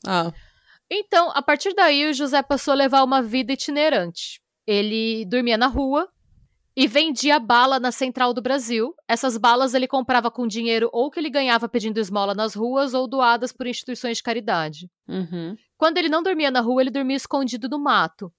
Ah. 0.05 0.33
Então, 0.91 1.31
a 1.33 1.41
partir 1.41 1.73
daí, 1.73 2.09
o 2.09 2.13
José 2.13 2.41
passou 2.43 2.73
a 2.73 2.75
levar 2.75 3.03
uma 3.03 3.21
vida 3.21 3.53
itinerante. 3.53 4.41
Ele 4.67 5.25
dormia 5.25 5.57
na 5.57 5.67
rua, 5.67 6.11
e 6.75 6.87
vendia 6.87 7.39
bala 7.39 7.79
na 7.79 7.91
Central 7.91 8.33
do 8.33 8.41
Brasil. 8.41 8.95
Essas 9.07 9.37
balas 9.37 9.73
ele 9.73 9.87
comprava 9.87 10.31
com 10.31 10.47
dinheiro 10.47 10.89
ou 10.91 11.09
que 11.09 11.19
ele 11.19 11.29
ganhava 11.29 11.69
pedindo 11.69 11.99
esmola 11.99 12.33
nas 12.33 12.55
ruas 12.55 12.93
ou 12.93 13.07
doadas 13.07 13.51
por 13.51 13.67
instituições 13.67 14.17
de 14.17 14.23
caridade. 14.23 14.89
Uhum. 15.07 15.55
Quando 15.77 15.97
ele 15.97 16.09
não 16.09 16.23
dormia 16.23 16.49
na 16.49 16.61
rua, 16.61 16.81
ele 16.81 16.89
dormia 16.89 17.15
escondido 17.15 17.69
no 17.69 17.79
mato. 17.79 18.33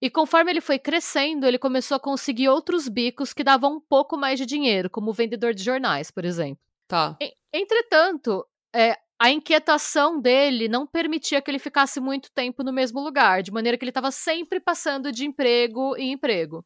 E 0.00 0.10
conforme 0.10 0.52
ele 0.52 0.60
foi 0.60 0.78
crescendo, 0.78 1.46
ele 1.46 1.58
começou 1.58 1.96
a 1.96 2.00
conseguir 2.00 2.48
outros 2.48 2.88
bicos 2.88 3.32
que 3.32 3.44
davam 3.44 3.76
um 3.76 3.80
pouco 3.80 4.16
mais 4.16 4.38
de 4.38 4.46
dinheiro, 4.46 4.90
como 4.90 5.12
vendedor 5.12 5.54
de 5.54 5.62
jornais, 5.62 6.10
por 6.10 6.24
exemplo. 6.24 6.62
Tá. 6.86 7.16
Entretanto, 7.52 8.46
é, 8.74 8.98
a 9.18 9.30
inquietação 9.30 10.20
dele 10.20 10.68
não 10.68 10.86
permitia 10.86 11.40
que 11.40 11.50
ele 11.50 11.58
ficasse 11.58 12.00
muito 12.00 12.30
tempo 12.32 12.62
no 12.62 12.72
mesmo 12.72 13.00
lugar, 13.00 13.42
de 13.42 13.52
maneira 13.52 13.78
que 13.78 13.84
ele 13.84 13.90
estava 13.90 14.10
sempre 14.10 14.60
passando 14.60 15.12
de 15.12 15.24
emprego 15.24 15.96
em 15.96 16.12
emprego. 16.12 16.64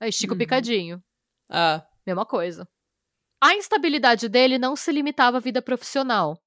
Aí 0.00 0.12
Chico 0.12 0.34
uhum. 0.34 0.38
Picadinho. 0.38 1.02
Ah. 1.50 1.84
Mesma 2.06 2.24
coisa. 2.24 2.68
A 3.42 3.54
instabilidade 3.54 4.28
dele 4.28 4.58
não 4.58 4.76
se 4.76 4.92
limitava 4.92 5.38
à 5.38 5.40
vida 5.40 5.62
profissional. 5.62 6.40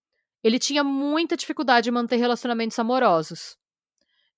Ele 0.43 0.59
tinha 0.59 0.83
muita 0.83 1.37
dificuldade 1.37 1.89
em 1.89 1.91
manter 1.91 2.17
relacionamentos 2.17 2.77
amorosos. 2.79 3.57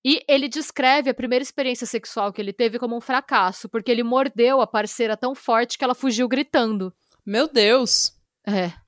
E 0.06 0.24
ele 0.28 0.50
descreve 0.50 1.10
a 1.10 1.14
primeira 1.14 1.44
experiência 1.44 1.88
sexual 1.88 2.34
que 2.34 2.42
ele 2.42 2.52
teve 2.52 2.78
como 2.78 2.98
um 2.98 3.02
fracasso, 3.02 3.70
porque 3.70 3.90
ele 3.90 4.04
mordeu 4.04 4.60
a 4.60 4.68
parceira 4.68 5.16
tão 5.16 5.34
forte 5.34 5.78
que 5.78 5.84
ela 5.84 5.96
fugiu 5.96 6.28
gritando. 6.28 6.94
Meu 7.26 7.48
Deus! 7.48 8.12
É. 8.46 8.83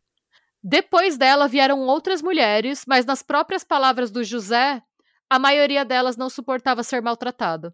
Depois 0.68 1.16
dela 1.16 1.48
vieram 1.48 1.82
outras 1.82 2.24
mulheres, 2.24 2.86
mas 2.88 3.06
nas 3.06 3.22
próprias 3.22 3.64
palavras 3.64 4.10
do 4.10 4.24
José, 4.24 4.82
a 5.30 5.38
maioria 5.38 5.86
delas 5.86 6.18
não 6.18 6.28
suportava 6.28 6.82
ser 6.82 7.04
maltratada. 7.04 7.72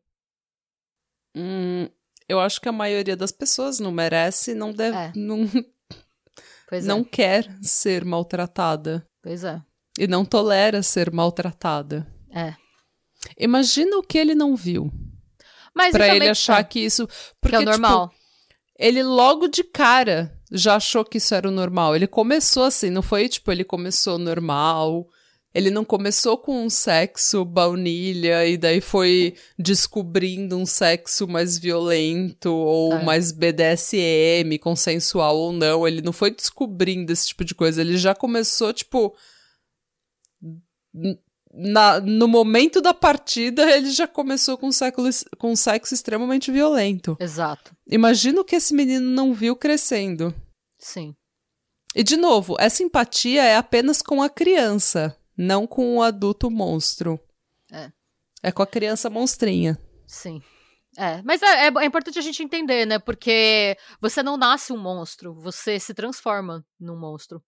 Hum, 1.34 1.88
eu 2.27 2.38
acho 2.38 2.60
que 2.60 2.67
a 2.67 2.73
maioria 2.73 3.15
das 3.15 3.32
pessoas 3.32 3.80
não 3.80 3.93
merece, 3.93 4.54
não 4.54 4.73
deve, 4.73 4.97
é. 4.97 5.13
não, 5.15 5.47
pois 6.67 6.86
não 6.86 6.99
é. 6.99 7.04
quer 7.06 7.58
ser 7.62 8.04
maltratada. 8.04 9.08
Pois 9.23 9.45
é. 9.45 9.62
E 9.97 10.06
não 10.06 10.25
tolera 10.25 10.84
ser 10.84 11.13
maltratada. 11.13 12.06
É. 12.30 12.56
Imagina 13.39 13.99
o 13.99 14.04
que 14.04 14.17
ele 14.17 14.36
não 14.36 14.54
viu. 14.54 14.91
Mas 15.73 15.93
pra 15.93 16.13
ele 16.13 16.27
achar 16.27 16.62
que 16.65 16.82
isso. 16.82 17.08
Porque, 17.39 17.56
que 17.56 17.56
é 17.56 17.60
o 17.60 17.71
normal. 17.71 18.10
Tipo, 18.10 18.20
ele 18.82 19.04
logo 19.04 19.48
de 19.48 19.63
cara 19.63 20.36
já 20.52 20.76
achou 20.76 21.06
que 21.06 21.20
isso 21.20 21.36
era 21.36 21.48
o 21.48 21.52
normal. 21.52 21.96
Ele 21.96 22.08
começou 22.08 22.63
assim, 22.63 22.89
não 22.89 23.04
foi 23.04 23.30
tipo, 23.30 23.52
ele 23.52 23.63
começou 23.63 24.17
normal, 24.17 25.08
ele 25.54 25.70
não 25.70 25.86
começou 25.86 26.38
com 26.38 26.65
um 26.65 26.70
sexo 26.70 27.46
baunilha 27.46 28.46
e 28.48 28.58
daí 28.58 28.82
foi 28.82 29.36
descobrindo 29.58 30.58
um 30.58 30.65
sexo 30.65 31.28
mais 31.28 31.60
violento 31.60 32.52
ou 32.52 32.94
é. 32.94 33.04
mais 33.04 33.32
BDSM, 33.32 34.58
consensual 34.60 35.38
ou 35.38 35.54
não. 35.54 35.88
Ele 35.88 36.02
não 36.02 36.12
foi 36.12 36.32
descobrindo 36.32 37.13
esse 37.13 37.28
tipo 37.28 37.46
de 37.46 37.54
coisa. 37.54 37.82
Ele 37.82 37.98
já 37.98 38.15
começou, 38.15 38.74
tipo. 38.74 39.15
Na, 41.54 42.00
no 42.00 42.28
momento 42.28 42.80
da 42.82 42.94
partida, 42.94 43.70
ele 43.70 43.92
já 43.92 44.08
começou 44.08 44.58
com, 44.58 44.72
século, 44.72 45.10
com 45.38 45.52
um 45.52 45.56
sexo 45.56 45.94
extremamente 45.94 46.52
violento. 46.52 47.18
Exato. 47.20 47.76
Imagina 47.86 48.42
o 48.42 48.46
que 48.46 48.56
esse 48.56 48.74
menino 48.74 49.10
não 49.10 49.34
viu 49.34 49.56
crescendo. 49.56 50.34
Sim. 50.80 51.16
E, 51.94 52.04
de 52.04 52.16
novo, 52.16 52.56
essa 52.58 52.84
empatia 52.84 53.44
é 53.44 53.58
apenas 53.58 54.02
com 54.02 54.24
a 54.24 54.30
criança 54.30 55.18
não 55.42 55.66
com 55.66 55.98
o 55.98 56.04
adulto 56.04 56.50
monstro. 56.52 57.20
É. 57.72 57.92
É 58.44 58.52
com 58.52 58.62
a 58.62 58.68
criança 58.68 59.10
monstrinha. 59.10 59.78
Sim. 60.06 60.42
É, 60.98 61.22
mas 61.24 61.42
é, 61.42 61.68
é, 61.68 61.72
é, 61.74 61.86
importante 61.86 62.20
a 62.20 62.22
gente 62.22 62.44
entender, 62.44 62.86
né? 62.86 63.00
Porque 63.00 63.78
você 64.00 64.22
não 64.22 64.38
nasce 64.38 64.74
um 64.74 64.78
monstro, 64.78 65.34
você 65.34 65.80
se 65.80 65.94
transforma 65.94 66.66
num 66.80 66.98
monstro. 66.98 67.42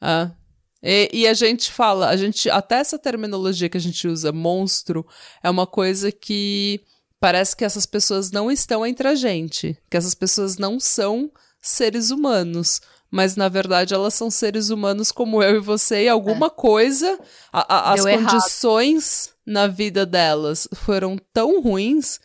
Ah. 0.00 0.32
E, 0.82 1.10
e, 1.12 1.28
a 1.28 1.34
gente 1.34 1.70
fala, 1.70 2.08
a 2.08 2.16
gente 2.16 2.48
até 2.48 2.76
essa 2.76 2.98
terminologia 2.98 3.68
que 3.68 3.76
a 3.76 3.80
gente 3.80 4.08
usa, 4.08 4.32
monstro, 4.32 5.06
é 5.42 5.50
uma 5.50 5.66
coisa 5.66 6.10
que 6.10 6.80
parece 7.18 7.54
que 7.54 7.64
essas 7.64 7.84
pessoas 7.84 8.30
não 8.30 8.50
estão 8.50 8.86
entre 8.86 9.06
a 9.06 9.14
gente, 9.14 9.76
que 9.90 9.96
essas 9.96 10.14
pessoas 10.14 10.56
não 10.56 10.80
são 10.80 11.30
seres 11.60 12.10
humanos 12.10 12.80
mas 13.10 13.34
na 13.34 13.48
verdade 13.48 13.92
elas 13.92 14.14
são 14.14 14.30
seres 14.30 14.70
humanos 14.70 15.10
como 15.10 15.42
eu 15.42 15.56
e 15.56 15.60
você, 15.60 16.04
e 16.04 16.08
alguma 16.08 16.46
é. 16.46 16.50
coisa, 16.50 17.18
a, 17.52 17.90
a, 17.90 17.92
as 17.94 18.02
condições 18.02 19.30
na 19.44 19.66
vida 19.66 20.06
delas 20.06 20.68
foram 20.74 21.18
tão 21.32 21.60
ruins 21.60 22.20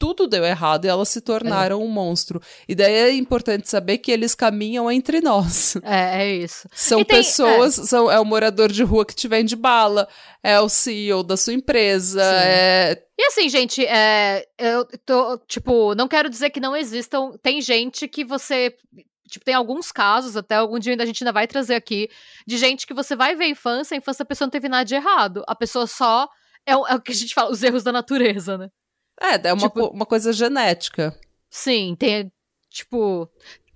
tudo 0.00 0.26
deu 0.26 0.42
errado 0.42 0.86
e 0.86 0.88
elas 0.88 1.10
se 1.10 1.20
tornaram 1.20 1.80
é. 1.80 1.84
um 1.84 1.86
monstro. 1.86 2.40
E 2.66 2.74
daí 2.74 2.94
é 2.94 3.12
importante 3.12 3.68
saber 3.68 3.98
que 3.98 4.10
eles 4.10 4.34
caminham 4.34 4.90
entre 4.90 5.20
nós. 5.20 5.76
É, 5.84 6.22
é 6.22 6.34
isso. 6.36 6.66
São 6.72 7.04
tem, 7.04 7.18
pessoas, 7.18 7.78
é. 7.78 7.82
São, 7.82 8.10
é 8.10 8.18
o 8.18 8.24
morador 8.24 8.72
de 8.72 8.82
rua 8.82 9.04
que 9.04 9.14
te 9.14 9.28
vende 9.28 9.54
bala, 9.54 10.08
é 10.42 10.58
o 10.58 10.68
CEO 10.68 11.22
da 11.22 11.36
sua 11.36 11.52
empresa, 11.52 12.22
Sim. 12.22 12.46
é 12.46 13.02
e 13.18 13.26
assim, 13.26 13.50
gente, 13.50 13.84
é, 13.84 14.46
eu 14.58 14.86
tô, 15.04 15.36
tipo, 15.46 15.94
não 15.94 16.08
quero 16.08 16.30
dizer 16.30 16.48
que 16.48 16.58
não 16.58 16.74
existam. 16.74 17.32
Tem 17.42 17.60
gente 17.60 18.08
que 18.08 18.24
você 18.24 18.74
Tipo, 19.28 19.44
tem 19.44 19.54
alguns 19.54 19.92
casos, 19.92 20.36
até 20.36 20.56
algum 20.56 20.78
dia 20.78 20.92
ainda 20.92 21.04
a 21.04 21.06
gente 21.06 21.22
ainda 21.22 21.32
vai 21.32 21.46
trazer 21.46 21.76
aqui, 21.76 22.10
de 22.44 22.56
gente 22.56 22.84
que 22.84 22.92
você 22.92 23.14
vai 23.14 23.36
ver 23.36 23.44
a 23.44 23.48
infância, 23.48 23.94
a 23.94 23.98
infância 23.98 24.24
a 24.24 24.26
pessoa 24.26 24.46
não 24.46 24.50
teve 24.50 24.68
nada 24.68 24.84
de 24.84 24.94
errado. 24.96 25.44
A 25.46 25.54
pessoa 25.54 25.86
só. 25.86 26.28
É, 26.66 26.76
o, 26.76 26.86
é 26.86 26.94
o 26.96 27.00
que 27.00 27.12
a 27.12 27.14
gente 27.14 27.32
fala, 27.32 27.50
os 27.50 27.62
erros 27.62 27.82
da 27.84 27.92
natureza, 27.92 28.58
né? 28.58 28.68
É, 29.20 29.48
é 29.48 29.52
uma, 29.52 29.68
tipo, 29.68 29.86
uma 29.88 30.06
coisa 30.06 30.32
genética. 30.32 31.14
Sim, 31.48 31.94
tem. 31.98 32.32
Tipo. 32.70 33.28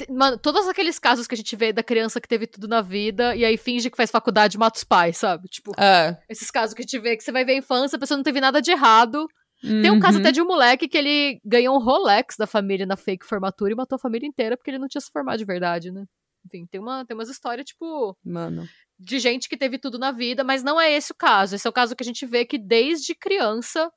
Mano, 0.09 0.39
todos 0.39 0.67
aqueles 0.67 0.99
casos 0.99 1.27
que 1.27 1.35
a 1.35 1.37
gente 1.37 1.55
vê 1.55 1.73
da 1.73 1.83
criança 1.83 2.21
que 2.21 2.29
teve 2.29 2.47
tudo 2.47 2.67
na 2.67 2.81
vida 2.81 3.37
e 3.37 3.45
aí 3.45 3.57
finge 3.57 3.91
que 3.91 3.97
faz 3.97 4.11
faculdade 4.11 4.57
e 4.57 4.59
mata 4.59 4.77
os 4.77 4.85
pais, 4.85 5.17
sabe? 5.17 5.49
Tipo, 5.49 5.73
é. 5.79 6.19
esses 6.29 6.51
casos 6.51 6.75
que 6.75 6.83
a 6.83 6.85
gente 6.85 6.99
vê 6.99 7.17
que 7.17 7.23
você 7.23 7.31
vai 7.31 7.45
ver 7.45 7.53
a 7.53 7.59
infância, 7.59 7.97
a 7.97 7.99
pessoa 7.99 8.17
não 8.17 8.25
teve 8.25 8.41
nada 8.41 8.61
de 8.61 8.73
errado. 8.73 9.29
Uhum. 9.63 9.83
Tem 9.83 9.91
um 9.91 10.01
caso 10.01 10.19
até 10.19 10.29
uhum. 10.29 10.33
de 10.33 10.43
um 10.43 10.47
moleque 10.47 10.89
que 10.89 10.99
ele 10.99 11.41
ganhou 11.45 11.77
um 11.77 11.83
Rolex 11.83 12.37
da 12.37 12.47
família 12.47 12.85
na 12.85 12.97
fake 12.97 13.25
formatura 13.25 13.73
e 13.73 13.77
matou 13.77 13.97
a 13.97 14.01
família 14.01 14.27
inteira 14.27 14.57
porque 14.57 14.71
ele 14.71 14.79
não 14.79 14.89
tinha 14.89 15.01
se 15.01 15.11
formado 15.11 15.39
de 15.39 15.45
verdade, 15.45 15.91
né? 15.91 16.05
Enfim, 16.45 16.67
tem, 16.67 16.81
uma, 16.81 17.05
tem 17.07 17.17
umas 17.17 17.31
histórias, 17.31 17.65
tipo. 17.65 18.17
Mano. 18.23 18.69
De 18.99 19.19
gente 19.19 19.49
que 19.49 19.57
teve 19.57 19.79
tudo 19.79 19.99
na 19.99 20.13
vida, 20.13 20.45
mas 20.45 20.63
não 20.63 20.81
é 20.81 20.93
esse 20.93 21.13
o 21.13 21.17
caso. 21.17 21.55
Esse 21.55 21.67
é 21.67 21.71
o 21.71 21.73
caso 21.73 21.97
que 21.97 22.03
a 22.03 22.07
gente 22.07 22.27
vê 22.27 22.45
que 22.45 22.59
desde 22.59 23.15
criança 23.15 23.91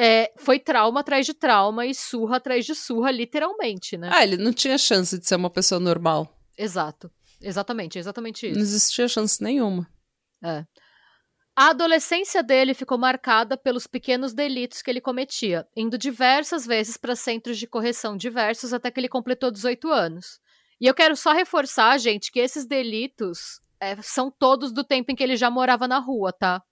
é, 0.00 0.32
foi 0.36 0.60
trauma 0.60 1.00
atrás 1.00 1.26
de 1.26 1.34
trauma 1.34 1.84
e 1.84 1.92
surra 1.92 2.36
atrás 2.36 2.64
de 2.64 2.72
surra, 2.72 3.10
literalmente, 3.10 3.98
né? 3.98 4.08
Ah, 4.12 4.22
ele 4.22 4.36
não 4.36 4.52
tinha 4.52 4.78
chance 4.78 5.18
de 5.18 5.26
ser 5.26 5.34
uma 5.34 5.50
pessoa 5.50 5.80
normal. 5.80 6.38
Exato. 6.56 7.10
Exatamente, 7.42 7.98
exatamente 7.98 8.46
isso. 8.46 8.54
Não 8.54 8.62
existia 8.62 9.08
chance 9.08 9.42
nenhuma. 9.42 9.88
É. 10.44 10.64
A 11.56 11.70
adolescência 11.70 12.44
dele 12.44 12.74
ficou 12.74 12.96
marcada 12.96 13.56
pelos 13.56 13.88
pequenos 13.88 14.32
delitos 14.32 14.82
que 14.82 14.88
ele 14.88 15.00
cometia, 15.00 15.66
indo 15.76 15.98
diversas 15.98 16.64
vezes 16.64 16.96
para 16.96 17.16
centros 17.16 17.58
de 17.58 17.66
correção 17.66 18.16
diversos 18.16 18.72
até 18.72 18.92
que 18.92 19.00
ele 19.00 19.08
completou 19.08 19.50
18 19.50 19.90
anos. 19.90 20.38
E 20.80 20.86
eu 20.86 20.94
quero 20.94 21.16
só 21.16 21.32
reforçar, 21.32 21.98
gente, 21.98 22.30
que 22.30 22.38
esses 22.38 22.64
delitos 22.64 23.60
é, 23.80 24.00
são 24.00 24.30
todos 24.30 24.72
do 24.72 24.84
tempo 24.84 25.10
em 25.10 25.16
que 25.16 25.24
ele 25.24 25.36
já 25.36 25.50
morava 25.50 25.88
na 25.88 25.98
rua, 25.98 26.32
tá? 26.32 26.62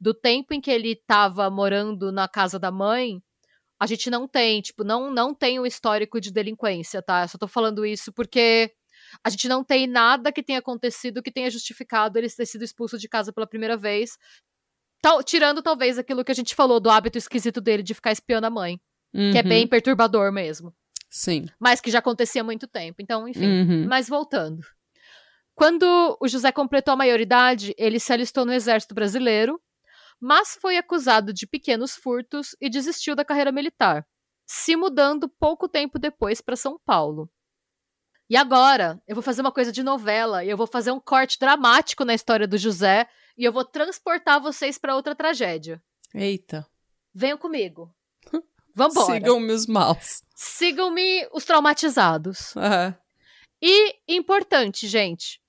Do 0.00 0.14
tempo 0.14 0.54
em 0.54 0.60
que 0.60 0.70
ele 0.70 0.92
estava 0.92 1.50
morando 1.50 2.10
na 2.10 2.26
casa 2.26 2.58
da 2.58 2.70
mãe, 2.70 3.22
a 3.78 3.86
gente 3.86 4.08
não 4.10 4.26
tem, 4.26 4.60
tipo, 4.60 4.82
não, 4.82 5.10
não 5.12 5.34
tem 5.34 5.60
um 5.60 5.66
histórico 5.66 6.20
de 6.20 6.32
delinquência, 6.32 7.02
tá? 7.02 7.22
Eu 7.22 7.28
só 7.28 7.38
tô 7.38 7.46
falando 7.46 7.84
isso 7.84 8.12
porque 8.12 8.72
a 9.22 9.30
gente 9.30 9.48
não 9.48 9.62
tem 9.62 9.86
nada 9.86 10.32
que 10.32 10.42
tenha 10.42 10.58
acontecido 10.58 11.22
que 11.22 11.30
tenha 11.30 11.50
justificado 11.50 12.18
ele 12.18 12.28
ter 12.28 12.46
sido 12.46 12.64
expulso 12.64 12.98
de 12.98 13.08
casa 13.08 13.32
pela 13.32 13.46
primeira 13.46 13.76
vez. 13.76 14.16
Tal, 15.02 15.22
tirando 15.22 15.62
talvez 15.62 15.98
aquilo 15.98 16.24
que 16.24 16.32
a 16.32 16.34
gente 16.34 16.54
falou 16.54 16.78
do 16.78 16.90
hábito 16.90 17.18
esquisito 17.18 17.60
dele 17.60 17.82
de 17.82 17.94
ficar 17.94 18.12
espiando 18.12 18.46
a 18.46 18.50
mãe. 18.50 18.80
Uhum. 19.14 19.32
Que 19.32 19.38
é 19.38 19.42
bem 19.42 19.62
uhum. 19.62 19.68
perturbador 19.68 20.30
mesmo. 20.30 20.74
Sim. 21.10 21.46
Mas 21.58 21.80
que 21.80 21.90
já 21.90 21.98
acontecia 21.98 22.42
há 22.42 22.44
muito 22.44 22.68
tempo. 22.68 23.02
Então, 23.02 23.26
enfim. 23.26 23.46
Uhum. 23.46 23.86
Mas 23.88 24.08
voltando. 24.08 24.60
Quando 25.54 26.16
o 26.20 26.28
José 26.28 26.52
completou 26.52 26.92
a 26.92 26.96
maioridade, 26.96 27.74
ele 27.76 27.98
se 27.98 28.12
alistou 28.12 28.44
no 28.44 28.52
Exército 28.52 28.94
Brasileiro 28.94 29.60
mas 30.20 30.54
foi 30.60 30.76
acusado 30.76 31.32
de 31.32 31.46
pequenos 31.46 31.96
furtos 31.96 32.54
e 32.60 32.68
desistiu 32.68 33.16
da 33.16 33.24
carreira 33.24 33.50
militar, 33.50 34.06
se 34.46 34.76
mudando 34.76 35.28
pouco 35.28 35.68
tempo 35.68 35.98
depois 35.98 36.40
para 36.40 36.56
São 36.56 36.78
Paulo. 36.84 37.30
E 38.28 38.36
agora, 38.36 39.02
eu 39.08 39.16
vou 39.16 39.22
fazer 39.22 39.40
uma 39.40 39.50
coisa 39.50 39.72
de 39.72 39.82
novela, 39.82 40.44
e 40.44 40.50
eu 40.50 40.56
vou 40.56 40.66
fazer 40.66 40.92
um 40.92 41.00
corte 41.00 41.38
dramático 41.38 42.04
na 42.04 42.14
história 42.14 42.46
do 42.46 42.58
José, 42.58 43.08
e 43.36 43.44
eu 43.44 43.52
vou 43.52 43.64
transportar 43.64 44.40
vocês 44.40 44.78
para 44.78 44.94
outra 44.94 45.16
tragédia. 45.16 45.82
Eita. 46.14 46.66
Venham 47.12 47.38
comigo. 47.38 47.92
Vambora. 48.74 49.14
Sigam-me 49.14 49.52
os 49.52 49.66
maus. 49.66 50.22
Sigam-me 50.36 51.28
os 51.32 51.44
traumatizados. 51.44 52.54
Uhum. 52.54 52.94
E 53.60 53.96
importante, 54.08 54.86
gente, 54.86 55.40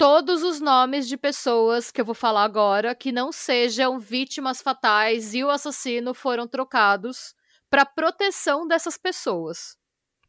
todos 0.00 0.42
os 0.42 0.62
nomes 0.62 1.06
de 1.06 1.18
pessoas 1.18 1.90
que 1.90 2.00
eu 2.00 2.06
vou 2.06 2.14
falar 2.14 2.44
agora 2.44 2.94
que 2.94 3.12
não 3.12 3.30
sejam 3.30 3.98
vítimas 3.98 4.62
fatais 4.62 5.34
e 5.34 5.44
o 5.44 5.50
assassino 5.50 6.14
foram 6.14 6.48
trocados 6.48 7.34
para 7.68 7.84
proteção 7.84 8.66
dessas 8.66 8.96
pessoas. 8.96 9.76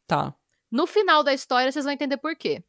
Tá. 0.06 0.34
No 0.70 0.86
final 0.86 1.24
da 1.24 1.32
história, 1.32 1.72
vocês 1.72 1.86
vão 1.86 1.94
entender 1.94 2.18
por 2.18 2.36
quê. 2.36 2.62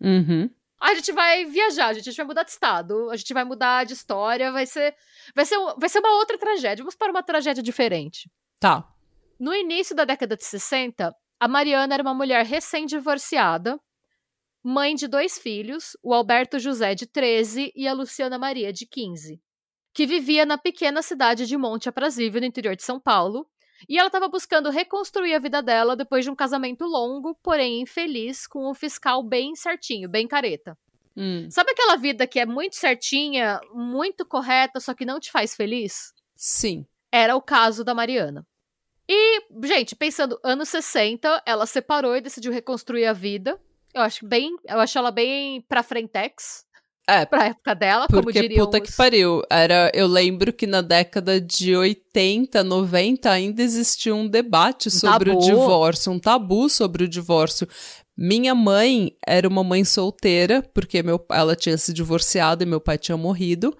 Uhum. 0.00 0.50
A 0.80 0.92
gente 0.94 1.12
vai 1.12 1.44
viajar, 1.44 1.86
a 1.86 1.92
gente 1.92 2.16
vai 2.16 2.26
mudar 2.26 2.42
de 2.42 2.50
estado, 2.50 3.08
a 3.10 3.16
gente 3.16 3.32
vai 3.32 3.44
mudar 3.44 3.84
de 3.86 3.92
história, 3.92 4.50
vai 4.50 4.66
ser, 4.66 4.96
vai 5.36 5.44
ser, 5.44 5.56
vai 5.78 5.88
ser 5.88 6.00
uma 6.00 6.16
outra 6.16 6.36
tragédia. 6.36 6.82
Vamos 6.82 6.96
para 6.96 7.12
uma 7.12 7.22
tragédia 7.22 7.62
diferente. 7.62 8.28
Tá. 8.58 8.88
No 9.38 9.54
início 9.54 9.94
da 9.94 10.04
década 10.04 10.36
de 10.36 10.44
60, 10.44 11.14
a 11.38 11.46
Mariana 11.46 11.94
era 11.94 12.02
uma 12.02 12.12
mulher 12.12 12.44
recém-divorciada 12.44 13.78
mãe 14.62 14.94
de 14.94 15.08
dois 15.08 15.38
filhos, 15.38 15.96
o 16.02 16.12
Alberto 16.12 16.58
José, 16.58 16.94
de 16.94 17.06
13, 17.06 17.72
e 17.74 17.88
a 17.88 17.92
Luciana 17.92 18.38
Maria, 18.38 18.72
de 18.72 18.86
15, 18.86 19.40
que 19.92 20.06
vivia 20.06 20.44
na 20.44 20.58
pequena 20.58 21.02
cidade 21.02 21.46
de 21.46 21.56
Monte 21.56 21.88
Aprazível, 21.88 22.40
no 22.40 22.46
interior 22.46 22.76
de 22.76 22.82
São 22.82 23.00
Paulo, 23.00 23.46
e 23.88 23.98
ela 23.98 24.08
estava 24.08 24.28
buscando 24.28 24.70
reconstruir 24.70 25.34
a 25.34 25.38
vida 25.38 25.62
dela 25.62 25.96
depois 25.96 26.24
de 26.24 26.30
um 26.30 26.36
casamento 26.36 26.84
longo, 26.84 27.34
porém 27.42 27.80
infeliz, 27.80 28.46
com 28.46 28.70
um 28.70 28.74
fiscal 28.74 29.22
bem 29.22 29.54
certinho, 29.54 30.08
bem 30.08 30.28
careta. 30.28 30.76
Hum. 31.16 31.48
Sabe 31.50 31.72
aquela 31.72 31.96
vida 31.96 32.26
que 32.26 32.38
é 32.38 32.46
muito 32.46 32.76
certinha, 32.76 33.60
muito 33.72 34.24
correta, 34.24 34.80
só 34.80 34.94
que 34.94 35.04
não 35.04 35.18
te 35.18 35.30
faz 35.30 35.54
feliz? 35.54 36.12
Sim. 36.36 36.86
Era 37.10 37.34
o 37.34 37.42
caso 37.42 37.82
da 37.82 37.94
Mariana. 37.94 38.46
E, 39.08 39.42
gente, 39.64 39.96
pensando 39.96 40.38
anos 40.44 40.68
60, 40.68 41.42
ela 41.44 41.66
separou 41.66 42.16
e 42.16 42.20
decidiu 42.20 42.52
reconstruir 42.52 43.06
a 43.06 43.12
vida. 43.12 43.60
Eu 43.94 44.02
acho 44.02 44.26
bem. 44.26 44.56
Eu 44.68 44.80
acho 44.80 44.98
ela 44.98 45.10
bem 45.10 45.62
pra 45.62 45.82
frentex. 45.82 46.64
É. 47.08 47.26
Pra 47.26 47.46
época 47.46 47.74
dela, 47.74 48.06
porque, 48.06 48.32
como 48.32 48.32
diriam 48.32 48.66
puta 48.66 48.80
os... 48.80 48.88
que 48.88 48.96
pariu. 48.96 49.42
Era, 49.50 49.90
eu 49.92 50.06
lembro 50.06 50.52
que 50.52 50.66
na 50.66 50.80
década 50.80 51.40
de 51.40 51.74
80, 51.74 52.62
90 52.62 53.30
ainda 53.30 53.62
existia 53.62 54.14
um 54.14 54.28
debate 54.28 54.88
um 54.88 54.92
sobre 54.92 55.30
tabu. 55.30 55.42
o 55.42 55.44
divórcio, 55.44 56.12
um 56.12 56.18
tabu 56.20 56.68
sobre 56.68 57.04
o 57.04 57.08
divórcio. 57.08 57.66
Minha 58.16 58.54
mãe 58.54 59.16
era 59.26 59.48
uma 59.48 59.64
mãe 59.64 59.84
solteira, 59.84 60.62
porque 60.74 61.02
meu, 61.02 61.24
ela 61.30 61.56
tinha 61.56 61.76
se 61.76 61.92
divorciado 61.92 62.62
e 62.62 62.66
meu 62.66 62.80
pai 62.80 62.98
tinha 62.98 63.16
morrido. 63.16 63.76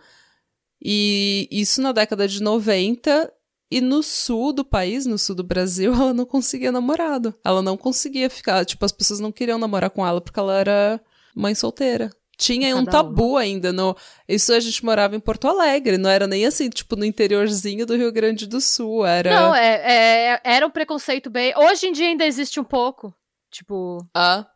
E 0.82 1.46
isso 1.50 1.80
na 1.82 1.92
década 1.92 2.26
de 2.26 2.42
90 2.42 3.30
e 3.70 3.80
no 3.80 4.02
sul 4.02 4.52
do 4.52 4.64
país, 4.64 5.06
no 5.06 5.16
sul 5.16 5.36
do 5.36 5.44
Brasil, 5.44 5.92
ela 5.94 6.12
não 6.12 6.26
conseguia 6.26 6.72
namorado. 6.72 7.34
Ela 7.44 7.62
não 7.62 7.76
conseguia 7.76 8.28
ficar. 8.28 8.64
Tipo, 8.64 8.84
as 8.84 8.92
pessoas 8.92 9.20
não 9.20 9.30
queriam 9.30 9.58
namorar 9.58 9.90
com 9.90 10.06
ela 10.06 10.20
porque 10.20 10.40
ela 10.40 10.58
era 10.58 11.00
mãe 11.34 11.54
solteira. 11.54 12.10
Tinha 12.36 12.70
Cada 12.70 12.80
um 12.80 12.84
tabu 12.86 13.32
uma. 13.32 13.40
ainda 13.40 13.70
no. 13.70 13.94
Isso 14.26 14.52
a 14.54 14.58
gente 14.58 14.82
morava 14.82 15.14
em 15.14 15.20
Porto 15.20 15.46
Alegre, 15.46 15.98
não 15.98 16.08
era 16.08 16.26
nem 16.26 16.46
assim, 16.46 16.70
tipo, 16.70 16.96
no 16.96 17.04
interiorzinho 17.04 17.84
do 17.84 17.94
Rio 17.94 18.10
Grande 18.10 18.46
do 18.46 18.62
Sul. 18.62 19.04
Era. 19.04 19.30
Não, 19.30 19.54
é, 19.54 20.32
é 20.34 20.40
era 20.42 20.66
um 20.66 20.70
preconceito 20.70 21.28
bem. 21.28 21.52
Hoje 21.54 21.86
em 21.86 21.92
dia 21.92 22.06
ainda 22.06 22.24
existe 22.24 22.58
um 22.58 22.64
pouco. 22.64 23.14
Tipo. 23.50 23.98
Ah. 24.14 24.46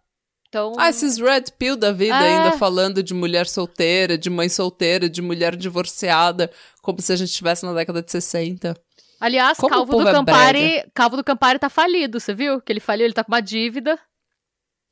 Então... 0.48 0.72
Ah, 0.79 0.88
esses 0.88 1.18
red 1.18 1.46
pill 1.59 1.77
da 1.77 1.90
vida 1.90 2.14
é. 2.14 2.38
ainda 2.38 2.57
falando 2.57 3.03
de 3.03 3.12
mulher 3.12 3.44
solteira, 3.44 4.16
de 4.16 4.31
mãe 4.31 4.48
solteira, 4.48 5.11
de 5.11 5.20
mulher 5.20 5.57
divorciada, 5.57 6.48
como 6.81 7.03
se 7.03 7.12
a 7.12 7.16
gente 7.16 7.31
estivesse 7.31 7.66
na 7.66 7.74
década 7.74 8.00
de 8.00 8.11
60. 8.11 8.74
Aliás, 9.20 9.59
Como 9.59 9.74
Calvo 9.74 9.92
do 10.03 10.09
é 10.09 10.12
Campari, 10.12 10.90
Calvo 10.92 11.16
do 11.16 11.24
Campari 11.24 11.59
tá 11.59 11.68
falido, 11.68 12.20
você 12.20 12.35
viu? 12.35 12.61
Que 12.61 12.72
ele 12.72 12.81
faliu, 12.81 13.05
ele 13.05 13.14
tá 13.14 13.24
com 13.24 13.33
uma 13.33 13.40
dívida. 13.40 13.98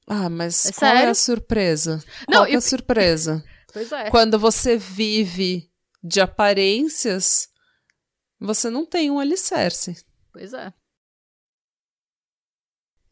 Ah, 0.07 0.29
mas 0.29 0.67
é 0.67 0.73
qual 0.73 0.91
sério? 0.91 1.09
é 1.09 1.11
a 1.11 1.15
surpresa? 1.15 2.05
Não, 2.29 2.39
qual 2.39 2.47
é 2.47 2.55
a 2.55 2.61
surpresa? 2.61 3.45
pois 3.73 3.93
é. 3.93 4.11
Quando 4.11 4.39
você 4.39 4.77
vive 4.77 5.71
de 6.03 6.21
aparências, 6.21 7.49
você 8.41 8.69
não 8.71 8.85
tem 8.85 9.11
um 9.11 9.21
alicerce. 9.21 10.05
Pois 10.33 10.53
é. 10.53 10.73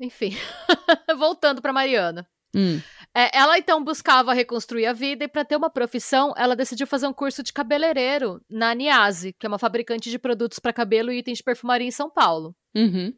Enfim, 0.01 0.35
voltando 1.19 1.61
para 1.61 1.73
Mariana. 1.73 2.27
Hum. 2.55 2.81
É, 3.15 3.37
ela 3.37 3.59
então 3.59 3.83
buscava 3.83 4.33
reconstruir 4.33 4.87
a 4.87 4.93
vida 4.93 5.25
e 5.25 5.29
para 5.29 5.45
ter 5.45 5.57
uma 5.57 5.69
profissão, 5.69 6.33
ela 6.37 6.55
decidiu 6.55 6.87
fazer 6.87 7.09
um 7.09 7.13
curso 7.13 7.43
de 7.43 7.53
cabeleireiro 7.53 8.41
na 8.49 8.73
Niase, 8.73 9.33
que 9.33 9.45
é 9.45 9.49
uma 9.49 9.59
fabricante 9.59 10.11
de 10.11 10.19
produtos 10.19 10.61
para 10.61 10.73
cabelo 10.73 11.11
e 11.11 11.19
itens 11.19 11.39
de 11.39 11.45
perfumaria 11.45 11.87
em 11.87 11.91
São 11.91 12.09
Paulo. 12.09 12.55
Uhum. 12.75 13.13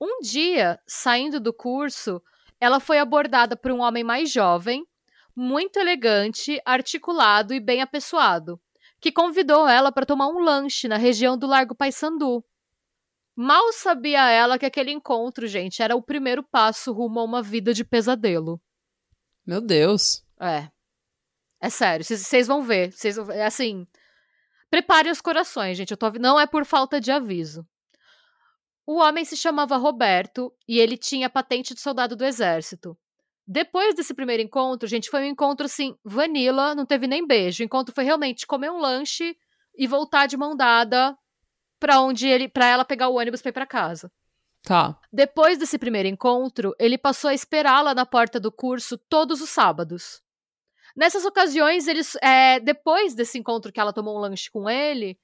Um 0.00 0.20
dia, 0.20 0.80
saindo 0.86 1.38
do 1.38 1.52
curso, 1.52 2.20
ela 2.60 2.80
foi 2.80 2.98
abordada 2.98 3.56
por 3.56 3.70
um 3.70 3.80
homem 3.80 4.02
mais 4.02 4.32
jovem, 4.32 4.84
muito 5.34 5.78
elegante, 5.78 6.60
articulado 6.64 7.54
e 7.54 7.60
bem 7.60 7.80
apessoado, 7.80 8.60
que 9.00 9.12
convidou 9.12 9.68
ela 9.68 9.92
para 9.92 10.06
tomar 10.06 10.26
um 10.28 10.40
lanche 10.40 10.88
na 10.88 10.96
região 10.96 11.38
do 11.38 11.46
Largo 11.46 11.74
Paissandu, 11.74 12.44
Mal 13.40 13.72
sabia 13.72 14.28
ela 14.28 14.58
que 14.58 14.66
aquele 14.66 14.90
encontro, 14.90 15.46
gente, 15.46 15.80
era 15.80 15.94
o 15.94 16.02
primeiro 16.02 16.42
passo 16.42 16.92
rumo 16.92 17.20
a 17.20 17.22
uma 17.22 17.40
vida 17.40 17.72
de 17.72 17.84
pesadelo. 17.84 18.60
Meu 19.48 19.62
Deus. 19.62 20.22
É. 20.38 20.68
É 21.58 21.70
sério, 21.70 22.04
vocês 22.04 22.46
vão 22.46 22.62
ver. 22.62 22.92
Cês, 22.92 23.16
é 23.16 23.46
assim. 23.46 23.86
Prepare 24.68 25.10
os 25.10 25.22
corações, 25.22 25.78
gente. 25.78 25.90
Eu 25.90 25.96
tô, 25.96 26.10
não 26.20 26.38
é 26.38 26.46
por 26.46 26.66
falta 26.66 27.00
de 27.00 27.10
aviso. 27.10 27.66
O 28.86 28.98
homem 28.98 29.24
se 29.24 29.38
chamava 29.38 29.78
Roberto 29.78 30.52
e 30.68 30.78
ele 30.78 30.98
tinha 30.98 31.30
patente 31.30 31.72
de 31.72 31.80
soldado 31.80 32.14
do 32.14 32.26
exército. 32.26 32.94
Depois 33.46 33.94
desse 33.94 34.12
primeiro 34.12 34.42
encontro, 34.42 34.86
gente, 34.86 35.08
foi 35.08 35.22
um 35.22 35.30
encontro 35.30 35.64
assim, 35.64 35.96
vanilla, 36.04 36.74
não 36.74 36.84
teve 36.84 37.06
nem 37.06 37.26
beijo. 37.26 37.62
O 37.62 37.64
encontro 37.64 37.94
foi 37.94 38.04
realmente 38.04 38.46
comer 38.46 38.70
um 38.70 38.78
lanche 38.78 39.34
e 39.78 39.86
voltar 39.86 40.26
de 40.26 40.36
mão 40.36 40.54
dada 40.54 41.16
para 41.80 42.02
onde 42.02 42.28
ele, 42.28 42.50
para 42.50 42.66
ela 42.66 42.84
pegar 42.84 43.08
o 43.08 43.14
ônibus 43.14 43.40
para 43.40 43.48
ir 43.48 43.54
para 43.54 43.66
casa. 43.66 44.12
Tá. 44.62 44.98
Depois 45.12 45.58
desse 45.58 45.78
primeiro 45.78 46.08
encontro, 46.08 46.74
ele 46.78 46.98
passou 46.98 47.30
a 47.30 47.34
esperá-la 47.34 47.94
na 47.94 48.04
porta 48.04 48.38
do 48.38 48.52
curso 48.52 48.98
todos 48.98 49.40
os 49.40 49.50
sábados. 49.50 50.22
Nessas 50.96 51.24
ocasiões, 51.24 51.86
eles, 51.86 52.16
é, 52.16 52.58
depois 52.60 53.14
desse 53.14 53.38
encontro 53.38 53.72
que 53.72 53.78
ela 53.78 53.92
tomou 53.92 54.16
um 54.16 54.20
lanche 54.20 54.50
com 54.50 54.68
ele, 54.68 55.18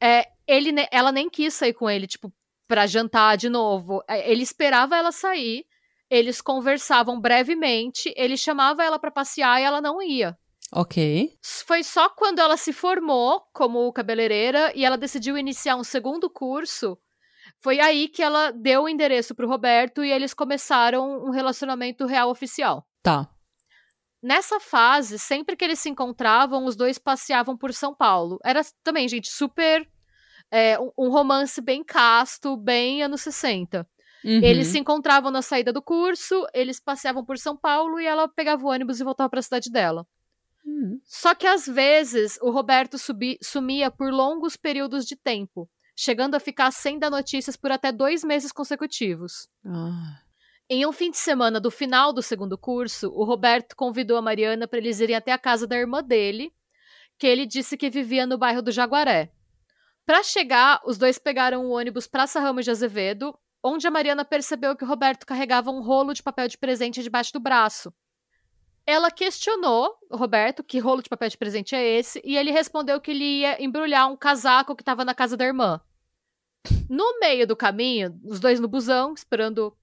é, 0.00 0.26
ele, 0.46 0.74
ela 0.90 1.12
nem 1.12 1.30
quis 1.30 1.54
sair 1.54 1.72
com 1.72 1.88
ele, 1.88 2.06
tipo, 2.06 2.32
pra 2.66 2.86
jantar 2.86 3.36
de 3.36 3.48
novo. 3.48 4.02
É, 4.08 4.30
ele 4.30 4.42
esperava 4.42 4.96
ela 4.96 5.12
sair, 5.12 5.64
eles 6.10 6.40
conversavam 6.40 7.20
brevemente, 7.20 8.12
ele 8.16 8.36
chamava 8.36 8.82
ela 8.82 8.98
para 8.98 9.10
passear 9.10 9.60
e 9.60 9.64
ela 9.64 9.80
não 9.80 10.02
ia. 10.02 10.36
Ok. 10.74 11.38
Foi 11.66 11.84
só 11.84 12.08
quando 12.08 12.38
ela 12.38 12.56
se 12.56 12.72
formou 12.72 13.42
como 13.52 13.92
cabeleireira 13.92 14.72
e 14.74 14.84
ela 14.84 14.96
decidiu 14.96 15.36
iniciar 15.36 15.76
um 15.76 15.84
segundo 15.84 16.28
curso. 16.30 16.98
Foi 17.62 17.78
aí 17.78 18.08
que 18.08 18.22
ela 18.22 18.50
deu 18.50 18.82
o 18.82 18.88
endereço 18.88 19.34
pro 19.36 19.48
Roberto 19.48 20.04
e 20.04 20.10
eles 20.10 20.34
começaram 20.34 21.24
um 21.24 21.30
relacionamento 21.30 22.06
real 22.06 22.28
oficial. 22.28 22.84
Tá. 23.02 23.30
Nessa 24.20 24.58
fase, 24.58 25.18
sempre 25.18 25.56
que 25.56 25.64
eles 25.64 25.78
se 25.78 25.88
encontravam, 25.88 26.64
os 26.64 26.74
dois 26.74 26.98
passeavam 26.98 27.56
por 27.56 27.72
São 27.72 27.94
Paulo. 27.94 28.38
Era 28.44 28.62
também, 28.82 29.08
gente, 29.08 29.30
super. 29.30 29.88
É, 30.50 30.76
um 30.98 31.08
romance 31.08 31.60
bem 31.60 31.84
casto, 31.84 32.56
bem 32.56 33.02
anos 33.02 33.20
60. 33.22 33.86
Uhum. 34.24 34.40
Eles 34.42 34.66
se 34.68 34.78
encontravam 34.78 35.30
na 35.30 35.40
saída 35.40 35.72
do 35.72 35.80
curso, 35.80 36.44
eles 36.52 36.78
passeavam 36.78 37.24
por 37.24 37.38
São 37.38 37.56
Paulo 37.56 38.00
e 38.00 38.06
ela 38.06 38.28
pegava 38.28 38.62
o 38.64 38.68
ônibus 38.68 39.00
e 39.00 39.04
voltava 39.04 39.30
para 39.30 39.40
a 39.40 39.42
cidade 39.42 39.70
dela. 39.70 40.06
Uhum. 40.64 41.00
Só 41.04 41.34
que 41.34 41.46
às 41.46 41.66
vezes 41.66 42.38
o 42.42 42.50
Roberto 42.50 42.98
subi, 42.98 43.38
sumia 43.42 43.90
por 43.90 44.12
longos 44.12 44.56
períodos 44.56 45.04
de 45.04 45.16
tempo, 45.16 45.68
chegando 45.96 46.34
a 46.34 46.40
ficar 46.40 46.70
sem 46.70 46.98
dar 46.98 47.10
notícias 47.10 47.56
por 47.56 47.70
até 47.70 47.92
dois 47.92 48.24
meses 48.24 48.52
consecutivos. 48.52 49.48
Ah. 49.66 50.20
Em 50.68 50.86
um 50.86 50.92
fim 50.92 51.10
de 51.10 51.18
semana 51.18 51.60
do 51.60 51.70
final 51.70 52.12
do 52.12 52.22
segundo 52.22 52.56
curso, 52.56 53.08
o 53.08 53.24
Roberto 53.24 53.76
convidou 53.76 54.16
a 54.16 54.22
Mariana 54.22 54.66
para 54.66 54.78
eles 54.78 55.00
irem 55.00 55.16
até 55.16 55.32
a 55.32 55.38
casa 55.38 55.66
da 55.66 55.76
irmã 55.76 56.02
dele, 56.02 56.52
que 57.18 57.26
ele 57.26 57.46
disse 57.46 57.76
que 57.76 57.90
vivia 57.90 58.26
no 58.26 58.38
bairro 58.38 58.62
do 58.62 58.72
Jaguaré. 58.72 59.30
Para 60.06 60.22
chegar, 60.22 60.80
os 60.84 60.98
dois 60.98 61.18
pegaram 61.18 61.66
o 61.66 61.70
ônibus 61.70 62.06
Praça 62.06 62.40
Ramos 62.40 62.64
de 62.64 62.70
Azevedo, 62.70 63.38
onde 63.62 63.86
a 63.86 63.90
Mariana 63.90 64.24
percebeu 64.24 64.74
que 64.74 64.84
o 64.84 64.86
Roberto 64.86 65.26
carregava 65.26 65.70
um 65.70 65.82
rolo 65.82 66.12
de 66.12 66.22
papel 66.22 66.48
de 66.48 66.58
presente 66.58 67.02
debaixo 67.02 67.32
do 67.32 67.40
braço. 67.40 67.92
Ela 68.86 69.10
questionou 69.10 69.96
o 70.10 70.16
Roberto 70.16 70.62
que 70.62 70.78
rolo 70.78 71.02
de 71.02 71.08
papel 71.08 71.28
de 71.28 71.38
presente 71.38 71.74
é 71.74 71.98
esse, 71.98 72.20
e 72.24 72.36
ele 72.36 72.50
respondeu 72.50 73.00
que 73.00 73.10
ele 73.10 73.24
ia 73.24 73.62
embrulhar 73.62 74.10
um 74.10 74.16
casaco 74.16 74.74
que 74.74 74.82
estava 74.82 75.04
na 75.04 75.14
casa 75.14 75.36
da 75.36 75.44
irmã. 75.44 75.80
No 76.88 77.18
meio 77.20 77.46
do 77.46 77.56
caminho, 77.56 78.18
os 78.24 78.40
dois 78.40 78.60
no 78.60 78.68
busão, 78.68 79.14
esperando 79.14 79.76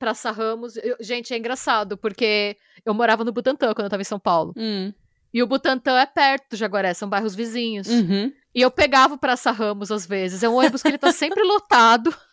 Praça 0.00 0.30
Ramos. 0.30 0.76
Eu, 0.78 0.96
gente, 0.98 1.34
é 1.34 1.36
engraçado, 1.36 1.96
porque 1.98 2.56
eu 2.86 2.94
morava 2.94 3.22
no 3.22 3.32
Butantã 3.32 3.74
quando 3.74 3.84
eu 3.84 3.90
tava 3.90 4.00
em 4.00 4.04
São 4.04 4.18
Paulo. 4.18 4.54
Hum. 4.56 4.92
E 5.32 5.42
o 5.42 5.46
Butantã 5.46 5.98
é 6.00 6.06
perto 6.06 6.50
do 6.50 6.56
Jaguaré, 6.56 6.94
são 6.94 7.08
bairros 7.08 7.34
vizinhos. 7.34 7.86
Uhum. 7.86 8.32
E 8.52 8.62
eu 8.62 8.70
pegava 8.70 9.14
o 9.14 9.18
Praça 9.18 9.52
Ramos 9.52 9.92
às 9.92 10.06
vezes. 10.06 10.42
É 10.42 10.48
um 10.48 10.54
ônibus 10.54 10.82
que 10.82 10.88
ele 10.88 10.98
tá 10.98 11.12
sempre 11.12 11.44
lotado. 11.44 12.12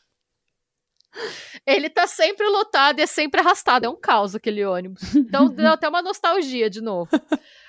Ele 1.66 1.90
tá 1.90 2.08
sempre 2.08 2.48
lotado 2.48 3.00
e 3.00 3.02
é 3.02 3.08
sempre 3.08 3.42
arrastado. 3.42 3.86
É 3.86 3.90
um 3.90 4.00
caos 4.00 4.36
aquele 4.36 4.66
ônibus. 4.66 5.16
Então 5.16 5.50
deu 5.54 5.72
até 5.72 5.88
uma 5.90 6.02
nostalgia 6.02 6.70
de 6.70 6.82
novo. 6.82 7.10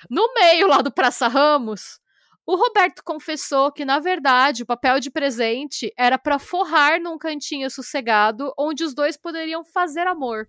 No 0.09 0.33
meio 0.33 0.67
lá 0.67 0.81
do 0.81 0.91
Praça 0.91 1.27
Ramos, 1.27 1.99
o 2.45 2.55
Roberto 2.55 3.03
confessou 3.03 3.71
que, 3.71 3.85
na 3.85 3.99
verdade, 3.99 4.63
o 4.63 4.65
papel 4.65 4.99
de 4.99 5.11
presente 5.11 5.93
era 5.95 6.17
para 6.17 6.39
forrar 6.39 6.99
num 6.99 7.17
cantinho 7.17 7.69
sossegado 7.69 8.51
onde 8.57 8.83
os 8.83 8.95
dois 8.95 9.15
poderiam 9.15 9.63
fazer 9.63 10.07
amor. 10.07 10.47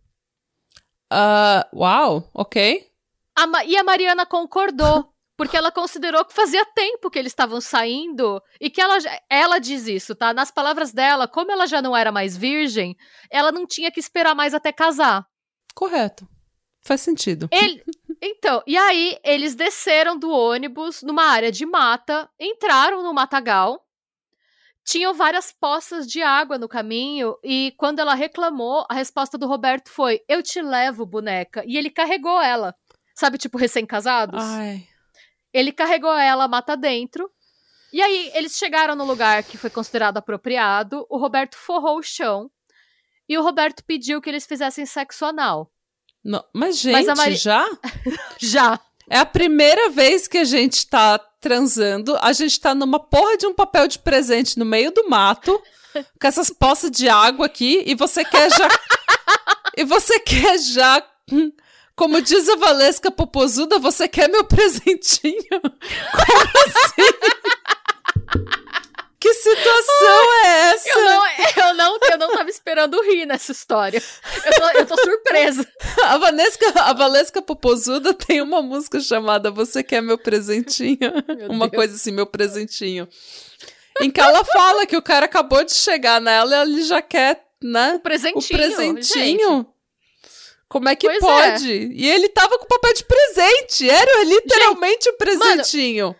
Uh, 1.13 1.77
uau, 1.77 2.31
ok. 2.33 2.87
A 3.37 3.65
e 3.65 3.77
a 3.77 3.85
Mariana 3.85 4.25
concordou, 4.25 5.13
porque 5.41 5.57
ela 5.57 5.73
considerou 5.73 6.23
que 6.23 6.35
fazia 6.35 6.63
tempo 6.67 7.09
que 7.09 7.19
eles 7.19 7.33
estavam 7.33 7.63
saindo 7.63 8.43
e 8.61 8.69
que 8.69 8.79
ela, 8.79 8.99
ela 9.27 9.59
diz 9.59 9.87
isso, 9.87 10.15
tá? 10.15 10.35
Nas 10.35 10.51
palavras 10.51 10.93
dela, 10.93 11.27
como 11.27 11.51
ela 11.51 11.67
já 11.67 11.81
não 11.81 11.97
era 11.97 12.13
mais 12.13 12.37
virgem, 12.37 12.95
ela 13.31 13.51
não 13.51 13.67
tinha 13.67 13.91
que 13.91 13.99
esperar 13.99 14.35
mais 14.35 14.53
até 14.53 14.71
casar. 14.71 15.25
Correto. 15.75 16.29
Faz 16.83 17.01
sentido. 17.01 17.49
Ele, 17.51 17.83
então, 18.21 18.63
e 18.67 18.77
aí 18.77 19.17
eles 19.25 19.55
desceram 19.55 20.19
do 20.19 20.31
ônibus 20.31 21.01
numa 21.03 21.25
área 21.25 21.51
de 21.51 21.65
mata, 21.65 22.29
entraram 22.39 23.03
no 23.03 23.15
matagal. 23.15 23.83
Tinham 24.85 25.15
várias 25.15 25.51
poças 25.59 26.07
de 26.07 26.21
água 26.21 26.59
no 26.59 26.69
caminho 26.69 27.35
e 27.43 27.73
quando 27.79 27.99
ela 27.99 28.13
reclamou, 28.13 28.85
a 28.91 28.95
resposta 28.95 29.39
do 29.39 29.47
Roberto 29.47 29.89
foi: 29.89 30.21
"Eu 30.29 30.43
te 30.43 30.61
levo, 30.61 31.07
boneca". 31.07 31.65
E 31.67 31.79
ele 31.79 31.89
carregou 31.89 32.43
ela. 32.43 32.75
Sabe, 33.15 33.39
tipo 33.39 33.57
recém-casados? 33.57 34.43
Ele 35.53 35.73
carregou 35.73 36.13
ela 36.13 36.49
mata 36.49 36.77
dentro. 36.77 37.31
E 37.93 38.01
aí 38.01 38.31
eles 38.35 38.57
chegaram 38.57 38.95
no 38.95 39.05
lugar 39.05 39.43
que 39.43 39.59
foi 39.59 39.71
considerado 39.71 40.17
apropriado. 40.17 41.07
O 41.09 41.19
Roberto 41.19 41.57
forrou 41.57 41.99
o 41.99 42.03
chão 42.03 42.51
e 43.29 43.39
o 43.39 43.43
Roberto 43.43 43.85
pediu 43.85 44.21
que 44.21 44.29
eles 44.29 44.47
fizessem 44.47 44.85
sexo 44.85 45.25
anal. 45.25 45.71
Não, 46.23 46.45
mas, 46.53 46.79
gente, 46.79 47.07
mas 47.07 47.19
Mari... 47.19 47.37
já? 47.37 47.65
já. 48.39 48.81
É 49.09 49.19
a 49.19 49.27
primeira 49.27 49.89
vez 49.89 50.29
que 50.29 50.39
a 50.39 50.45
gente 50.45 50.87
tá 50.87 51.19
transando, 51.41 52.17
a 52.21 52.33
gente 52.33 52.61
tá 52.61 52.75
numa 52.75 53.01
porra 53.01 53.37
de 53.37 53.47
um 53.47 53.55
papel 53.55 53.89
de 53.89 53.99
presente 53.99 54.59
no 54.59 54.65
meio 54.65 54.93
do 54.93 55.09
mato, 55.09 55.61
com 56.21 56.27
essas 56.27 56.51
poças 56.51 56.91
de 56.91 57.09
água 57.09 57.47
aqui, 57.47 57.83
e 57.87 57.95
você 57.95 58.25
quer 58.25 58.51
já. 58.51 58.69
e 59.77 59.85
você 59.85 60.21
quer 60.21 60.59
já. 60.59 61.03
Como 62.01 62.23
diz 62.23 62.49
a 62.49 62.57
Valesca 62.57 63.11
Popozuda, 63.11 63.79
você 63.79 64.09
quer 64.09 64.27
meu 64.27 64.43
presentinho? 64.43 65.35
Como 65.61 66.51
assim? 66.67 67.13
Que 69.21 69.35
situação 69.35 70.33
é 70.47 70.71
essa? 70.71 70.89
Eu 70.89 71.05
não, 71.05 71.27
eu 71.29 71.75
não, 71.75 71.99
eu 72.11 72.19
não 72.19 72.33
tava 72.33 72.49
esperando 72.49 73.03
rir 73.03 73.27
nessa 73.27 73.53
história. 73.53 74.03
Eu 74.47 74.53
tô, 74.55 74.79
eu 74.79 74.87
tô 74.87 74.97
surpresa. 74.97 75.71
A 76.05 76.17
Valesca, 76.17 76.73
a 76.81 76.95
Valesca 76.95 77.43
Popozuda 77.43 78.15
tem 78.15 78.41
uma 78.41 78.63
música 78.63 78.99
chamada 79.01 79.51
Você 79.51 79.83
Quer 79.83 80.01
Meu 80.01 80.17
Presentinho? 80.17 80.99
Meu 81.29 81.51
uma 81.51 81.69
Deus. 81.69 81.83
coisa 81.83 81.97
assim, 81.97 82.13
meu 82.13 82.25
presentinho. 82.25 83.07
Em 84.01 84.11
que 84.11 84.23
ela 84.23 84.43
fala 84.43 84.87
que 84.87 84.97
o 84.97 85.03
cara 85.03 85.27
acabou 85.27 85.63
de 85.65 85.75
chegar 85.75 86.19
nela 86.19 86.57
e 86.57 86.61
ele 86.63 86.83
já 86.83 87.03
quer, 87.03 87.45
né? 87.63 87.97
O 87.97 88.01
presentinho. 88.01 88.41
O 88.41 88.49
presentinho. 88.49 89.70
Como 90.71 90.89
é 90.89 90.95
que 90.95 91.09
pois 91.09 91.19
pode? 91.19 91.69
É. 91.69 91.89
E 91.93 92.09
ele 92.09 92.29
tava 92.29 92.57
com 92.57 92.65
papel 92.65 92.95
de 92.95 93.05
presente. 93.05 93.91
Era 93.91 94.23
literalmente 94.23 95.11
o 95.11 95.13
um 95.13 95.17
presentinho. 95.17 96.07
Mano, 96.07 96.20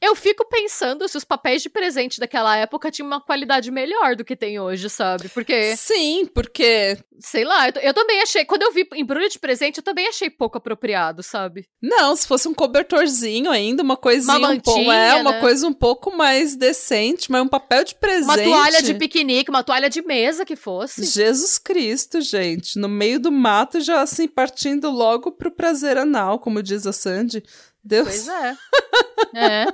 eu 0.00 0.14
fico 0.14 0.46
pensando 0.48 1.06
se 1.08 1.16
os 1.16 1.24
papéis 1.24 1.62
de 1.62 1.68
presente 1.68 2.18
daquela 2.18 2.56
época 2.56 2.90
tinham 2.90 3.06
uma 3.06 3.20
qualidade 3.20 3.70
melhor 3.70 4.16
do 4.16 4.24
que 4.24 4.36
tem 4.36 4.58
hoje, 4.58 4.88
sabe? 4.88 5.28
Porque. 5.28 5.76
Sim, 5.76 6.26
porque. 6.26 6.98
Sei 7.20 7.44
lá, 7.44 7.68
eu, 7.68 7.72
eu 7.80 7.94
também 7.94 8.20
achei. 8.20 8.44
Quando 8.44 8.62
eu 8.62 8.72
vi 8.72 8.88
embrulho 8.94 9.28
de 9.28 9.38
presente, 9.38 9.78
eu 9.78 9.82
também 9.82 10.08
achei 10.08 10.28
pouco 10.30 10.58
apropriado, 10.58 11.22
sabe? 11.22 11.66
Não, 11.82 12.14
se 12.16 12.26
fosse 12.26 12.48
um 12.48 12.54
cobertorzinho 12.54 13.50
ainda, 13.50 13.82
uma 13.82 13.96
coisinha 13.96 14.38
uma 14.38 14.48
mantinha, 14.48 14.60
um 14.60 14.84
pouco. 14.84 14.92
É, 14.92 15.14
uma 15.16 15.32
né? 15.32 15.40
coisa 15.40 15.66
um 15.66 15.72
pouco 15.72 16.16
mais 16.16 16.56
decente, 16.56 17.30
mas 17.30 17.42
um 17.42 17.48
papel 17.48 17.84
de 17.84 17.94
presente. 17.94 18.46
Uma 18.46 18.62
toalha 18.62 18.82
de 18.82 18.94
piquenique, 18.94 19.50
uma 19.50 19.62
toalha 19.62 19.90
de 19.90 20.02
mesa 20.02 20.44
que 20.44 20.56
fosse. 20.56 21.04
Jesus 21.04 21.58
Cristo, 21.58 22.20
gente. 22.20 22.78
No 22.78 22.88
meio 22.88 23.20
do 23.20 23.30
mato, 23.30 23.80
já 23.80 24.00
assim, 24.00 24.26
partindo 24.26 24.90
logo 24.90 25.32
pro 25.32 25.50
prazer 25.50 25.98
anal, 25.98 26.38
como 26.38 26.62
diz 26.62 26.86
a 26.86 26.92
Sandy. 26.92 27.42
Deus. 27.84 28.08
Pois 28.08 28.28
é. 28.28 28.56
é. 29.34 29.66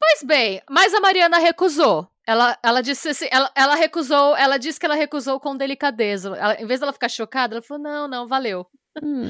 Pois 0.00 0.22
bem, 0.24 0.62
mas 0.70 0.94
a 0.94 1.00
Mariana 1.00 1.38
recusou. 1.38 2.08
Ela, 2.26 2.58
ela 2.62 2.82
disse 2.82 3.08
assim, 3.08 3.26
ela, 3.30 3.50
ela 3.54 3.74
recusou, 3.74 4.36
ela 4.36 4.58
disse 4.58 4.78
que 4.78 4.86
ela 4.86 4.94
recusou 4.94 5.40
com 5.40 5.56
delicadeza. 5.56 6.28
Ela, 6.36 6.60
em 6.60 6.66
vez 6.66 6.78
dela 6.78 6.92
ficar 6.92 7.08
chocada, 7.08 7.54
ela 7.54 7.62
falou: 7.62 7.82
não, 7.82 8.06
não, 8.06 8.26
valeu. 8.26 8.66
Hum. 9.02 9.28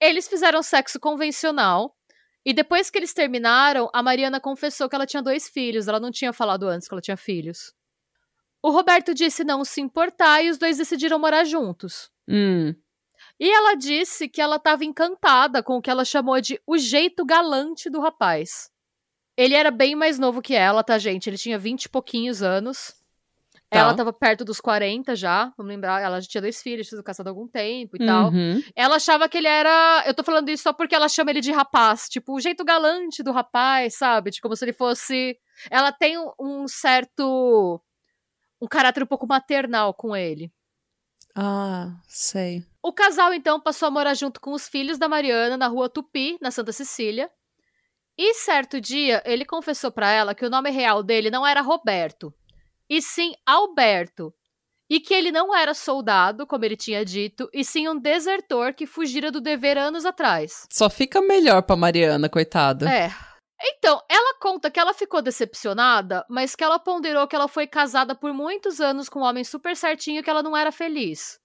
Eles 0.00 0.26
fizeram 0.26 0.62
sexo 0.62 0.98
convencional. 0.98 1.94
E 2.46 2.52
depois 2.52 2.90
que 2.90 2.98
eles 2.98 3.14
terminaram, 3.14 3.88
a 3.92 4.02
Mariana 4.02 4.40
confessou 4.40 4.88
que 4.88 4.94
ela 4.94 5.06
tinha 5.06 5.22
dois 5.22 5.48
filhos. 5.48 5.86
Ela 5.88 6.00
não 6.00 6.10
tinha 6.10 6.32
falado 6.32 6.66
antes 6.66 6.88
que 6.88 6.94
ela 6.94 7.00
tinha 7.00 7.16
filhos. 7.16 7.72
O 8.62 8.70
Roberto 8.70 9.14
disse 9.14 9.44
não 9.44 9.64
se 9.64 9.80
importar 9.80 10.42
e 10.42 10.50
os 10.50 10.58
dois 10.58 10.78
decidiram 10.78 11.18
morar 11.18 11.44
juntos. 11.44 12.10
Hum. 12.28 12.74
E 13.38 13.50
ela 13.50 13.74
disse 13.74 14.28
que 14.28 14.40
ela 14.40 14.56
estava 14.56 14.84
encantada 14.84 15.62
com 15.62 15.76
o 15.76 15.82
que 15.82 15.90
ela 15.90 16.04
chamou 16.04 16.40
de 16.40 16.60
o 16.66 16.78
jeito 16.78 17.24
galante 17.24 17.90
do 17.90 18.00
rapaz. 18.00 18.70
Ele 19.36 19.54
era 19.54 19.70
bem 19.70 19.96
mais 19.96 20.18
novo 20.18 20.40
que 20.40 20.54
ela, 20.54 20.84
tá, 20.84 20.96
gente? 20.98 21.28
Ele 21.28 21.36
tinha 21.36 21.58
20 21.58 21.84
e 21.84 21.88
pouquinhos 21.88 22.42
anos. 22.42 22.94
Tá. 23.68 23.80
Ela 23.80 23.94
tava 23.94 24.12
perto 24.12 24.44
dos 24.44 24.60
40 24.60 25.16
já, 25.16 25.52
vamos 25.56 25.72
lembrar, 25.72 26.00
ela 26.00 26.20
já 26.20 26.28
tinha 26.28 26.40
dois 26.40 26.62
filhos, 26.62 26.86
tinha 26.86 27.02
casado 27.02 27.26
há 27.26 27.30
algum 27.30 27.48
tempo 27.48 27.96
e 27.96 28.00
uhum. 28.00 28.06
tal. 28.06 28.32
Ela 28.76 28.96
achava 28.96 29.28
que 29.28 29.38
ele 29.38 29.48
era. 29.48 30.04
Eu 30.06 30.14
tô 30.14 30.22
falando 30.22 30.48
isso 30.48 30.62
só 30.62 30.72
porque 30.72 30.94
ela 30.94 31.08
chama 31.08 31.30
ele 31.30 31.40
de 31.40 31.50
rapaz. 31.50 32.08
Tipo, 32.08 32.34
o 32.34 32.40
jeito 32.40 32.64
galante 32.64 33.22
do 33.22 33.32
rapaz, 33.32 33.96
sabe? 33.96 34.30
Tipo, 34.30 34.48
como 34.48 34.56
se 34.56 34.64
ele 34.64 34.72
fosse. 34.72 35.36
Ela 35.70 35.90
tem 35.90 36.16
um 36.38 36.68
certo 36.68 37.82
um 38.60 38.68
caráter 38.68 39.02
um 39.02 39.06
pouco 39.06 39.26
maternal 39.26 39.92
com 39.92 40.16
ele. 40.16 40.50
Ah, 41.34 41.96
sei. 42.06 42.64
O 42.82 42.92
casal 42.92 43.34
então 43.34 43.60
passou 43.60 43.88
a 43.88 43.90
morar 43.90 44.14
junto 44.14 44.40
com 44.40 44.52
os 44.52 44.68
filhos 44.68 44.98
da 44.98 45.08
Mariana 45.08 45.56
na 45.56 45.66
rua 45.66 45.88
Tupi, 45.88 46.38
na 46.40 46.50
Santa 46.50 46.70
Cecília. 46.70 47.30
E 48.16 48.34
certo 48.34 48.80
dia, 48.80 49.22
ele 49.26 49.44
confessou 49.44 49.90
para 49.90 50.10
ela 50.10 50.34
que 50.34 50.46
o 50.46 50.50
nome 50.50 50.70
real 50.70 51.02
dele 51.02 51.30
não 51.30 51.44
era 51.44 51.60
Roberto, 51.60 52.32
e 52.88 53.02
sim 53.02 53.34
Alberto, 53.44 54.32
e 54.88 55.00
que 55.00 55.12
ele 55.12 55.32
não 55.32 55.56
era 55.56 55.74
soldado, 55.74 56.46
como 56.46 56.64
ele 56.64 56.76
tinha 56.76 57.04
dito, 57.04 57.48
e 57.52 57.64
sim 57.64 57.88
um 57.88 57.98
desertor 57.98 58.72
que 58.72 58.86
fugira 58.86 59.32
do 59.32 59.40
dever 59.40 59.76
anos 59.76 60.04
atrás. 60.04 60.66
Só 60.70 60.88
fica 60.88 61.20
melhor 61.20 61.62
pra 61.62 61.74
Mariana, 61.74 62.28
coitada. 62.28 62.88
É. 62.88 63.10
Então, 63.66 63.98
ela 64.10 64.38
conta 64.40 64.70
que 64.70 64.78
ela 64.78 64.92
ficou 64.92 65.22
decepcionada, 65.22 66.24
mas 66.28 66.54
que 66.54 66.62
ela 66.62 66.78
ponderou 66.78 67.26
que 67.26 67.34
ela 67.34 67.48
foi 67.48 67.66
casada 67.66 68.14
por 68.14 68.34
muitos 68.34 68.78
anos 68.78 69.08
com 69.08 69.20
um 69.20 69.22
homem 69.22 69.42
super 69.42 69.74
certinho 69.74 70.20
e 70.20 70.22
que 70.22 70.28
ela 70.28 70.42
não 70.42 70.54
era 70.54 70.70
feliz. 70.70 71.38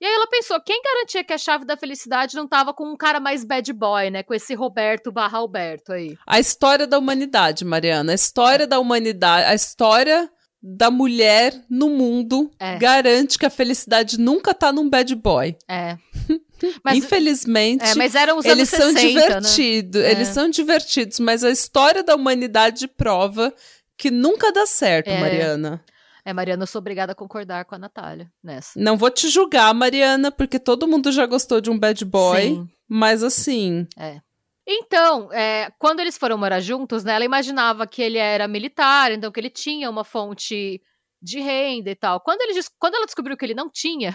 E 0.00 0.06
aí 0.06 0.12
ela 0.12 0.28
pensou, 0.28 0.60
quem 0.60 0.80
garantia 0.80 1.24
que 1.24 1.32
a 1.32 1.38
chave 1.38 1.64
da 1.64 1.76
felicidade 1.76 2.36
não 2.36 2.46
tava 2.46 2.72
com 2.72 2.84
um 2.84 2.96
cara 2.96 3.18
mais 3.18 3.44
bad 3.44 3.72
boy, 3.72 4.10
né? 4.10 4.22
Com 4.22 4.32
esse 4.32 4.54
Roberto 4.54 5.10
barra 5.10 5.38
Alberto 5.38 5.92
aí. 5.92 6.16
A 6.26 6.38
história 6.38 6.86
da 6.86 6.98
humanidade, 6.98 7.64
Mariana. 7.64 8.12
A 8.12 8.14
história 8.14 8.66
da 8.66 8.78
humanidade. 8.78 9.46
A 9.46 9.54
história 9.54 10.30
da 10.62 10.90
mulher 10.90 11.52
no 11.68 11.88
mundo 11.88 12.50
é. 12.60 12.76
garante 12.78 13.38
que 13.38 13.46
a 13.46 13.50
felicidade 13.50 14.18
nunca 14.20 14.54
tá 14.54 14.72
num 14.72 14.88
bad 14.88 15.12
boy. 15.16 15.56
É. 15.68 15.96
Mas, 16.84 16.98
Infelizmente, 16.98 17.84
é, 17.84 17.94
mas 17.94 18.14
eles 18.14 18.68
60, 18.68 18.76
são 18.76 18.94
divertidos, 18.94 20.02
né? 20.02 20.10
eles 20.10 20.28
é. 20.28 20.32
são 20.32 20.50
divertidos, 20.50 21.18
mas 21.20 21.44
a 21.44 21.50
história 21.50 22.02
da 22.02 22.14
humanidade 22.14 22.88
prova 22.88 23.54
que 23.96 24.10
nunca 24.10 24.52
dá 24.52 24.66
certo, 24.66 25.08
é. 25.08 25.20
Mariana. 25.20 25.84
É, 26.24 26.32
Mariana, 26.32 26.62
eu 26.62 26.66
sou 26.66 26.78
obrigada 26.78 27.12
a 27.12 27.14
concordar 27.14 27.64
com 27.64 27.74
a 27.74 27.78
Natália 27.78 28.30
nessa. 28.42 28.78
Não 28.78 28.96
vou 28.96 29.10
te 29.10 29.28
julgar, 29.28 29.72
Mariana, 29.72 30.30
porque 30.30 30.58
todo 30.58 30.86
mundo 30.86 31.10
já 31.10 31.24
gostou 31.26 31.60
de 31.60 31.70
um 31.70 31.78
bad 31.78 32.04
boy, 32.04 32.40
Sim. 32.42 32.68
mas 32.86 33.22
assim. 33.22 33.86
É. 33.98 34.20
Então, 34.66 35.32
é, 35.32 35.72
quando 35.78 36.00
eles 36.00 36.18
foram 36.18 36.36
morar 36.36 36.60
juntos, 36.60 37.02
né, 37.02 37.14
ela 37.14 37.24
imaginava 37.24 37.86
que 37.86 38.02
ele 38.02 38.18
era 38.18 38.46
militar, 38.46 39.10
então 39.10 39.32
que 39.32 39.40
ele 39.40 39.48
tinha 39.48 39.88
uma 39.88 40.04
fonte 40.04 40.82
de 41.22 41.40
renda 41.40 41.90
e 41.90 41.94
tal. 41.94 42.20
Quando, 42.20 42.42
ele, 42.42 42.60
quando 42.78 42.96
ela 42.96 43.06
descobriu 43.06 43.34
que 43.34 43.46
ele 43.46 43.54
não 43.54 43.70
tinha, 43.70 44.14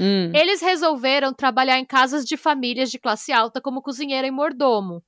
hum. 0.00 0.32
eles 0.34 0.60
resolveram 0.60 1.32
trabalhar 1.32 1.78
em 1.78 1.84
casas 1.84 2.24
de 2.24 2.36
famílias 2.36 2.90
de 2.90 2.98
classe 2.98 3.32
alta 3.32 3.60
como 3.60 3.82
cozinheira 3.82 4.26
e 4.26 4.30
mordomo. 4.30 5.02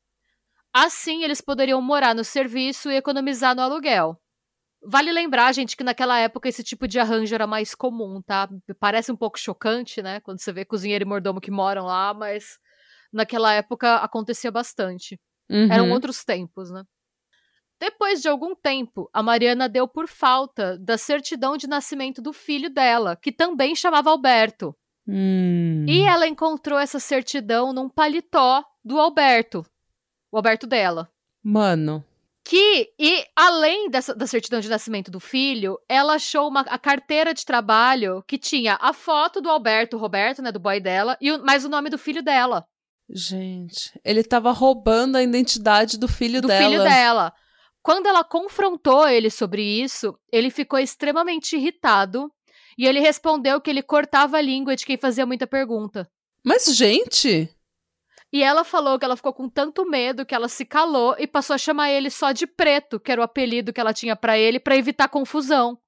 Assim, 0.72 1.22
eles 1.22 1.40
poderiam 1.40 1.80
morar 1.80 2.14
no 2.14 2.24
serviço 2.24 2.90
e 2.90 2.96
economizar 2.96 3.54
no 3.54 3.62
aluguel. 3.62 4.20
Vale 4.86 5.12
lembrar, 5.12 5.52
gente, 5.52 5.76
que 5.76 5.84
naquela 5.84 6.18
época 6.18 6.48
esse 6.48 6.62
tipo 6.62 6.86
de 6.86 6.98
arranjo 6.98 7.34
era 7.34 7.46
mais 7.46 7.74
comum, 7.74 8.20
tá? 8.20 8.48
Parece 8.78 9.10
um 9.10 9.16
pouco 9.16 9.38
chocante, 9.38 10.02
né? 10.02 10.20
Quando 10.20 10.40
você 10.40 10.52
vê 10.52 10.64
cozinheiro 10.64 11.04
e 11.04 11.08
mordomo 11.08 11.40
que 11.40 11.50
moram 11.50 11.86
lá, 11.86 12.12
mas 12.12 12.58
naquela 13.12 13.54
época 13.54 13.96
acontecia 13.96 14.50
bastante. 14.50 15.18
Uhum. 15.48 15.72
Eram 15.72 15.90
outros 15.90 16.24
tempos, 16.24 16.70
né? 16.70 16.82
Depois 17.84 18.22
de 18.22 18.28
algum 18.28 18.54
tempo, 18.54 19.10
a 19.12 19.22
Mariana 19.22 19.68
deu 19.68 19.86
por 19.86 20.08
falta 20.08 20.78
da 20.78 20.96
certidão 20.96 21.54
de 21.54 21.66
nascimento 21.66 22.22
do 22.22 22.32
filho 22.32 22.70
dela, 22.70 23.14
que 23.14 23.30
também 23.30 23.76
chamava 23.76 24.08
Alberto. 24.08 24.74
Hum. 25.06 25.84
E 25.86 26.00
ela 26.00 26.26
encontrou 26.26 26.78
essa 26.78 26.98
certidão 26.98 27.74
num 27.74 27.90
paletó 27.90 28.64
do 28.82 28.98
Alberto, 28.98 29.66
o 30.32 30.38
Alberto 30.38 30.66
dela. 30.66 31.10
Mano. 31.42 32.02
Que, 32.42 32.90
e 32.98 33.22
além 33.36 33.90
dessa, 33.90 34.14
da 34.14 34.26
certidão 34.26 34.60
de 34.60 34.70
nascimento 34.70 35.10
do 35.10 35.20
filho, 35.20 35.78
ela 35.86 36.14
achou 36.14 36.48
uma, 36.48 36.62
a 36.62 36.78
carteira 36.78 37.34
de 37.34 37.44
trabalho 37.44 38.24
que 38.26 38.38
tinha 38.38 38.78
a 38.80 38.94
foto 38.94 39.42
do 39.42 39.50
Alberto 39.50 39.98
Roberto, 39.98 40.40
né, 40.40 40.50
do 40.50 40.58
boy 40.58 40.80
dela, 40.80 41.18
e 41.20 41.30
o, 41.30 41.44
mais 41.44 41.66
o 41.66 41.68
nome 41.68 41.90
do 41.90 41.98
filho 41.98 42.22
dela. 42.22 42.64
Gente, 43.10 43.92
ele 44.02 44.24
tava 44.24 44.52
roubando 44.52 45.16
a 45.16 45.22
identidade 45.22 45.98
do 45.98 46.08
filho 46.08 46.40
do 46.40 46.48
dela. 46.48 46.62
Do 46.62 46.70
filho 46.70 46.82
dela. 46.82 47.34
Quando 47.84 48.06
ela 48.06 48.24
confrontou 48.24 49.06
ele 49.06 49.28
sobre 49.28 49.62
isso, 49.62 50.18
ele 50.32 50.48
ficou 50.48 50.78
extremamente 50.78 51.54
irritado 51.54 52.32
e 52.78 52.86
ele 52.86 52.98
respondeu 52.98 53.60
que 53.60 53.68
ele 53.68 53.82
cortava 53.82 54.38
a 54.38 54.40
língua 54.40 54.74
de 54.74 54.86
quem 54.86 54.96
fazia 54.96 55.26
muita 55.26 55.46
pergunta. 55.46 56.10
Mas, 56.42 56.64
gente. 56.74 57.46
E 58.32 58.42
ela 58.42 58.64
falou 58.64 58.98
que 58.98 59.04
ela 59.04 59.16
ficou 59.16 59.34
com 59.34 59.50
tanto 59.50 59.84
medo 59.84 60.24
que 60.24 60.34
ela 60.34 60.48
se 60.48 60.64
calou 60.64 61.14
e 61.18 61.26
passou 61.26 61.52
a 61.52 61.58
chamar 61.58 61.90
ele 61.90 62.08
só 62.08 62.32
de 62.32 62.46
preto, 62.46 62.98
que 62.98 63.12
era 63.12 63.20
o 63.20 63.24
apelido 63.24 63.70
que 63.70 63.80
ela 63.80 63.92
tinha 63.92 64.16
para 64.16 64.38
ele, 64.38 64.58
para 64.58 64.78
evitar 64.78 65.08
confusão. 65.08 65.78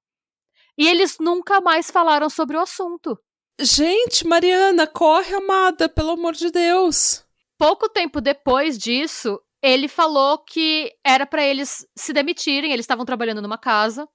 E 0.77 0.87
eles 0.87 1.17
nunca 1.19 1.59
mais 1.59 1.89
falaram 1.89 2.29
sobre 2.29 2.57
o 2.57 2.61
assunto. 2.61 3.17
Gente, 3.59 4.25
Mariana, 4.27 4.85
corre, 4.85 5.33
amada, 5.33 5.89
pelo 5.89 6.11
amor 6.11 6.33
de 6.33 6.51
Deus. 6.51 7.25
Pouco 7.57 7.89
tempo 7.89 8.21
depois 8.21 8.77
disso, 8.77 9.41
ele 9.67 9.89
falou 9.89 10.37
que 10.37 10.93
era 11.03 11.25
para 11.25 11.43
eles 11.43 11.85
se 11.93 12.13
demitirem, 12.13 12.71
eles 12.71 12.85
estavam 12.85 13.03
trabalhando 13.03 13.41
numa 13.41 13.57
casa. 13.57 14.07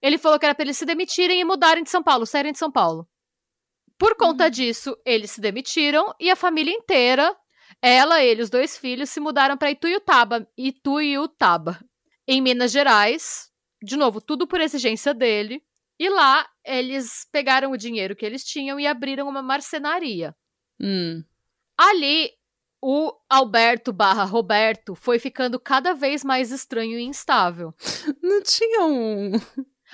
Ele 0.00 0.16
falou 0.16 0.38
que 0.38 0.46
era 0.46 0.54
para 0.54 0.64
eles 0.64 0.78
se 0.78 0.86
demitirem 0.86 1.38
e 1.38 1.44
mudarem 1.44 1.82
de 1.82 1.90
São 1.90 2.02
Paulo, 2.02 2.24
saírem 2.24 2.52
de 2.52 2.58
São 2.58 2.72
Paulo. 2.72 3.06
Por 3.98 4.16
conta 4.16 4.46
hum. 4.46 4.50
disso, 4.50 4.96
eles 5.04 5.32
se 5.32 5.40
demitiram 5.40 6.14
e 6.18 6.30
a 6.30 6.36
família 6.36 6.72
inteira, 6.72 7.36
ela, 7.82 8.22
ele, 8.22 8.40
os 8.40 8.48
dois 8.48 8.78
filhos, 8.78 9.10
se 9.10 9.20
mudaram 9.20 9.56
para 9.56 9.70
Ituiutaba, 9.70 10.48
Ituiutaba, 10.56 11.78
em 12.26 12.40
Minas 12.40 12.72
Gerais. 12.72 13.50
De 13.82 13.96
novo, 13.96 14.18
tudo 14.18 14.46
por 14.46 14.62
exigência 14.62 15.12
dele. 15.12 15.62
E 15.98 16.08
lá 16.08 16.46
eles 16.64 17.26
pegaram 17.30 17.70
o 17.70 17.76
dinheiro 17.76 18.16
que 18.16 18.24
eles 18.24 18.44
tinham 18.44 18.80
e 18.80 18.86
abriram 18.86 19.28
uma 19.28 19.42
marcenaria. 19.42 20.34
Hum. 20.80 21.22
Ali, 21.76 22.32
o 22.88 23.12
Alberto 23.28 23.92
barra 23.92 24.22
Roberto 24.22 24.94
foi 24.94 25.18
ficando 25.18 25.58
cada 25.58 25.92
vez 25.92 26.22
mais 26.22 26.52
estranho 26.52 26.96
e 26.96 27.02
instável. 27.02 27.74
Não 28.22 28.40
tinha 28.44 28.84
um. 28.84 29.32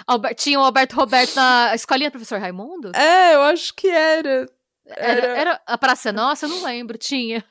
Albert, 0.07 0.35
tinha 0.35 0.61
o 0.61 0.63
Alberto 0.63 0.95
Roberto 0.95 1.35
na 1.35 1.75
escolinha 1.75 2.11
do 2.11 2.13
professor 2.13 2.39
Raimundo? 2.39 2.95
É, 2.95 3.35
eu 3.35 3.41
acho 3.45 3.75
que 3.75 3.89
era. 3.89 4.47
Era, 4.85 5.21
era, 5.21 5.39
era 5.39 5.63
a 5.67 5.79
Praça 5.79 6.13
Nossa? 6.13 6.45
Eu 6.45 6.51
não 6.51 6.63
lembro. 6.63 6.99
Tinha. 6.99 7.43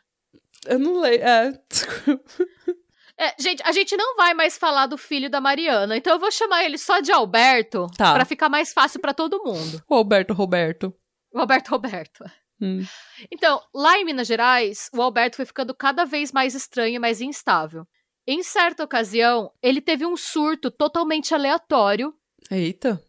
Eu 0.68 0.78
não 0.78 1.00
lembro. 1.00 1.28
É. 1.28 1.52
É, 3.18 3.36
gente, 3.38 3.62
a 3.64 3.72
gente 3.72 3.96
não 3.96 4.16
vai 4.16 4.34
mais 4.34 4.58
falar 4.58 4.88
do 4.88 4.98
filho 4.98 5.30
da 5.30 5.40
Mariana, 5.40 5.96
então 5.96 6.14
eu 6.14 6.20
vou 6.20 6.32
chamar 6.32 6.64
ele 6.64 6.76
só 6.76 7.02
de 7.02 7.12
Alberto, 7.12 7.86
tá. 7.96 8.14
para 8.16 8.26
ficar 8.26 8.50
mais 8.50 8.74
fácil 8.74 9.00
para 9.00 9.14
todo 9.14 9.44
mundo. 9.44 9.84
O 9.88 9.94
Alberto 9.94 10.34
Roberto. 10.34 10.92
O 11.32 11.38
Alberto 11.38 11.70
Roberto. 11.70 12.26
Hum. 12.62 12.86
Então, 13.32 13.62
lá 13.74 13.98
em 13.98 14.06
Minas 14.06 14.28
Gerais, 14.28 14.90
o 14.94 15.02
Alberto 15.02 15.38
foi 15.38 15.46
ficando 15.46 15.74
cada 15.74 16.06
vez 16.06 16.32
mais 16.32 16.54
estranho 16.54 16.96
e 16.96 17.00
mais 17.00 17.20
instável. 17.20 17.88
Em 18.28 18.44
certa 18.44 18.84
ocasião, 18.84 19.52
ele 19.62 19.82
teve 19.82 20.06
um 20.06 20.16
surto 20.16 20.70
totalmente 20.70 21.34
aleatório. 21.34 22.16
Eita. 22.52 23.04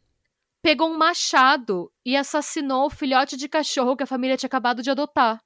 Pegou 0.63 0.89
um 0.89 0.97
machado 0.97 1.93
e 2.05 2.17
assassinou 2.17 2.87
o 2.87 2.91
filhote 2.91 3.37
de 3.37 3.49
cachorro 3.49 3.97
que 3.97 4.05
a 4.05 4.07
família 4.07 4.37
tinha 4.37 4.47
acabado 4.47 4.83
de 4.83 4.91
adotar. 4.91 5.43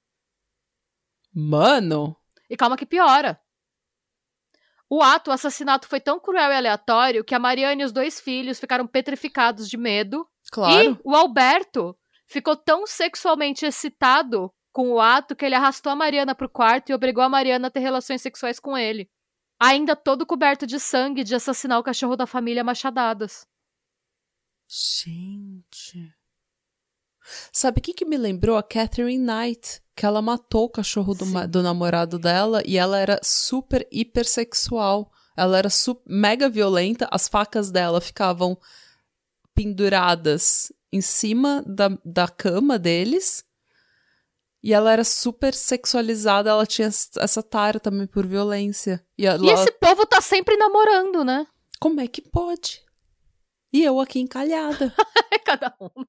Mano! 1.34 2.16
E 2.48 2.56
calma 2.56 2.76
que 2.76 2.86
piora. 2.86 3.40
O 4.88 5.02
ato, 5.02 5.30
o 5.30 5.32
assassinato 5.32 5.88
foi 5.88 6.00
tão 6.00 6.20
cruel 6.20 6.52
e 6.52 6.54
aleatório 6.54 7.24
que 7.24 7.34
a 7.34 7.40
Mariana 7.40 7.82
e 7.82 7.84
os 7.84 7.92
dois 7.92 8.20
filhos 8.20 8.60
ficaram 8.60 8.86
petrificados 8.86 9.68
de 9.68 9.76
medo. 9.76 10.28
Claro. 10.52 10.92
E 10.92 10.98
o 11.02 11.14
Alberto 11.14 11.98
ficou 12.26 12.56
tão 12.56 12.86
sexualmente 12.86 13.64
excitado 13.64 14.52
com 14.72 14.90
o 14.90 15.00
ato 15.00 15.34
que 15.34 15.44
ele 15.44 15.54
arrastou 15.54 15.90
a 15.90 15.96
Mariana 15.96 16.34
pro 16.34 16.48
quarto 16.48 16.90
e 16.90 16.94
obrigou 16.94 17.22
a 17.22 17.28
Mariana 17.28 17.68
a 17.68 17.70
ter 17.70 17.80
relações 17.80 18.20
sexuais 18.20 18.60
com 18.60 18.76
ele. 18.76 19.08
Ainda 19.58 19.96
todo 19.96 20.26
coberto 20.26 20.66
de 20.66 20.78
sangue 20.78 21.24
de 21.24 21.34
assassinar 21.34 21.78
o 21.78 21.82
cachorro 21.82 22.14
da 22.14 22.26
família 22.26 22.62
machadadas. 22.62 23.46
Gente. 24.68 26.14
Sabe 27.50 27.80
o 27.80 27.82
que, 27.82 27.94
que 27.94 28.04
me 28.04 28.18
lembrou? 28.18 28.56
A 28.56 28.62
Catherine 28.62 29.18
Knight 29.18 29.80
que 29.96 30.04
ela 30.04 30.20
matou 30.20 30.64
o 30.64 30.70
cachorro 30.70 31.14
do, 31.14 31.48
do 31.48 31.62
namorado 31.62 32.18
dela 32.18 32.62
e 32.66 32.76
ela 32.76 32.98
era 32.98 33.18
super 33.22 33.88
hipersexual. 33.90 35.10
Ela 35.34 35.58
era 35.58 35.68
mega 36.06 36.50
violenta, 36.50 37.08
as 37.10 37.26
facas 37.26 37.70
dela 37.70 38.00
ficavam 38.00 38.58
penduradas 39.54 40.70
em 40.96 41.00
cima 41.00 41.62
da, 41.66 41.90
da 42.04 42.28
cama 42.28 42.78
deles. 42.78 43.44
E 44.62 44.72
ela 44.72 44.92
era 44.92 45.04
super 45.04 45.54
sexualizada, 45.54 46.50
ela 46.50 46.66
tinha 46.66 46.88
essa 46.88 47.42
tara 47.42 47.78
também 47.78 48.06
por 48.06 48.26
violência. 48.26 49.04
E, 49.16 49.24
ela... 49.24 49.44
e 49.44 49.48
esse 49.48 49.70
povo 49.72 50.04
tá 50.04 50.20
sempre 50.20 50.56
namorando, 50.56 51.24
né? 51.24 51.46
Como 51.78 52.00
é 52.00 52.08
que 52.08 52.20
pode? 52.20 52.82
E 53.72 53.84
eu 53.84 54.00
aqui 54.00 54.18
encalhada. 54.18 54.92
Cada 55.44 55.72
um. 55.80 56.04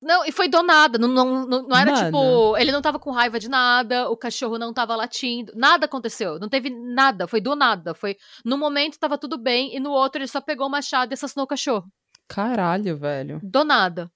Não, 0.00 0.24
e 0.24 0.30
foi 0.30 0.46
do 0.48 0.62
nada. 0.62 0.98
Não, 0.98 1.08
não, 1.08 1.46
não, 1.46 1.62
não 1.68 1.76
era 1.76 2.04
tipo. 2.04 2.56
Ele 2.56 2.70
não 2.70 2.82
tava 2.82 2.98
com 2.98 3.10
raiva 3.10 3.38
de 3.40 3.48
nada, 3.48 4.08
o 4.10 4.16
cachorro 4.16 4.58
não 4.58 4.72
tava 4.72 4.94
latindo. 4.94 5.52
Nada 5.56 5.86
aconteceu. 5.86 6.38
Não 6.38 6.48
teve 6.48 6.70
nada. 6.70 7.26
Foi 7.26 7.40
do 7.40 7.56
nada. 7.56 7.94
Foi. 7.94 8.16
No 8.44 8.58
momento 8.58 8.98
tava 8.98 9.18
tudo 9.18 9.38
bem, 9.38 9.74
e 9.74 9.80
no 9.80 9.90
outro 9.90 10.20
ele 10.20 10.28
só 10.28 10.40
pegou 10.40 10.66
o 10.66 10.70
machado 10.70 11.12
e 11.12 11.14
assassinou 11.14 11.44
o 11.44 11.48
cachorro. 11.48 11.90
Caralho, 12.28 12.96
velho. 12.96 13.40
Do 13.42 13.64
nada. 13.64 14.10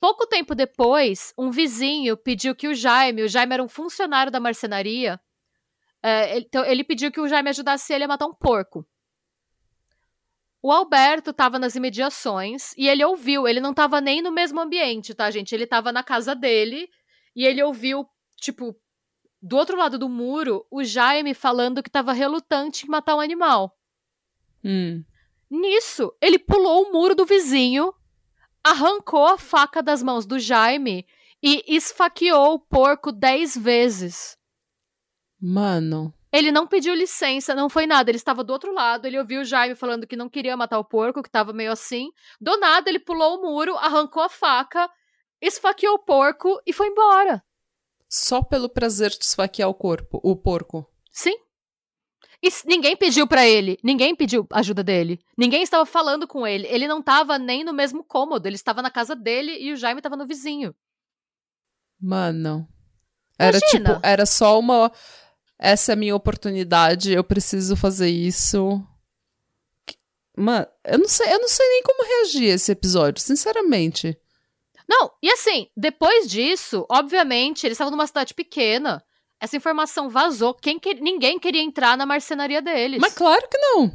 Pouco 0.00 0.26
tempo 0.26 0.54
depois, 0.54 1.32
um 1.36 1.50
vizinho 1.50 2.16
pediu 2.16 2.54
que 2.54 2.68
o 2.68 2.74
Jaime, 2.74 3.22
o 3.22 3.28
Jaime 3.28 3.54
era 3.54 3.62
um 3.62 3.68
funcionário 3.68 4.30
da 4.30 4.38
marcenaria, 4.38 5.20
é, 6.02 6.38
então 6.38 6.64
ele 6.64 6.84
pediu 6.84 7.10
que 7.10 7.20
o 7.20 7.26
Jaime 7.26 7.50
ajudasse 7.50 7.92
ele 7.92 8.04
a 8.04 8.08
matar 8.08 8.26
um 8.26 8.34
porco. 8.34 8.86
O 10.62 10.72
Alberto 10.72 11.30
estava 11.30 11.58
nas 11.58 11.74
imediações 11.74 12.72
e 12.76 12.88
ele 12.88 13.04
ouviu, 13.04 13.46
ele 13.46 13.60
não 13.60 13.70
estava 13.70 14.00
nem 14.00 14.20
no 14.20 14.30
mesmo 14.30 14.60
ambiente, 14.60 15.14
tá, 15.14 15.30
gente? 15.30 15.52
Ele 15.52 15.64
estava 15.64 15.92
na 15.92 16.02
casa 16.02 16.34
dele 16.34 16.88
e 17.34 17.44
ele 17.44 17.62
ouviu, 17.62 18.08
tipo, 18.36 18.76
do 19.40 19.56
outro 19.56 19.76
lado 19.76 19.98
do 19.98 20.08
muro, 20.08 20.66
o 20.70 20.82
Jaime 20.82 21.32
falando 21.32 21.82
que 21.82 21.88
estava 21.88 22.12
relutante 22.12 22.86
em 22.86 22.88
matar 22.88 23.14
um 23.14 23.20
animal. 23.20 23.76
Hum. 24.64 25.04
Nisso, 25.50 26.12
ele 26.20 26.38
pulou 26.38 26.84
o 26.84 26.92
muro 26.92 27.14
do 27.14 27.24
vizinho, 27.24 27.92
arrancou 28.62 29.26
a 29.26 29.38
faca 29.38 29.82
das 29.82 30.02
mãos 30.02 30.26
do 30.26 30.38
Jaime 30.38 31.06
e 31.42 31.64
esfaqueou 31.66 32.54
o 32.54 32.58
porco 32.58 33.10
dez 33.10 33.56
vezes. 33.56 34.36
Mano. 35.40 36.12
Ele 36.30 36.52
não 36.52 36.66
pediu 36.66 36.94
licença, 36.94 37.54
não 37.54 37.70
foi 37.70 37.86
nada. 37.86 38.10
Ele 38.10 38.18
estava 38.18 38.44
do 38.44 38.52
outro 38.52 38.72
lado, 38.72 39.06
ele 39.06 39.18
ouviu 39.18 39.40
o 39.40 39.44
Jaime 39.44 39.74
falando 39.74 40.06
que 40.06 40.16
não 40.16 40.28
queria 40.28 40.56
matar 40.56 40.78
o 40.78 40.84
porco, 40.84 41.22
que 41.22 41.28
estava 41.28 41.52
meio 41.52 41.72
assim. 41.72 42.10
Do 42.40 42.58
nada, 42.58 42.90
ele 42.90 42.98
pulou 42.98 43.38
o 43.38 43.42
muro, 43.42 43.76
arrancou 43.76 44.22
a 44.22 44.28
faca, 44.28 44.90
esfaqueou 45.40 45.94
o 45.94 46.04
porco 46.04 46.60
e 46.66 46.72
foi 46.72 46.88
embora. 46.88 47.42
Só 48.08 48.42
pelo 48.42 48.68
prazer 48.68 49.10
de 49.10 49.24
esfaquear 49.24 49.68
o 49.68 49.74
corpo, 49.74 50.20
o 50.22 50.36
porco. 50.36 50.86
Sim. 51.10 51.34
E 52.42 52.48
ninguém 52.66 52.96
pediu 52.96 53.26
para 53.26 53.46
ele, 53.46 53.78
ninguém 53.82 54.14
pediu 54.14 54.46
ajuda 54.52 54.84
dele. 54.84 55.20
Ninguém 55.36 55.62
estava 55.62 55.84
falando 55.84 56.26
com 56.26 56.46
ele. 56.46 56.68
Ele 56.68 56.86
não 56.86 57.00
estava 57.00 57.38
nem 57.38 57.64
no 57.64 57.72
mesmo 57.72 58.04
cômodo, 58.04 58.46
ele 58.46 58.54
estava 58.54 58.80
na 58.80 58.90
casa 58.90 59.16
dele 59.16 59.58
e 59.58 59.72
o 59.72 59.76
Jaime 59.76 59.98
estava 59.98 60.16
no 60.16 60.26
vizinho. 60.26 60.74
Mano. 62.00 62.68
Era 63.36 63.58
Imagina. 63.58 63.94
tipo, 63.94 64.06
era 64.06 64.24
só 64.26 64.58
uma 64.58 64.90
essa 65.58 65.92
é 65.92 65.94
a 65.94 65.96
minha 65.96 66.14
oportunidade, 66.14 67.12
eu 67.12 67.24
preciso 67.24 67.74
fazer 67.74 68.08
isso. 68.08 68.80
Mano, 70.36 70.66
eu 70.84 70.98
não 70.98 71.08
sei, 71.08 71.32
eu 71.32 71.40
não 71.40 71.48
sei 71.48 71.68
nem 71.68 71.82
como 71.82 72.06
reagir 72.06 72.52
a 72.52 72.54
esse 72.54 72.70
episódio, 72.70 73.20
sinceramente. 73.20 74.16
Não, 74.88 75.10
e 75.20 75.28
assim, 75.30 75.68
depois 75.76 76.30
disso, 76.30 76.86
obviamente, 76.88 77.66
eles 77.66 77.74
estavam 77.74 77.90
numa 77.90 78.06
cidade 78.06 78.32
pequena. 78.34 79.04
Essa 79.40 79.56
informação 79.56 80.08
vazou. 80.08 80.54
Quem 80.54 80.78
que... 80.78 80.94
Ninguém 80.94 81.38
queria 81.38 81.62
entrar 81.62 81.96
na 81.96 82.06
marcenaria 82.06 82.60
deles. 82.60 83.00
Mas 83.00 83.14
claro 83.14 83.46
que 83.48 83.58
não. 83.58 83.92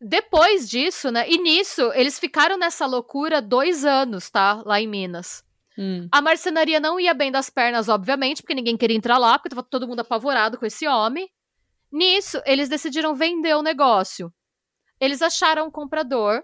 Depois 0.00 0.68
disso, 0.68 1.10
né? 1.10 1.28
E 1.28 1.36
nisso, 1.38 1.92
eles 1.94 2.18
ficaram 2.18 2.56
nessa 2.56 2.86
loucura 2.86 3.42
dois 3.42 3.84
anos, 3.84 4.30
tá? 4.30 4.62
Lá 4.64 4.80
em 4.80 4.88
Minas. 4.88 5.44
Hum. 5.78 6.08
A 6.10 6.22
marcenaria 6.22 6.80
não 6.80 6.98
ia 6.98 7.12
bem 7.12 7.30
das 7.30 7.50
pernas, 7.50 7.88
obviamente, 7.88 8.42
porque 8.42 8.54
ninguém 8.54 8.76
queria 8.76 8.96
entrar 8.96 9.18
lá, 9.18 9.38
porque 9.38 9.50
tava 9.50 9.62
todo 9.62 9.86
mundo 9.86 10.00
apavorado 10.00 10.58
com 10.58 10.64
esse 10.64 10.88
homem. 10.88 11.28
Nisso, 11.92 12.40
eles 12.46 12.68
decidiram 12.68 13.14
vender 13.14 13.54
o 13.54 13.62
negócio. 13.62 14.32
Eles 14.98 15.20
acharam 15.20 15.66
um 15.66 15.70
comprador. 15.70 16.42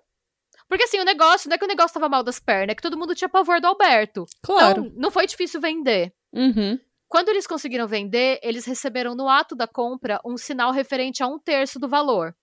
Porque 0.69 0.85
assim, 0.85 0.99
o 0.99 1.05
negócio, 1.05 1.49
não 1.49 1.55
é 1.55 1.59
que 1.59 1.65
o 1.65 1.69
negócio 1.69 1.95
tava 1.95 2.09
mal 2.09 2.23
das 2.23 2.41
pernas, 2.41 2.73
é 2.73 2.75
que 2.75 2.83
todo 2.83 2.99
mundo 2.99 3.15
tinha 3.15 3.29
pavor 3.29 3.61
do 3.61 3.69
Alberto. 3.69 4.27
Claro. 4.43 4.87
Então, 4.87 4.93
não 4.97 5.11
foi 5.11 5.27
difícil 5.27 5.61
vender. 5.61 6.13
Uhum. 6.33 6.79
Quando 7.09 7.29
eles 7.29 7.47
conseguiram 7.47 7.87
vender, 7.87 8.41
eles 8.43 8.65
receberam 8.65 9.15
no 9.15 9.29
ato 9.29 9.55
da 9.55 9.67
compra 9.67 10.21
um 10.25 10.37
sinal 10.37 10.73
referente 10.73 11.23
a 11.23 11.27
um 11.27 11.39
terço 11.39 11.79
do 11.79 11.89
valor. 11.89 12.35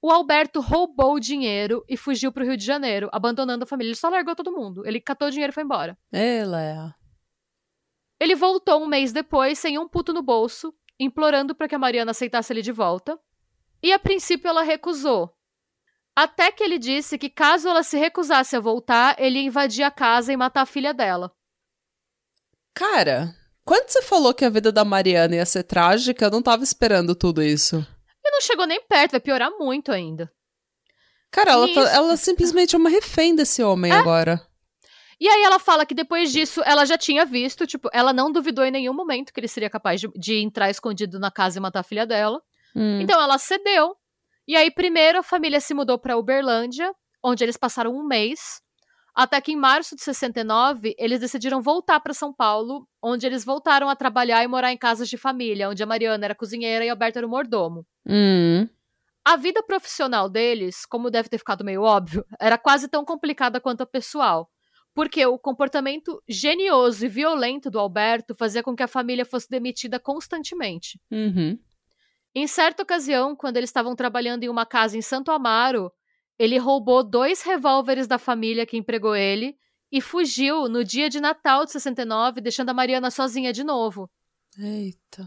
O 0.00 0.10
Alberto 0.10 0.60
roubou 0.60 1.14
o 1.14 1.20
dinheiro 1.20 1.84
e 1.88 1.96
fugiu 1.96 2.32
pro 2.32 2.44
Rio 2.44 2.56
de 2.56 2.64
Janeiro, 2.64 3.08
abandonando 3.12 3.64
a 3.64 3.66
família. 3.66 3.90
Ele 3.90 3.96
só 3.96 4.08
largou 4.08 4.34
todo 4.34 4.52
mundo. 4.52 4.86
Ele 4.86 5.00
catou 5.00 5.28
o 5.28 5.30
dinheiro 5.30 5.50
e 5.50 5.54
foi 5.54 5.64
embora. 5.64 5.98
Ela. 6.12 6.94
Ele 8.20 8.34
voltou 8.34 8.82
um 8.82 8.86
mês 8.86 9.12
depois, 9.12 9.58
sem 9.58 9.78
um 9.78 9.88
puto 9.88 10.12
no 10.12 10.22
bolso, 10.22 10.72
implorando 10.98 11.54
para 11.54 11.68
que 11.68 11.74
a 11.74 11.78
Mariana 11.78 12.12
aceitasse 12.12 12.52
ele 12.52 12.62
de 12.62 12.72
volta. 12.72 13.18
E 13.82 13.92
a 13.92 13.98
princípio 13.98 14.48
ela 14.48 14.62
recusou. 14.62 15.34
Até 16.16 16.50
que 16.50 16.64
ele 16.64 16.78
disse 16.78 17.18
que 17.18 17.30
caso 17.30 17.68
ela 17.68 17.82
se 17.82 17.96
recusasse 17.96 18.56
a 18.56 18.60
voltar, 18.60 19.14
ele 19.20 19.38
ia 19.38 19.46
invadir 19.46 19.84
a 19.84 19.90
casa 19.90 20.32
e 20.32 20.36
matar 20.36 20.62
a 20.62 20.66
filha 20.66 20.92
dela. 20.92 21.32
Cara, 22.74 23.34
quando 23.68 23.90
você 23.90 24.00
falou 24.00 24.32
que 24.32 24.46
a 24.46 24.48
vida 24.48 24.72
da 24.72 24.82
Mariana 24.82 25.36
ia 25.36 25.44
ser 25.44 25.62
trágica, 25.62 26.24
eu 26.24 26.30
não 26.30 26.40
tava 26.40 26.64
esperando 26.64 27.14
tudo 27.14 27.42
isso. 27.42 27.86
E 28.24 28.30
não 28.30 28.40
chegou 28.40 28.66
nem 28.66 28.80
perto, 28.80 29.10
vai 29.10 29.20
piorar 29.20 29.50
muito 29.58 29.92
ainda. 29.92 30.32
Cara, 31.30 31.50
ela, 31.50 31.74
tá, 31.74 31.82
ela 31.94 32.16
simplesmente 32.16 32.74
é 32.74 32.78
uma 32.78 32.88
refém 32.88 33.36
desse 33.36 33.62
homem 33.62 33.92
é? 33.92 33.94
agora. 33.94 34.40
E 35.20 35.28
aí 35.28 35.42
ela 35.42 35.58
fala 35.58 35.84
que 35.84 35.94
depois 35.94 36.32
disso 36.32 36.62
ela 36.64 36.86
já 36.86 36.96
tinha 36.96 37.26
visto, 37.26 37.66
tipo, 37.66 37.90
ela 37.92 38.10
não 38.10 38.32
duvidou 38.32 38.64
em 38.64 38.70
nenhum 38.70 38.94
momento 38.94 39.34
que 39.34 39.38
ele 39.38 39.46
seria 39.46 39.68
capaz 39.68 40.00
de, 40.00 40.08
de 40.16 40.36
entrar 40.36 40.70
escondido 40.70 41.18
na 41.20 41.30
casa 41.30 41.58
e 41.58 41.60
matar 41.60 41.80
a 41.80 41.84
filha 41.84 42.06
dela. 42.06 42.40
Hum. 42.74 43.02
Então 43.02 43.20
ela 43.20 43.36
cedeu. 43.36 43.94
E 44.46 44.56
aí 44.56 44.70
primeiro 44.70 45.18
a 45.18 45.22
família 45.22 45.60
se 45.60 45.74
mudou 45.74 45.98
para 45.98 46.16
Uberlândia, 46.16 46.90
onde 47.22 47.44
eles 47.44 47.58
passaram 47.58 47.94
um 47.94 48.02
mês. 48.02 48.62
Até 49.18 49.40
que 49.40 49.50
em 49.50 49.56
março 49.56 49.96
de 49.96 50.02
69, 50.02 50.94
eles 50.96 51.18
decidiram 51.18 51.60
voltar 51.60 51.98
para 51.98 52.14
São 52.14 52.32
Paulo, 52.32 52.86
onde 53.02 53.26
eles 53.26 53.44
voltaram 53.44 53.88
a 53.88 53.96
trabalhar 53.96 54.44
e 54.44 54.46
morar 54.46 54.72
em 54.72 54.78
casas 54.78 55.08
de 55.08 55.16
família, 55.16 55.68
onde 55.68 55.82
a 55.82 55.86
Mariana 55.86 56.24
era 56.24 56.36
cozinheira 56.36 56.84
e 56.84 56.88
Alberto 56.88 57.18
era 57.18 57.26
o 57.26 57.30
mordomo. 57.30 57.84
Hum. 58.06 58.68
A 59.24 59.34
vida 59.34 59.60
profissional 59.60 60.28
deles, 60.28 60.86
como 60.86 61.10
deve 61.10 61.28
ter 61.28 61.38
ficado 61.38 61.64
meio 61.64 61.82
óbvio, 61.82 62.24
era 62.38 62.56
quase 62.56 62.86
tão 62.86 63.04
complicada 63.04 63.60
quanto 63.60 63.80
a 63.80 63.86
pessoal. 63.86 64.48
Porque 64.94 65.26
o 65.26 65.36
comportamento 65.36 66.22
genioso 66.28 67.04
e 67.04 67.08
violento 67.08 67.72
do 67.72 67.80
Alberto 67.80 68.36
fazia 68.36 68.62
com 68.62 68.76
que 68.76 68.84
a 68.84 68.88
família 68.88 69.24
fosse 69.24 69.50
demitida 69.50 69.98
constantemente. 69.98 70.96
Uhum. 71.10 71.58
Em 72.32 72.46
certa 72.46 72.84
ocasião, 72.84 73.34
quando 73.34 73.56
eles 73.56 73.68
estavam 73.68 73.96
trabalhando 73.96 74.44
em 74.44 74.48
uma 74.48 74.64
casa 74.64 74.96
em 74.96 75.02
Santo 75.02 75.32
Amaro, 75.32 75.90
ele 76.38 76.58
roubou 76.58 77.02
dois 77.02 77.42
revólveres 77.42 78.06
da 78.06 78.18
família 78.18 78.66
que 78.66 78.76
empregou 78.76 79.16
ele 79.16 79.56
e 79.90 80.00
fugiu 80.00 80.68
no 80.68 80.84
dia 80.84 81.08
de 81.08 81.20
Natal 81.20 81.64
de 81.64 81.72
69, 81.72 82.40
deixando 82.40 82.70
a 82.70 82.74
Mariana 82.74 83.10
sozinha 83.10 83.52
de 83.52 83.64
novo. 83.64 84.08
Eita. 84.58 85.26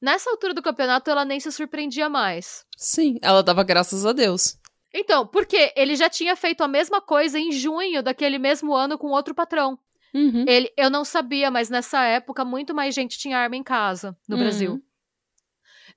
Nessa 0.00 0.30
altura 0.30 0.54
do 0.54 0.62
campeonato, 0.62 1.10
ela 1.10 1.24
nem 1.24 1.38
se 1.38 1.52
surpreendia 1.52 2.08
mais. 2.08 2.64
Sim, 2.76 3.18
ela 3.20 3.42
dava 3.42 3.62
graças 3.62 4.06
a 4.06 4.12
Deus. 4.12 4.58
Então, 4.92 5.26
porque 5.26 5.72
ele 5.76 5.94
já 5.94 6.08
tinha 6.08 6.34
feito 6.34 6.62
a 6.64 6.68
mesma 6.68 7.00
coisa 7.00 7.38
em 7.38 7.52
junho 7.52 8.02
daquele 8.02 8.38
mesmo 8.38 8.74
ano 8.74 8.98
com 8.98 9.08
outro 9.08 9.34
patrão. 9.34 9.78
Uhum. 10.12 10.44
Ele, 10.48 10.72
eu 10.76 10.90
não 10.90 11.04
sabia, 11.04 11.50
mas 11.50 11.70
nessa 11.70 12.02
época 12.04 12.44
muito 12.44 12.74
mais 12.74 12.94
gente 12.94 13.18
tinha 13.18 13.38
arma 13.38 13.56
em 13.56 13.62
casa 13.62 14.16
no 14.28 14.36
uhum. 14.36 14.42
Brasil. 14.42 14.82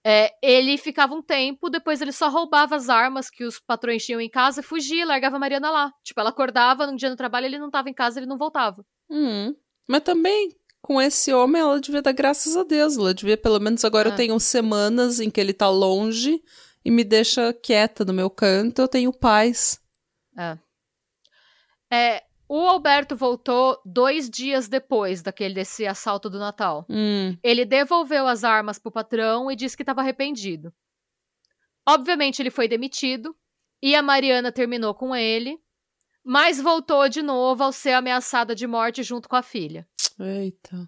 É, 0.06 0.34
ele 0.42 0.78
ficava 0.78 1.16
um 1.16 1.22
tempo, 1.22 1.70
depois 1.70 2.02
ele 2.02 2.12
só 2.12 2.28
roubava 2.28 2.76
as 2.76 2.90
armas 2.90 3.30
que 3.30 3.46
os 3.46 3.60
patrões 3.60 4.06
tinham 4.06 4.20
em 4.20 4.30
casa, 4.30 4.62
fugia, 4.62 5.06
largava 5.06 5.38
a 5.38 5.40
Mariana 5.40 5.72
lá. 5.72 5.94
Tipo, 6.04 6.20
ela 6.20 6.30
acordava 6.30 6.86
num 6.86 6.96
dia 6.96 7.10
no 7.10 7.16
trabalho, 7.16 7.46
ele 7.46 7.58
não 7.58 7.72
tava 7.72 7.90
em 7.90 7.94
casa, 7.94 8.20
ele 8.20 8.28
não 8.28 8.38
voltava. 8.38 8.86
Uhum. 9.10 9.56
Mas 9.88 10.02
também, 10.02 10.50
com 10.82 11.02
esse 11.02 11.34
homem, 11.34 11.62
ela 11.62 11.80
devia 11.80 12.02
dar 12.02 12.12
graças 12.12 12.58
a 12.58 12.64
Deus. 12.64 12.98
Ela 12.98 13.14
devia, 13.14 13.38
pelo 13.38 13.60
menos 13.60 13.86
agora, 13.86 14.10
é. 14.10 14.12
eu 14.12 14.16
tenho 14.16 14.38
semanas 14.40 15.22
em 15.22 15.30
que 15.30 15.40
ele 15.40 15.54
tá 15.54 15.70
longe 15.70 16.44
e 16.84 16.92
me 16.92 17.06
deixa 17.06 17.54
quieta 17.54 18.04
no 18.04 18.14
meu 18.14 18.30
canto, 18.30 18.82
eu 18.82 18.88
tenho 18.90 19.14
paz. 19.14 19.80
É. 20.38 20.58
É, 21.90 22.24
o 22.56 22.68
Alberto 22.68 23.16
voltou 23.16 23.82
dois 23.84 24.30
dias 24.30 24.68
depois 24.68 25.24
daquele 25.24 25.56
desse 25.56 25.88
assalto 25.88 26.30
do 26.30 26.38
Natal. 26.38 26.86
Hum. 26.88 27.36
Ele 27.42 27.66
devolveu 27.66 28.28
as 28.28 28.44
armas 28.44 28.78
pro 28.78 28.92
patrão 28.92 29.50
e 29.50 29.56
disse 29.56 29.76
que 29.76 29.82
estava 29.82 30.02
arrependido. 30.02 30.72
Obviamente 31.84 32.44
ele 32.44 32.52
foi 32.52 32.68
demitido 32.68 33.36
e 33.82 33.96
a 33.96 34.04
Mariana 34.04 34.52
terminou 34.52 34.94
com 34.94 35.16
ele, 35.16 35.60
mas 36.24 36.62
voltou 36.62 37.10
de 37.10 37.24
novo 37.24 37.64
ao 37.64 37.72
ser 37.72 37.94
ameaçada 37.94 38.54
de 38.54 38.68
morte 38.68 39.02
junto 39.02 39.28
com 39.28 39.36
a 39.36 39.42
filha. 39.42 39.88
Eita. 40.20 40.88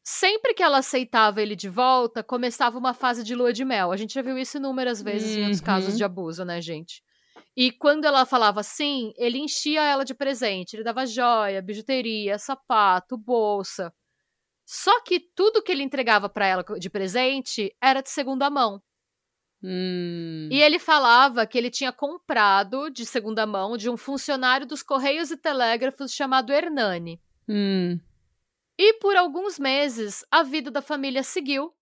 Sempre 0.00 0.54
que 0.54 0.62
ela 0.62 0.78
aceitava 0.78 1.42
ele 1.42 1.56
de 1.56 1.68
volta, 1.68 2.22
começava 2.22 2.78
uma 2.78 2.94
fase 2.94 3.24
de 3.24 3.34
lua 3.34 3.52
de 3.52 3.64
mel. 3.64 3.90
A 3.90 3.96
gente 3.96 4.14
já 4.14 4.22
viu 4.22 4.38
isso 4.38 4.58
inúmeras 4.58 5.02
vezes 5.02 5.32
uhum. 5.32 5.38
em 5.38 5.42
outros 5.42 5.60
casos 5.60 5.90
uhum. 5.90 5.96
de 5.96 6.04
abuso, 6.04 6.44
né, 6.44 6.60
gente? 6.60 7.02
E 7.56 7.70
quando 7.70 8.04
ela 8.04 8.26
falava 8.26 8.62
sim, 8.62 9.12
ele 9.16 9.38
enchia 9.38 9.82
ela 9.82 10.04
de 10.04 10.14
presente. 10.14 10.74
Ele 10.74 10.82
dava 10.82 11.06
joia, 11.06 11.62
bijuteria, 11.62 12.38
sapato, 12.38 13.16
bolsa. 13.16 13.92
Só 14.66 15.02
que 15.02 15.20
tudo 15.20 15.62
que 15.62 15.70
ele 15.70 15.82
entregava 15.82 16.28
para 16.28 16.46
ela 16.46 16.64
de 16.78 16.90
presente 16.90 17.74
era 17.80 18.00
de 18.00 18.10
segunda 18.10 18.50
mão. 18.50 18.82
Hum. 19.62 20.48
E 20.50 20.60
ele 20.60 20.78
falava 20.78 21.46
que 21.46 21.56
ele 21.56 21.70
tinha 21.70 21.92
comprado 21.92 22.90
de 22.90 23.06
segunda 23.06 23.46
mão 23.46 23.76
de 23.76 23.88
um 23.88 23.96
funcionário 23.96 24.66
dos 24.66 24.82
Correios 24.82 25.30
e 25.30 25.36
Telégrafos 25.36 26.12
chamado 26.12 26.52
Hernani. 26.52 27.20
Hum. 27.48 27.98
E 28.78 28.94
por 28.94 29.16
alguns 29.16 29.58
meses, 29.58 30.24
a 30.30 30.42
vida 30.42 30.70
da 30.70 30.82
família 30.82 31.22
seguiu. 31.22 31.72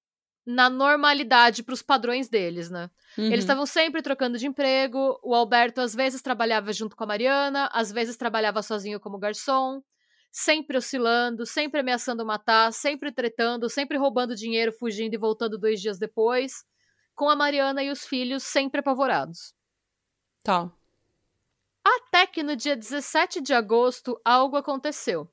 Na 0.45 0.69
normalidade 0.69 1.63
para 1.63 1.75
os 1.75 1.83
padrões 1.83 2.29
deles, 2.29 2.71
né? 2.71 2.91
Uhum. 3.17 3.27
Eles 3.27 3.41
estavam 3.41 3.65
sempre 3.65 4.03
trocando 4.03 4.39
de 4.39 4.47
emprego. 4.47 5.19
O 5.23 5.35
Alberto 5.35 5.81
às 5.81 5.95
vezes 5.95 6.21
trabalhava 6.21 6.73
junto 6.73 6.97
com 6.97 7.05
a 7.05 7.07
Mariana, 7.07 7.69
às 7.73 7.93
vezes 7.93 8.17
trabalhava 8.17 8.63
sozinho 8.63 8.99
como 8.99 9.19
garçom, 9.19 9.83
sempre 10.31 10.77
oscilando, 10.77 11.47
sempre 11.47 11.81
ameaçando 11.81 12.27
matar, 12.27 12.73
sempre 12.73 13.13
tretando, 13.13 13.69
sempre 13.69 13.97
roubando 13.97 14.35
dinheiro, 14.35 14.73
fugindo 14.73 15.15
e 15.15 15.19
voltando 15.19 15.59
dois 15.59 15.81
dias 15.81 15.99
depois, 15.99 16.65
com 17.15 17.29
a 17.29 17.37
Mariana 17.37 17.83
e 17.83 17.91
os 17.91 18.05
filhos 18.05 18.43
sempre 18.43 18.81
apavorados. 18.81 19.55
Tá. 20.43 20.71
Até 21.85 22.27
que 22.27 22.43
no 22.43 22.57
dia 22.57 22.77
17 22.77 23.41
de 23.41 23.53
agosto 23.53 24.21
algo 24.25 24.57
aconteceu. 24.57 25.31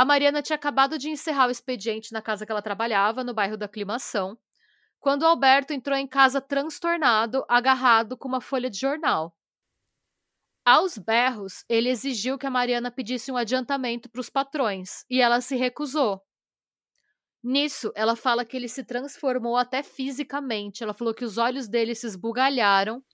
A 0.00 0.04
Mariana 0.06 0.40
tinha 0.40 0.56
acabado 0.56 0.96
de 0.96 1.10
encerrar 1.10 1.48
o 1.48 1.50
expediente 1.50 2.10
na 2.10 2.22
casa 2.22 2.46
que 2.46 2.50
ela 2.50 2.62
trabalhava, 2.62 3.22
no 3.22 3.34
bairro 3.34 3.58
da 3.58 3.66
Aclimação, 3.66 4.34
quando 4.98 5.26
Alberto 5.26 5.74
entrou 5.74 5.94
em 5.94 6.06
casa 6.06 6.40
transtornado, 6.40 7.44
agarrado 7.46 8.16
com 8.16 8.26
uma 8.26 8.40
folha 8.40 8.70
de 8.70 8.78
jornal. 8.78 9.36
Aos 10.64 10.96
berros, 10.96 11.66
ele 11.68 11.90
exigiu 11.90 12.38
que 12.38 12.46
a 12.46 12.50
Mariana 12.50 12.90
pedisse 12.90 13.30
um 13.30 13.36
adiantamento 13.36 14.08
para 14.08 14.22
os 14.22 14.30
patrões, 14.30 15.04
e 15.10 15.20
ela 15.20 15.42
se 15.42 15.54
recusou. 15.54 16.22
Nisso, 17.44 17.92
ela 17.94 18.16
fala 18.16 18.42
que 18.42 18.56
ele 18.56 18.68
se 18.68 18.82
transformou 18.82 19.54
até 19.54 19.82
fisicamente. 19.82 20.82
Ela 20.82 20.94
falou 20.94 21.12
que 21.12 21.26
os 21.26 21.36
olhos 21.36 21.68
dele 21.68 21.94
se 21.94 22.06
esbugalharam, 22.06 23.04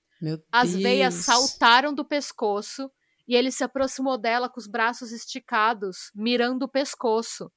as 0.52 0.72
veias 0.72 1.14
saltaram 1.14 1.92
do 1.92 2.04
pescoço 2.04 2.88
e 3.26 3.34
ele 3.34 3.50
se 3.50 3.64
aproximou 3.64 4.16
dela 4.16 4.48
com 4.48 4.60
os 4.60 4.66
braços 4.66 5.12
esticados, 5.12 6.10
mirando 6.14 6.64
o 6.64 6.68
pescoço, 6.68 7.50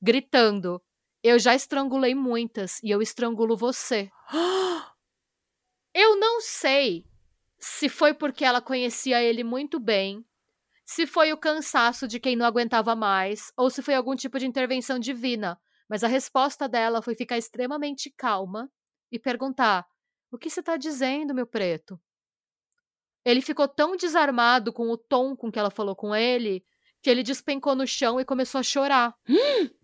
gritando: 0.00 0.82
Eu 1.22 1.38
já 1.38 1.54
estrangulei 1.54 2.14
muitas 2.14 2.80
e 2.82 2.90
eu 2.90 3.00
estrangulo 3.00 3.56
você. 3.56 4.10
eu 5.94 6.16
não 6.18 6.40
sei 6.40 7.06
se 7.58 7.88
foi 7.88 8.12
porque 8.12 8.44
ela 8.44 8.60
conhecia 8.60 9.22
ele 9.22 9.42
muito 9.42 9.80
bem, 9.80 10.24
se 10.84 11.06
foi 11.06 11.32
o 11.32 11.38
cansaço 11.38 12.06
de 12.06 12.20
quem 12.20 12.36
não 12.36 12.46
aguentava 12.46 12.94
mais, 12.94 13.52
ou 13.56 13.68
se 13.70 13.82
foi 13.82 13.94
algum 13.94 14.14
tipo 14.14 14.38
de 14.38 14.46
intervenção 14.46 14.98
divina, 14.98 15.58
mas 15.88 16.04
a 16.04 16.08
resposta 16.08 16.68
dela 16.68 17.02
foi 17.02 17.14
ficar 17.14 17.38
extremamente 17.38 18.10
calma 18.10 18.70
e 19.10 19.18
perguntar: 19.18 19.86
O 20.30 20.38
que 20.38 20.50
você 20.50 20.60
está 20.60 20.76
dizendo, 20.76 21.34
meu 21.34 21.46
preto? 21.46 22.00
Ele 23.26 23.42
ficou 23.42 23.66
tão 23.66 23.96
desarmado 23.96 24.72
com 24.72 24.88
o 24.88 24.96
tom 24.96 25.34
com 25.34 25.50
que 25.50 25.58
ela 25.58 25.68
falou 25.68 25.96
com 25.96 26.14
ele 26.14 26.64
que 27.02 27.10
ele 27.10 27.24
despencou 27.24 27.74
no 27.74 27.84
chão 27.84 28.20
e 28.20 28.24
começou 28.24 28.60
a 28.60 28.62
chorar. 28.62 29.16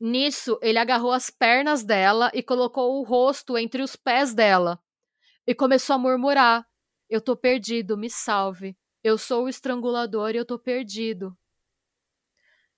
Nisso, 0.00 0.58
ele 0.60 0.80
agarrou 0.80 1.12
as 1.12 1.30
pernas 1.30 1.84
dela 1.84 2.28
e 2.34 2.42
colocou 2.42 2.98
o 2.98 3.04
rosto 3.04 3.56
entre 3.56 3.82
os 3.82 3.94
pés 3.94 4.34
dela 4.34 4.80
e 5.46 5.54
começou 5.54 5.94
a 5.94 5.98
murmurar: 5.98 6.66
Eu 7.08 7.20
tô 7.20 7.36
perdido, 7.36 7.96
me 7.96 8.10
salve. 8.10 8.76
Eu 9.02 9.16
sou 9.16 9.44
o 9.44 9.48
estrangulador 9.48 10.30
e 10.34 10.38
eu 10.38 10.44
tô 10.44 10.58
perdido. 10.58 11.36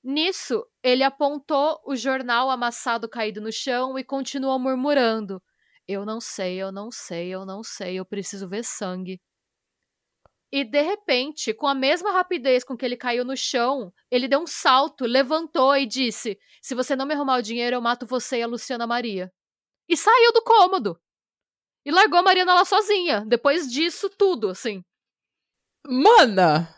Nisso, 0.03 0.67
ele 0.83 1.03
apontou 1.03 1.81
o 1.87 1.97
jornal 1.97 2.51
amassado 2.51 3.09
caído 3.09 3.41
no 3.41 3.51
chão 3.51 3.99
e 3.99 4.05
continuou 4.05 4.59
murmurando: 4.59 5.43
Eu 5.89 6.05
não 6.05 6.21
sei, 6.21 6.57
eu 6.61 6.71
não 6.71 6.91
sei, 6.91 7.31
eu 7.31 7.47
não 7.47 7.63
sei, 7.63 7.99
eu 7.99 8.05
preciso 8.05 8.47
ver 8.47 8.65
sangue. 8.65 9.19
E 10.55 10.63
de 10.63 10.83
repente, 10.83 11.53
com 11.53 11.67
a 11.67 11.75
mesma 11.75 12.13
rapidez 12.13 12.63
com 12.63 12.77
que 12.77 12.85
ele 12.85 12.97
caiu 12.97 13.25
no 13.25 13.37
chão, 13.37 13.93
ele 14.09 14.29
deu 14.29 14.39
um 14.39 14.47
salto, 14.47 15.05
levantou 15.05 15.77
e 15.77 15.85
disse: 15.85 16.39
Se 16.63 16.77
você 16.77 16.95
não 16.95 17.05
me 17.05 17.13
arrumar 17.13 17.39
o 17.39 17.43
dinheiro, 17.43 17.75
eu 17.75 17.81
mato 17.81 18.07
você 18.07 18.39
e 18.39 18.43
a 18.45 18.47
Luciana 18.47 18.87
Maria. 18.87 19.33
E 19.89 19.97
saiu 19.97 20.33
do 20.33 20.45
cômodo. 20.45 20.97
E 21.85 21.91
largou 21.91 22.21
a 22.21 22.23
Mariana 22.23 22.55
lá 22.55 22.65
sozinha. 22.65 23.25
Depois 23.27 23.69
disso, 23.69 24.09
tudo, 24.09 24.49
assim. 24.49 24.85
Mana! 25.85 26.73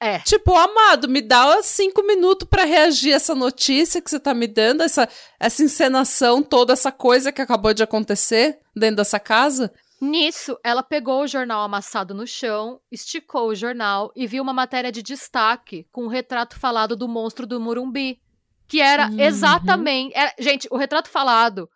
É. 0.00 0.20
Tipo, 0.20 0.54
amado, 0.54 1.08
me 1.08 1.20
dá 1.20 1.60
cinco 1.64 2.04
minutos 2.04 2.48
para 2.48 2.62
reagir 2.62 3.12
a 3.12 3.16
essa 3.16 3.34
notícia 3.34 4.00
que 4.00 4.08
você 4.08 4.20
tá 4.20 4.32
me 4.32 4.46
dando, 4.46 4.84
essa, 4.84 5.08
essa 5.40 5.64
encenação, 5.64 6.44
toda 6.44 6.74
essa 6.74 6.92
coisa 6.92 7.32
que 7.32 7.42
acabou 7.42 7.74
de 7.74 7.82
acontecer 7.82 8.60
dentro 8.76 8.96
dessa 8.96 9.18
casa. 9.18 9.72
Nisso, 10.04 10.58
ela 10.62 10.82
pegou 10.82 11.22
o 11.22 11.26
jornal 11.26 11.62
amassado 11.62 12.12
no 12.12 12.26
chão, 12.26 12.78
esticou 12.92 13.48
o 13.48 13.54
jornal 13.54 14.12
e 14.14 14.26
viu 14.26 14.42
uma 14.42 14.52
matéria 14.52 14.92
de 14.92 15.02
destaque 15.02 15.86
com 15.90 16.02
o 16.02 16.04
um 16.04 16.08
retrato 16.08 16.58
falado 16.58 16.94
do 16.94 17.08
monstro 17.08 17.46
do 17.46 17.58
Murumbi. 17.58 18.20
Que 18.68 18.80
era 18.80 19.08
uhum. 19.08 19.18
exatamente. 19.18 20.14
Era, 20.14 20.34
gente, 20.38 20.68
o 20.70 20.76
retrato 20.76 21.08
falado 21.08 21.68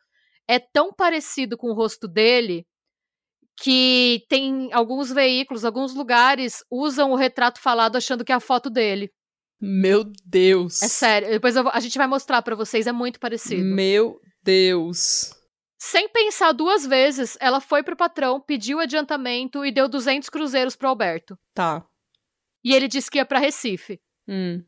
é 0.47 0.59
tão 0.59 0.93
parecido 0.93 1.57
com 1.57 1.71
o 1.71 1.75
rosto 1.75 2.07
dele 2.07 2.67
que 3.61 4.25
tem 4.29 4.73
alguns 4.73 5.11
veículos, 5.11 5.65
alguns 5.65 5.95
lugares 5.95 6.63
usam 6.71 7.13
o 7.13 7.17
retrato 7.17 7.61
falado 7.61 7.97
achando 7.97 8.25
que 8.25 8.33
é 8.33 8.35
a 8.35 8.41
foto 8.41 8.69
dele. 8.71 9.11
Meu 9.61 10.05
Deus. 10.25 10.83
É 10.83 10.89
sério. 10.89 11.29
Depois 11.31 11.57
a 11.57 11.81
gente 11.81 11.99
vai 11.99 12.07
mostrar 12.07 12.43
para 12.43 12.55
vocês, 12.55 12.87
é 12.87 12.93
muito 12.93 13.19
parecido. 13.19 13.65
Meu 13.65 14.21
Deus. 14.43 15.38
Sem 15.79 16.09
pensar 16.09 16.53
duas 16.53 16.85
vezes, 16.85 17.39
ela 17.41 17.61
foi 17.61 17.85
pro 17.85 17.97
patrão, 17.97 18.41
pediu 18.41 18.81
adiantamento 18.81 19.65
e 19.65 19.71
deu 19.71 19.89
200 19.89 20.29
cruzeiros 20.29 20.75
pro 20.75 20.89
Alberto. 20.89 21.39
Tá. 21.55 21.87
E 22.65 22.75
ele 22.75 22.89
disse 22.89 23.09
que 23.09 23.19
ia 23.19 23.25
pra 23.25 23.39
Recife. 23.39 24.01
Hum. 24.27 24.63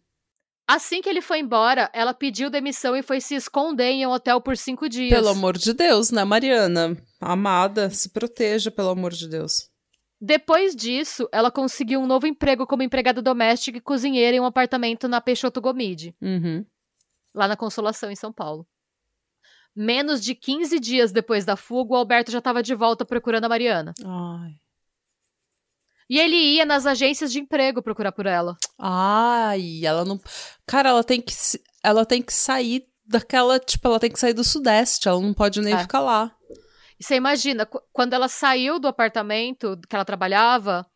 Assim 0.68 1.02
que 1.02 1.08
ele 1.08 1.20
foi 1.20 1.40
embora, 1.40 1.90
ela 1.92 2.14
pediu 2.14 2.48
demissão 2.48 2.94
e 2.94 3.02
foi 3.02 3.20
se 3.20 3.34
esconder 3.34 3.90
em 3.90 4.06
um 4.06 4.10
hotel 4.10 4.40
por 4.40 4.56
cinco 4.56 4.88
dias. 4.88 5.10
Pelo 5.10 5.30
amor 5.30 5.58
de 5.58 5.72
Deus, 5.72 6.12
né, 6.12 6.22
Mariana? 6.24 6.96
Amada, 7.20 7.90
se 7.90 8.10
proteja, 8.10 8.70
pelo 8.70 8.90
amor 8.90 9.10
de 9.10 9.28
Deus. 9.28 9.68
Depois 10.20 10.76
disso, 10.76 11.28
ela 11.32 11.50
conseguiu 11.50 11.98
um 11.98 12.06
novo 12.06 12.24
emprego 12.24 12.68
como 12.68 12.84
empregada 12.84 13.20
doméstica 13.20 13.78
e 13.78 13.80
cozinheira 13.80 14.36
em 14.36 14.40
um 14.40 14.44
apartamento 14.44 15.08
na 15.08 15.20
Peixoto 15.20 15.60
Gomide. 15.60 16.14
Uhum. 16.22 16.64
Lá 17.34 17.48
na 17.48 17.56
Consolação, 17.56 18.08
em 18.08 18.16
São 18.16 18.32
Paulo. 18.32 18.64
Menos 19.82 20.22
de 20.22 20.34
15 20.34 20.78
dias 20.78 21.10
depois 21.10 21.46
da 21.46 21.56
fuga, 21.56 21.94
o 21.94 21.96
Alberto 21.96 22.30
já 22.30 22.36
estava 22.36 22.62
de 22.62 22.74
volta 22.74 23.02
procurando 23.02 23.46
a 23.46 23.48
Mariana. 23.48 23.94
Ai. 24.04 24.52
E 26.06 26.18
ele 26.18 26.36
ia 26.36 26.66
nas 26.66 26.84
agências 26.84 27.32
de 27.32 27.40
emprego 27.40 27.82
procurar 27.82 28.12
por 28.12 28.26
ela. 28.26 28.58
Ai, 28.78 29.80
ela 29.82 30.04
não. 30.04 30.20
Cara, 30.66 30.90
ela 30.90 31.02
tem 31.02 31.18
que 31.18 31.32
ela 31.82 32.04
tem 32.04 32.20
que 32.20 32.34
sair 32.34 32.84
daquela, 33.06 33.58
tipo, 33.58 33.88
ela 33.88 33.98
tem 33.98 34.10
que 34.10 34.20
sair 34.20 34.34
do 34.34 34.44
sudeste, 34.44 35.08
ela 35.08 35.18
não 35.18 35.32
pode 35.32 35.62
nem 35.62 35.72
é. 35.72 35.78
ficar 35.78 36.00
lá. 36.00 36.30
E 36.98 37.02
você 37.02 37.14
imagina, 37.14 37.66
quando 37.90 38.12
ela 38.12 38.28
saiu 38.28 38.78
do 38.78 38.86
apartamento 38.86 39.80
que 39.88 39.96
ela 39.96 40.04
trabalhava, 40.04 40.86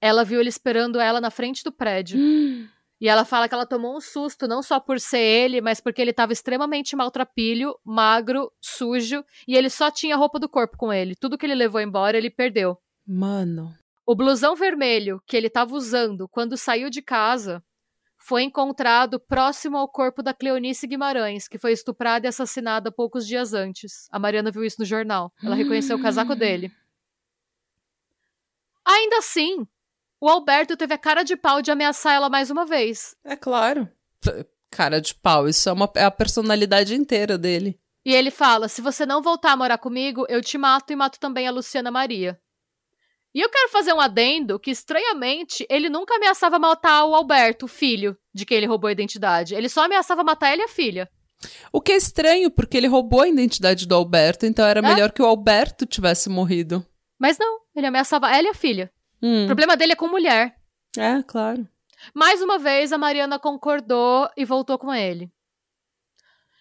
ela 0.00 0.24
viu 0.24 0.40
ele 0.40 0.48
esperando 0.48 0.98
ela 0.98 1.20
na 1.20 1.30
frente 1.30 1.62
do 1.62 1.70
prédio. 1.70 2.18
E 3.04 3.06
ela 3.06 3.26
fala 3.26 3.46
que 3.46 3.54
ela 3.54 3.66
tomou 3.66 3.94
um 3.94 4.00
susto, 4.00 4.48
não 4.48 4.62
só 4.62 4.80
por 4.80 4.98
ser 4.98 5.18
ele, 5.18 5.60
mas 5.60 5.78
porque 5.78 6.00
ele 6.00 6.10
estava 6.10 6.32
extremamente 6.32 6.96
maltrapilho, 6.96 7.78
magro, 7.84 8.50
sujo, 8.62 9.22
e 9.46 9.54
ele 9.54 9.68
só 9.68 9.90
tinha 9.90 10.16
roupa 10.16 10.38
do 10.38 10.48
corpo 10.48 10.78
com 10.78 10.90
ele. 10.90 11.14
Tudo 11.14 11.36
que 11.36 11.44
ele 11.44 11.54
levou 11.54 11.82
embora, 11.82 12.16
ele 12.16 12.30
perdeu. 12.30 12.78
Mano. 13.06 13.74
O 14.06 14.14
blusão 14.14 14.56
vermelho 14.56 15.22
que 15.26 15.36
ele 15.36 15.48
estava 15.48 15.74
usando 15.74 16.26
quando 16.26 16.56
saiu 16.56 16.88
de 16.88 17.02
casa 17.02 17.62
foi 18.16 18.42
encontrado 18.42 19.20
próximo 19.20 19.76
ao 19.76 19.86
corpo 19.86 20.22
da 20.22 20.32
Cleonice 20.32 20.86
Guimarães, 20.86 21.46
que 21.46 21.58
foi 21.58 21.72
estuprada 21.72 22.26
e 22.26 22.30
assassinada 22.30 22.90
poucos 22.90 23.26
dias 23.26 23.52
antes. 23.52 24.08
A 24.10 24.18
Mariana 24.18 24.50
viu 24.50 24.64
isso 24.64 24.80
no 24.80 24.86
jornal. 24.86 25.30
Ela 25.42 25.54
reconheceu 25.56 25.98
o 25.98 26.02
casaco 26.02 26.32
dele. 26.34 26.72
Ainda 28.82 29.18
assim, 29.18 29.66
o 30.24 30.28
Alberto 30.30 30.74
teve 30.74 30.94
a 30.94 30.98
cara 30.98 31.22
de 31.22 31.36
pau 31.36 31.60
de 31.60 31.70
ameaçar 31.70 32.14
ela 32.14 32.30
mais 32.30 32.50
uma 32.50 32.64
vez. 32.64 33.14
É 33.22 33.36
claro. 33.36 33.86
Cara 34.70 34.98
de 34.98 35.14
pau, 35.14 35.46
isso 35.46 35.68
é, 35.68 35.72
uma, 35.72 35.90
é 35.94 36.04
a 36.04 36.10
personalidade 36.10 36.94
inteira 36.94 37.36
dele. 37.36 37.78
E 38.06 38.14
ele 38.14 38.30
fala: 38.30 38.66
se 38.66 38.80
você 38.80 39.04
não 39.04 39.20
voltar 39.20 39.52
a 39.52 39.56
morar 39.56 39.76
comigo, 39.76 40.24
eu 40.30 40.40
te 40.40 40.56
mato 40.56 40.90
e 40.94 40.96
mato 40.96 41.20
também 41.20 41.46
a 41.46 41.50
Luciana 41.50 41.90
Maria. 41.90 42.40
E 43.34 43.40
eu 43.40 43.50
quero 43.50 43.68
fazer 43.68 43.92
um 43.92 44.00
adendo 44.00 44.58
que, 44.58 44.70
estranhamente, 44.70 45.66
ele 45.68 45.90
nunca 45.90 46.14
ameaçava 46.14 46.58
matar 46.58 47.04
o 47.04 47.14
Alberto, 47.14 47.66
o 47.66 47.68
filho 47.68 48.16
de 48.32 48.46
quem 48.46 48.56
ele 48.56 48.66
roubou 48.66 48.88
a 48.88 48.92
identidade. 48.92 49.54
Ele 49.54 49.68
só 49.68 49.84
ameaçava 49.84 50.24
matar 50.24 50.52
ela 50.52 50.62
e 50.62 50.64
a 50.64 50.68
filha. 50.68 51.10
O 51.70 51.82
que 51.82 51.92
é 51.92 51.96
estranho, 51.96 52.50
porque 52.50 52.78
ele 52.78 52.86
roubou 52.86 53.20
a 53.20 53.28
identidade 53.28 53.86
do 53.86 53.94
Alberto, 53.94 54.46
então 54.46 54.64
era 54.64 54.80
é? 54.80 54.82
melhor 54.82 55.12
que 55.12 55.20
o 55.20 55.26
Alberto 55.26 55.84
tivesse 55.84 56.30
morrido. 56.30 56.86
Mas 57.18 57.36
não, 57.36 57.60
ele 57.76 57.86
ameaçava 57.86 58.34
ela 58.34 58.46
e 58.46 58.50
a 58.50 58.54
filha. 58.54 58.90
Hum. 59.24 59.44
O 59.44 59.46
problema 59.46 59.74
dele 59.74 59.92
é 59.92 59.96
com 59.96 60.06
mulher. 60.06 60.54
É, 60.98 61.22
claro. 61.22 61.66
Mais 62.14 62.42
uma 62.42 62.58
vez, 62.58 62.92
a 62.92 62.98
Mariana 62.98 63.38
concordou 63.38 64.28
e 64.36 64.44
voltou 64.44 64.78
com 64.78 64.92
ele. 64.92 65.32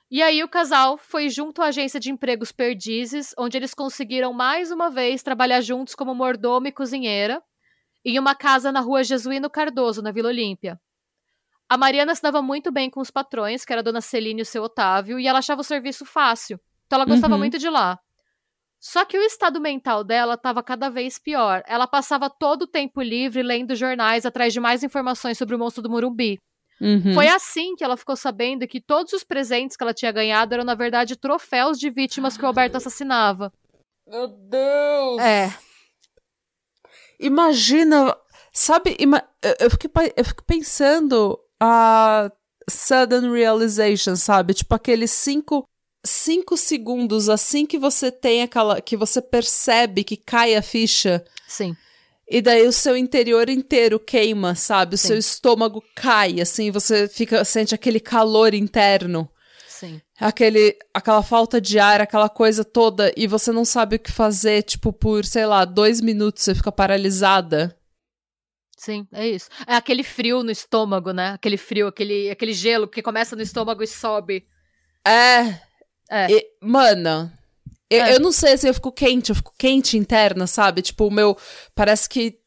E 0.09 0.21
aí 0.21 0.41
o 0.41 0.47
casal 0.47 0.97
foi 0.97 1.27
junto 1.27 1.61
à 1.61 1.65
agência 1.65 1.99
de 1.99 2.09
empregos 2.09 2.53
Perdizes, 2.53 3.33
onde 3.37 3.57
eles 3.57 3.73
conseguiram 3.73 4.31
mais 4.31 4.71
uma 4.71 4.89
vez 4.89 5.21
trabalhar 5.21 5.59
juntos 5.59 5.93
como 5.93 6.15
mordomo 6.15 6.67
e 6.67 6.71
cozinheira, 6.71 7.43
em 8.05 8.17
uma 8.17 8.33
casa 8.33 8.71
na 8.71 8.79
rua 8.79 9.03
Jesuíno 9.03 9.49
Cardoso, 9.49 10.01
na 10.01 10.11
Vila 10.11 10.29
Olímpia. 10.29 10.79
A 11.67 11.75
Mariana 11.75 12.15
se 12.15 12.21
dava 12.21 12.41
muito 12.41 12.71
bem 12.71 12.89
com 12.89 13.01
os 13.01 13.11
patrões, 13.11 13.65
que 13.65 13.73
era 13.73 13.81
a 13.81 13.83
dona 13.83 13.99
Celine 13.99 14.39
e 14.39 14.43
o 14.43 14.45
seu 14.45 14.63
Otávio, 14.63 15.19
e 15.19 15.27
ela 15.27 15.39
achava 15.39 15.59
o 15.59 15.65
serviço 15.65 16.05
fácil. 16.05 16.57
Então 16.85 16.97
ela 16.97 17.05
gostava 17.05 17.33
uhum. 17.33 17.39
muito 17.39 17.57
de 17.57 17.69
lá. 17.69 17.99
Só 18.83 19.05
que 19.05 19.17
o 19.17 19.21
estado 19.21 19.61
mental 19.61 20.03
dela 20.03 20.33
estava 20.33 20.61
cada 20.61 20.89
vez 20.89 21.17
pior. 21.17 21.63
Ela 21.65 21.87
passava 21.87 22.29
todo 22.29 22.63
o 22.63 22.67
tempo 22.67 23.01
livre 23.01 23.41
lendo 23.41 23.77
jornais 23.77 24.25
atrás 24.25 24.51
de 24.51 24.59
mais 24.59 24.83
informações 24.83 25.37
sobre 25.37 25.55
o 25.55 25.57
monstro 25.57 25.81
do 25.81 25.89
Morumbi. 25.89 26.37
Uhum. 26.81 27.13
Foi 27.13 27.29
assim 27.29 27.77
que 27.77 27.83
ela 27.85 27.95
ficou 27.95 28.17
sabendo 28.17 28.67
que 28.67 28.81
todos 28.81 29.13
os 29.13 29.23
presentes 29.23 29.77
que 29.77 29.83
ela 29.83 29.93
tinha 29.93 30.11
ganhado 30.11 30.53
eram, 30.53 30.65
na 30.65 30.75
verdade, 30.75 31.15
troféus 31.15 31.79
de 31.79 31.89
vítimas 31.89 32.35
que 32.35 32.43
o 32.43 32.45
Alberto 32.45 32.75
assassinava. 32.75 33.53
Meu 34.05 34.27
Deus! 34.27 35.21
É. 35.21 35.57
Imagina. 37.21 38.17
Sabe, 38.51 38.97
ima 38.99 39.23
eu, 39.61 39.69
fico, 39.69 39.87
eu 40.13 40.25
fico 40.25 40.43
pensando 40.43 41.39
a 41.57 42.29
sudden 42.69 43.31
realization, 43.31 44.17
sabe? 44.17 44.53
Tipo 44.53 44.75
aqueles 44.75 45.11
cinco 45.11 45.63
cinco 46.05 46.57
segundos 46.57 47.29
assim 47.29 47.65
que 47.65 47.77
você 47.77 48.11
tem 48.11 48.41
aquela. 48.43 48.81
que 48.81 48.97
você 48.97 49.21
percebe 49.21 50.03
que 50.03 50.17
cai 50.17 50.55
a 50.55 50.61
ficha. 50.61 51.23
Sim. 51.47 51.75
E 52.27 52.41
daí 52.41 52.65
o 52.65 52.71
seu 52.71 52.95
interior 52.95 53.49
inteiro 53.49 53.99
queima, 53.99 54.55
sabe? 54.55 54.95
O 54.95 54.97
Sim. 54.97 55.09
seu 55.09 55.17
estômago 55.17 55.83
cai, 55.93 56.39
assim, 56.39 56.71
você 56.71 57.07
fica 57.07 57.43
sente 57.43 57.75
aquele 57.75 57.99
calor 57.99 58.53
interno. 58.53 59.29
Sim. 59.67 60.01
Aquele, 60.19 60.77
aquela 60.93 61.21
falta 61.21 61.59
de 61.59 61.77
ar, 61.77 61.99
aquela 61.99 62.29
coisa 62.29 62.63
toda, 62.63 63.11
e 63.17 63.27
você 63.27 63.51
não 63.51 63.65
sabe 63.65 63.97
o 63.97 63.99
que 63.99 64.11
fazer, 64.11 64.63
tipo, 64.63 64.93
por, 64.93 65.25
sei 65.25 65.45
lá, 65.45 65.65
dois 65.65 65.99
minutos, 65.99 66.43
você 66.43 66.55
fica 66.55 66.71
paralisada. 66.71 67.77
Sim, 68.77 69.05
é 69.11 69.27
isso. 69.27 69.49
É 69.67 69.75
aquele 69.75 70.03
frio 70.03 70.41
no 70.41 70.51
estômago, 70.51 71.11
né? 71.11 71.29
Aquele 71.31 71.57
frio, 71.57 71.87
aquele, 71.87 72.29
aquele 72.29 72.53
gelo 72.53 72.87
que 72.87 73.01
começa 73.01 73.35
no 73.35 73.41
estômago 73.41 73.83
e 73.83 73.87
sobe. 73.87 74.45
É, 75.05 75.59
é. 76.13 76.31
E, 76.31 76.47
mano, 76.61 77.31
eu, 77.89 78.03
é. 78.03 78.15
eu 78.15 78.19
não 78.19 78.31
sei 78.31 78.49
se 78.49 78.55
assim, 78.55 78.67
eu 78.67 78.73
fico 78.73 78.91
quente, 78.91 79.29
eu 79.29 79.35
fico 79.35 79.53
quente 79.57 79.97
interna, 79.97 80.47
sabe? 80.47 80.81
Tipo, 80.81 81.07
o 81.07 81.11
meu. 81.11 81.37
Parece 81.75 82.09
que 82.09 82.39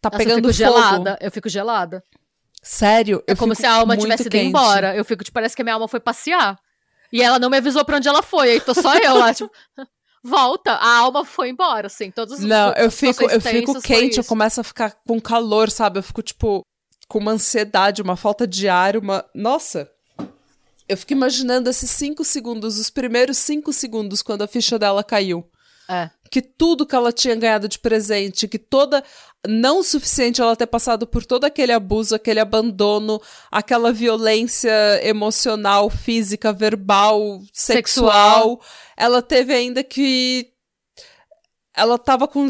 tá 0.00 0.10
Nossa, 0.10 0.18
pegando 0.18 0.48
eu 0.48 0.52
fogo. 0.52 0.52
gelada. 0.52 1.18
Eu 1.20 1.30
fico 1.30 1.48
gelada. 1.48 2.04
Sério? 2.62 3.22
É 3.26 3.34
como 3.34 3.54
se 3.54 3.64
a 3.64 3.72
alma 3.72 3.96
tivesse 3.96 4.26
ido 4.26 4.36
embora. 4.36 4.94
Eu 4.94 5.04
fico, 5.04 5.24
tipo, 5.24 5.34
parece 5.34 5.56
que 5.56 5.62
a 5.62 5.64
minha 5.64 5.74
alma 5.74 5.88
foi 5.88 6.00
passear. 6.00 6.58
E 7.12 7.22
ela 7.22 7.38
não 7.38 7.50
me 7.50 7.56
avisou 7.56 7.84
pra 7.84 7.96
onde 7.96 8.08
ela 8.08 8.22
foi. 8.22 8.50
Aí 8.50 8.60
tô 8.60 8.74
só 8.74 8.96
eu 8.96 9.16
lá, 9.16 9.32
tipo. 9.34 9.50
Volta, 10.22 10.72
a 10.72 10.98
alma 10.98 11.24
foi 11.24 11.48
embora, 11.48 11.86
assim, 11.86 12.10
todos 12.10 12.34
os 12.34 12.44
Não, 12.44 12.74
eu 12.74 12.90
fico, 12.90 13.24
eu 13.30 13.40
fico 13.40 13.80
quente, 13.80 14.18
eu 14.18 14.24
começo 14.24 14.60
a 14.60 14.64
ficar 14.64 14.94
com 15.06 15.18
calor, 15.18 15.70
sabe? 15.70 15.98
Eu 15.98 16.02
fico, 16.02 16.20
tipo, 16.20 16.62
com 17.08 17.18
uma 17.18 17.32
ansiedade, 17.32 18.02
uma 18.02 18.16
falta 18.16 18.46
de 18.46 18.68
ar, 18.68 18.98
uma. 18.98 19.24
Nossa! 19.34 19.90
Eu 20.90 20.96
fico 20.96 21.12
imaginando 21.12 21.70
esses 21.70 21.88
cinco 21.88 22.24
segundos, 22.24 22.76
os 22.76 22.90
primeiros 22.90 23.38
cinco 23.38 23.72
segundos, 23.72 24.22
quando 24.22 24.42
a 24.42 24.48
ficha 24.48 24.76
dela 24.76 25.04
caiu. 25.04 25.48
É. 25.88 26.10
Que 26.28 26.42
tudo 26.42 26.84
que 26.84 26.96
ela 26.96 27.12
tinha 27.12 27.36
ganhado 27.36 27.68
de 27.68 27.78
presente, 27.78 28.48
que 28.48 28.58
toda. 28.58 29.04
Não 29.46 29.78
o 29.78 29.84
suficiente 29.84 30.40
ela 30.40 30.56
ter 30.56 30.66
passado 30.66 31.06
por 31.06 31.24
todo 31.24 31.44
aquele 31.44 31.70
abuso, 31.70 32.12
aquele 32.12 32.40
abandono, 32.40 33.22
aquela 33.52 33.92
violência 33.92 34.72
emocional, 35.06 35.88
física, 35.88 36.52
verbal, 36.52 37.40
sexual. 37.52 38.58
sexual. 38.58 38.60
Ela 38.96 39.22
teve 39.22 39.54
ainda 39.54 39.84
que. 39.84 40.52
Ela 41.72 41.98
tava 41.98 42.26
com 42.26 42.48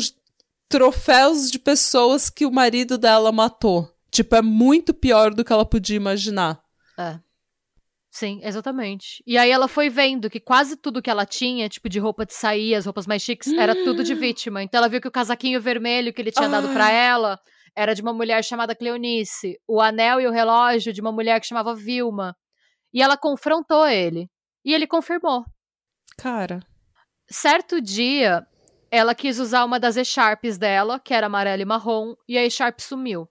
troféus 0.66 1.50
de 1.50 1.58
pessoas 1.58 2.30
que 2.30 2.46
o 2.46 2.50
marido 2.50 2.96
dela 2.96 3.30
matou. 3.30 3.94
Tipo, 4.10 4.36
é 4.36 4.42
muito 4.42 4.94
pior 4.94 5.34
do 5.34 5.44
que 5.44 5.52
ela 5.52 5.66
podia 5.66 5.96
imaginar. 5.96 6.58
É. 6.98 7.18
Sim, 8.10 8.40
exatamente. 8.42 9.22
E 9.24 9.38
aí 9.38 9.50
ela 9.50 9.68
foi 9.68 9.88
vendo 9.88 10.28
que 10.28 10.40
quase 10.40 10.76
tudo 10.76 11.00
que 11.00 11.08
ela 11.08 11.24
tinha, 11.24 11.68
tipo 11.68 11.88
de 11.88 12.00
roupa 12.00 12.26
de 12.26 12.34
sair, 12.34 12.74
as 12.74 12.84
roupas 12.84 13.06
mais 13.06 13.22
chiques, 13.22 13.52
era 13.52 13.72
tudo 13.84 14.02
de 14.02 14.14
vítima. 14.16 14.62
Então 14.62 14.78
ela 14.78 14.88
viu 14.88 15.00
que 15.00 15.06
o 15.06 15.12
casaquinho 15.12 15.60
vermelho 15.60 16.12
que 16.12 16.20
ele 16.20 16.32
tinha 16.32 16.48
dado 16.48 16.68
para 16.70 16.90
ela 16.90 17.38
era 17.76 17.94
de 17.94 18.02
uma 18.02 18.12
mulher 18.12 18.42
chamada 18.44 18.74
Cleonice, 18.74 19.56
o 19.66 19.80
anel 19.80 20.20
e 20.20 20.26
o 20.26 20.32
relógio 20.32 20.92
de 20.92 21.00
uma 21.00 21.12
mulher 21.12 21.40
que 21.40 21.46
chamava 21.46 21.74
Vilma. 21.74 22.36
E 22.92 23.00
ela 23.00 23.16
confrontou 23.16 23.86
ele. 23.86 24.28
E 24.64 24.74
ele 24.74 24.88
confirmou. 24.88 25.44
Cara. 26.18 26.60
Certo 27.28 27.80
dia, 27.80 28.44
ela 28.90 29.14
quis 29.14 29.38
usar 29.38 29.64
uma 29.64 29.78
das 29.78 29.96
echarpes 29.96 30.58
dela, 30.58 30.98
que 30.98 31.14
era 31.14 31.28
amarela 31.28 31.62
e 31.62 31.64
marrom, 31.64 32.14
e 32.28 32.36
a 32.36 32.44
echarpe 32.44 32.82
sumiu. 32.82 33.28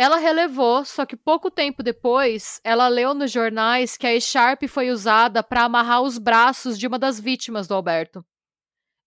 Ela 0.00 0.16
relevou, 0.16 0.82
só 0.82 1.04
que 1.04 1.14
pouco 1.14 1.50
tempo 1.50 1.82
depois, 1.82 2.58
ela 2.64 2.88
leu 2.88 3.12
nos 3.12 3.30
jornais 3.30 3.98
que 3.98 4.06
a 4.06 4.14
Echarpe 4.14 4.66
foi 4.66 4.90
usada 4.90 5.42
para 5.42 5.64
amarrar 5.64 6.00
os 6.00 6.16
braços 6.16 6.78
de 6.78 6.86
uma 6.86 6.98
das 6.98 7.20
vítimas 7.20 7.68
do 7.68 7.74
Alberto. 7.74 8.24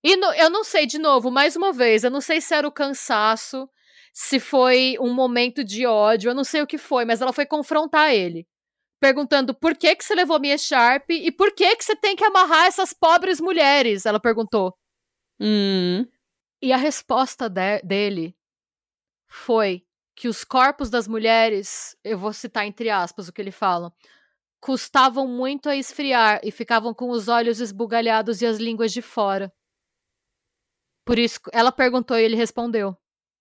E 0.03 0.15
no, 0.15 0.31
eu 0.33 0.51
não 0.51 0.63
sei, 0.63 0.85
de 0.85 0.99
novo, 0.99 1.31
mais 1.31 1.55
uma 1.55 1.73
vez, 1.73 2.03
eu 2.03 2.11
não 2.11 2.21
sei 2.21 2.39
se 2.39 2.53
era 2.53 2.67
o 2.67 2.71
cansaço, 2.71 3.67
se 4.13 4.39
foi 4.39 4.95
um 4.99 5.11
momento 5.11 5.63
de 5.63 5.83
ódio, 5.87 6.29
eu 6.29 6.35
não 6.35 6.43
sei 6.43 6.61
o 6.61 6.67
que 6.67 6.77
foi, 6.77 7.05
mas 7.05 7.21
ela 7.21 7.33
foi 7.33 7.47
confrontar 7.47 8.13
ele. 8.13 8.47
Perguntando 9.01 9.51
por 9.51 9.75
que 9.75 9.95
que 9.95 10.05
você 10.05 10.13
levou 10.13 10.39
minha 10.39 10.59
Sharp 10.59 11.09
e 11.09 11.31
por 11.31 11.55
que 11.55 11.75
que 11.75 11.83
você 11.83 11.95
tem 11.95 12.15
que 12.15 12.23
amarrar 12.23 12.67
essas 12.67 12.93
pobres 12.93 13.41
mulheres? 13.41 14.05
Ela 14.05 14.19
perguntou. 14.19 14.77
Hum. 15.39 16.05
E 16.61 16.71
a 16.71 16.77
resposta 16.77 17.49
de 17.49 17.81
dele 17.81 18.35
foi: 19.27 19.83
que 20.15 20.27
os 20.27 20.43
corpos 20.43 20.89
das 20.89 21.07
mulheres, 21.07 21.97
eu 22.03 22.17
vou 22.17 22.33
citar 22.33 22.65
entre 22.65 22.89
aspas 22.89 23.27
o 23.27 23.33
que 23.33 23.41
ele 23.41 23.51
fala, 23.51 23.91
custavam 24.59 25.27
muito 25.27 25.67
a 25.67 25.75
esfriar 25.75 26.39
e 26.43 26.51
ficavam 26.51 26.93
com 26.93 27.09
os 27.09 27.27
olhos 27.27 27.59
esbugalhados 27.59 28.41
e 28.41 28.45
as 28.45 28.57
línguas 28.57 28.93
de 28.93 29.01
fora. 29.01 29.51
Por 31.05 31.19
isso, 31.19 31.39
ela 31.51 31.71
perguntou 31.71 32.17
e 32.17 32.23
ele 32.23 32.35
respondeu 32.35 32.95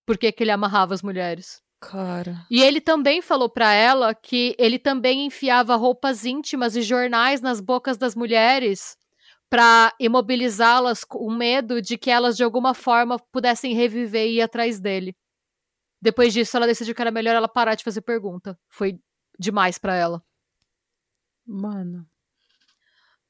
por 0.05 0.17
que, 0.17 0.31
que 0.31 0.43
ele 0.43 0.51
amarrava 0.51 0.93
as 0.93 1.01
mulheres. 1.01 1.61
Cara. 1.79 2.45
E 2.49 2.61
ele 2.61 2.79
também 2.79 3.21
falou 3.21 3.49
para 3.49 3.73
ela 3.73 4.13
que 4.13 4.55
ele 4.57 4.79
também 4.79 5.25
enfiava 5.25 5.75
roupas 5.75 6.25
íntimas 6.25 6.75
e 6.75 6.81
jornais 6.81 7.41
nas 7.41 7.59
bocas 7.59 7.97
das 7.97 8.15
mulheres 8.15 8.97
para 9.49 9.93
imobilizá-las 9.99 11.03
com 11.03 11.29
medo 11.29 11.81
de 11.81 11.97
que 11.97 12.09
elas 12.09 12.35
de 12.35 12.43
alguma 12.43 12.73
forma 12.73 13.19
pudessem 13.31 13.73
reviver 13.73 14.27
e 14.27 14.37
ir 14.37 14.41
atrás 14.41 14.79
dele. 14.79 15.15
Depois 16.03 16.33
disso, 16.33 16.57
ela 16.57 16.67
decidiu 16.67 16.93
que 16.93 17.01
era 17.01 17.11
melhor 17.11 17.33
ela 17.33 17.47
parar 17.47 17.75
de 17.75 17.83
fazer 17.83 18.01
pergunta. 18.01 18.59
Foi 18.67 18.99
demais 19.39 19.77
para 19.77 19.95
ela. 19.95 20.21
Mano. 21.47 22.05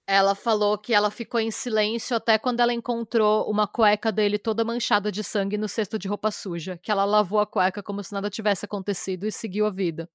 Ela 0.08 0.34
falou 0.34 0.76
que 0.76 0.92
ela 0.92 1.12
ficou 1.12 1.40
em 1.40 1.52
silêncio 1.52 2.18
até 2.18 2.40
quando 2.40 2.62
ela 2.62 2.74
encontrou 2.74 3.48
uma 3.48 3.68
cueca 3.68 4.12
dele 4.12 4.40
toda 4.40 4.66
manchada 4.66 5.12
de 5.12 5.24
sangue 5.24 5.56
no 5.56 5.70
cesto 5.70 6.00
de 6.00 6.08
roupa 6.08 6.32
suja, 6.32 6.80
que 6.82 6.92
ela 6.92 7.06
lavou 7.06 7.40
a 7.40 7.46
cueca 7.46 7.84
como 7.84 8.04
se 8.04 8.12
nada 8.12 8.28
tivesse 8.28 8.66
acontecido 8.66 9.28
e 9.28 9.32
seguiu 9.32 9.68
a 9.68 9.70
vida. 9.70 10.10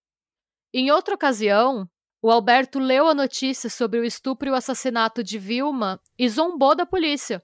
Em 0.74 0.90
outra 0.90 1.14
ocasião, 1.14 1.88
o 2.20 2.28
Alberto 2.28 2.80
leu 2.80 3.06
a 3.06 3.14
notícia 3.14 3.70
sobre 3.70 4.00
o 4.00 4.04
estupro 4.04 4.48
e 4.48 4.50
o 4.50 4.56
assassinato 4.56 5.22
de 5.22 5.38
Vilma 5.38 6.00
e 6.18 6.28
zombou 6.28 6.74
da 6.74 6.84
polícia, 6.84 7.40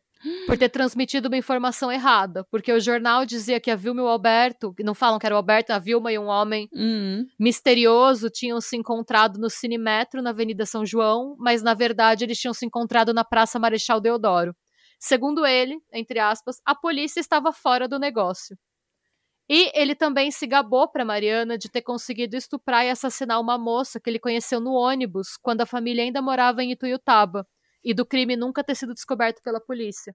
por 0.47 0.57
ter 0.57 0.69
transmitido 0.69 1.29
uma 1.29 1.37
informação 1.37 1.91
errada. 1.91 2.45
Porque 2.51 2.73
o 2.73 2.81
jornal 2.81 3.25
dizia 3.25 3.61
que 3.61 3.71
a 3.71 3.77
Vilma 3.77 4.01
e 4.01 4.05
o 4.05 4.09
Alberto, 4.09 4.75
não 4.81 4.95
falam 4.95 5.19
que 5.19 5.27
era 5.27 5.35
o 5.35 5.39
Alberto, 5.39 5.73
a 5.73 5.79
Vilma 5.79 6.13
e 6.13 6.19
um 6.19 6.27
homem 6.27 6.69
uhum. 6.73 7.27
misterioso 7.39 8.31
tinham 8.31 8.61
se 8.61 8.77
encontrado 8.77 9.39
no 9.39 9.51
Cinemetro, 9.51 10.23
na 10.23 10.31
Avenida 10.31 10.67
São 10.67 10.85
João, 10.85 11.37
mas 11.39 11.63
na 11.63 11.75
verdade 11.75 12.25
eles 12.25 12.39
tinham 12.39 12.55
se 12.55 12.65
encontrado 12.67 13.13
na 13.13 13.25
Praça 13.25 13.59
Marechal 13.59 14.01
Deodoro. 14.01 14.55
Segundo 14.99 15.45
ele, 15.45 15.79
entre 15.93 16.19
aspas, 16.19 16.57
a 16.65 16.75
polícia 16.75 17.21
estava 17.21 17.53
fora 17.53 17.87
do 17.87 17.99
negócio. 17.99 18.57
E 19.47 19.71
ele 19.79 19.95
também 19.95 20.31
se 20.31 20.47
gabou 20.47 20.89
para 20.89 21.05
Mariana 21.05 21.59
de 21.59 21.69
ter 21.69 21.83
conseguido 21.83 22.35
estuprar 22.35 22.87
e 22.87 22.91
assassinar 22.91 23.39
uma 23.39 23.59
moça 23.59 24.01
que 24.01 24.09
ele 24.09 24.19
conheceu 24.19 24.59
no 24.59 24.73
ônibus 24.73 25.37
quando 25.43 25.61
a 25.61 25.67
família 25.67 26.03
ainda 26.03 26.23
morava 26.23 26.63
em 26.63 26.73
Ituiutaba 26.73 27.47
e 27.85 27.93
do 27.93 28.07
crime 28.07 28.37
nunca 28.37 28.65
ter 28.65 28.75
sido 28.75 28.95
descoberto 28.95 29.43
pela 29.43 29.61
polícia. 29.61 30.15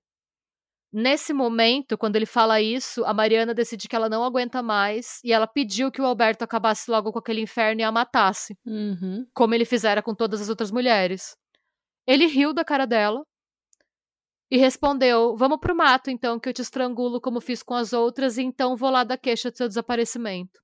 Nesse 0.91 1.34
momento, 1.34 1.95
quando 1.95 2.15
ele 2.15 2.26
fala 2.26 2.59
isso, 2.59 3.05
a 3.05 3.13
Mariana 3.13 3.53
decide 3.53 3.88
que 3.88 3.95
ela 3.95 4.09
não 4.09 4.24
aguenta 4.24 4.63
mais 4.63 5.20
e 5.24 5.32
ela 5.32 5.45
pediu 5.45 5.91
que 5.91 6.01
o 6.01 6.05
Alberto 6.05 6.43
acabasse 6.43 6.89
logo 6.89 7.11
com 7.11 7.20
aquele 7.20 7.41
inferno 7.41 7.82
e 7.82 7.84
a 7.84 7.91
matasse, 7.91 8.57
uhum. 8.65 9.24
como 9.32 9.53
ele 9.53 9.65
fizera 9.65 10.01
com 10.01 10.15
todas 10.15 10.41
as 10.41 10.49
outras 10.49 10.72
mulheres. 10.72 11.38
Ele 12.07 12.26
riu 12.26 12.53
da 12.53 12.65
cara 12.65 12.88
dela 12.88 13.24
e 14.49 14.57
respondeu: 14.57 15.38
Vamos 15.38 15.59
pro 15.59 15.76
mato 15.76 16.09
então, 16.09 16.39
que 16.39 16.49
eu 16.49 16.53
te 16.53 16.63
estrangulo 16.63 17.22
como 17.22 17.39
fiz 17.39 17.61
com 17.61 17.76
as 17.76 17.93
outras, 17.93 18.39
e 18.39 18.41
então 18.41 18.76
vou 18.76 18.89
lá 18.89 19.03
dar 19.03 19.17
queixa 19.17 19.51
do 19.51 19.57
seu 19.57 19.67
desaparecimento. 19.67 20.59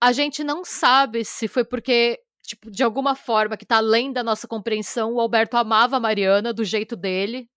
A 0.00 0.10
gente 0.10 0.42
não 0.42 0.64
sabe 0.64 1.24
se 1.24 1.46
foi 1.46 1.64
porque 1.64 2.20
tipo, 2.48 2.70
de 2.70 2.82
alguma 2.82 3.14
forma 3.14 3.56
que 3.56 3.66
tá 3.66 3.76
além 3.76 4.10
da 4.10 4.24
nossa 4.24 4.48
compreensão, 4.48 5.12
o 5.12 5.20
Alberto 5.20 5.56
amava 5.56 5.96
a 5.96 6.00
Mariana 6.00 6.52
do 6.52 6.64
jeito 6.64 6.96
dele, 6.96 7.48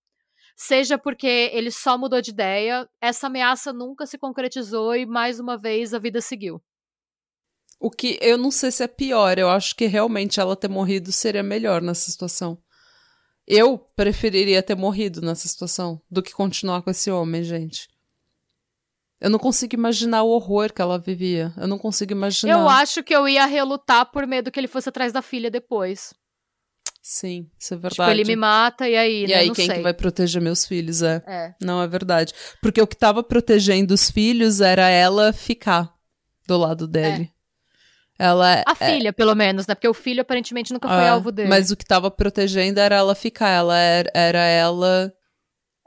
seja 0.55 0.97
porque 0.97 1.49
ele 1.53 1.71
só 1.71 1.97
mudou 1.97 2.21
de 2.21 2.31
ideia, 2.31 2.87
essa 2.99 3.27
ameaça 3.27 3.71
nunca 3.71 4.05
se 4.05 4.17
concretizou 4.17 4.93
e 4.95 5.05
mais 5.05 5.39
uma 5.39 5.57
vez 5.57 5.93
a 5.93 5.99
vida 5.99 6.19
seguiu. 6.19 6.61
O 7.79 7.89
que 7.89 8.19
eu 8.21 8.37
não 8.37 8.51
sei 8.51 8.69
se 8.69 8.83
é 8.83 8.87
pior, 8.87 9.39
eu 9.39 9.49
acho 9.49 9.75
que 9.75 9.87
realmente 9.87 10.39
ela 10.39 10.55
ter 10.55 10.67
morrido 10.67 11.11
seria 11.11 11.41
melhor 11.41 11.81
nessa 11.81 12.11
situação. 12.11 12.61
Eu 13.47 13.77
preferiria 13.77 14.61
ter 14.61 14.75
morrido 14.75 15.21
nessa 15.21 15.47
situação 15.47 15.99
do 16.11 16.21
que 16.21 16.31
continuar 16.31 16.81
com 16.83 16.91
esse 16.91 17.09
homem, 17.09 17.43
gente. 17.43 17.89
Eu 19.22 19.30
não 19.30 19.38
consigo 19.38 19.76
imaginar 19.76 20.24
o 20.24 20.30
horror 20.30 20.74
que 20.74 20.82
ela 20.82 20.97
vivia. 20.97 21.53
Eu 21.55 21.67
não 21.67 21.78
consigo 21.78 22.11
imaginar. 22.11 22.53
Eu 22.53 22.67
acho 22.67 23.03
que 23.03 23.15
eu 23.15 23.30
ia 23.30 23.45
relutar 23.45 24.07
por 24.11 24.26
medo 24.26 24.49
que 24.51 24.59
ele 24.59 24.67
fosse 24.67 24.89
atrás 24.89 25.13
da 25.13 25.22
filha 25.22 25.51
depois. 25.51 26.11
Sim, 27.03 27.47
isso 27.57 27.74
é 27.74 27.78
verdade. 27.78 27.95
Tipo, 27.95 28.09
ele 28.09 28.26
me 28.26 28.36
mata 28.36 28.89
e 28.89 28.95
aí, 28.95 29.24
E 29.24 29.28
né? 29.28 29.34
aí, 29.36 29.47
não 29.47 29.55
quem 29.55 29.67
sei. 29.67 29.76
que 29.78 29.82
vai 29.84 29.93
proteger 29.93 30.41
meus 30.41 30.65
filhos? 30.65 31.03
É. 31.03 31.24
É. 31.28 31.55
Não, 31.61 31.82
é 31.82 31.88
verdade. 31.88 32.34
Porque 32.61 32.82
o 32.82 32.88
que 32.88 32.95
tava 32.95 33.24
protegendo 33.24 33.93
os 33.93 34.09
filhos 34.09 34.59
era 34.59 34.89
ela 34.89 35.32
ficar 35.32 35.93
do 36.47 36.57
lado 36.57 36.88
dele. 36.88 37.32
Ela. 38.17 38.63
A 38.67 38.76
filha, 38.76 39.11
pelo 39.11 39.34
menos, 39.34 39.65
né? 39.65 39.74
Porque 39.74 39.88
o 39.88 39.93
filho 39.95 40.22
aparentemente 40.22 40.72
nunca 40.74 40.88
foi 40.88 40.97
é, 41.03 41.09
alvo 41.09 41.32
dele. 41.32 41.49
Mas 41.49 41.72
o 41.72 41.78
que 41.78 41.86
tava 41.86 42.11
protegendo 42.11 42.80
era 42.80 42.95
ela 42.95 43.15
ficar. 43.15 43.49
Ela 43.49 43.78
era, 43.78 44.11
era 44.13 44.39
ela. 44.45 45.11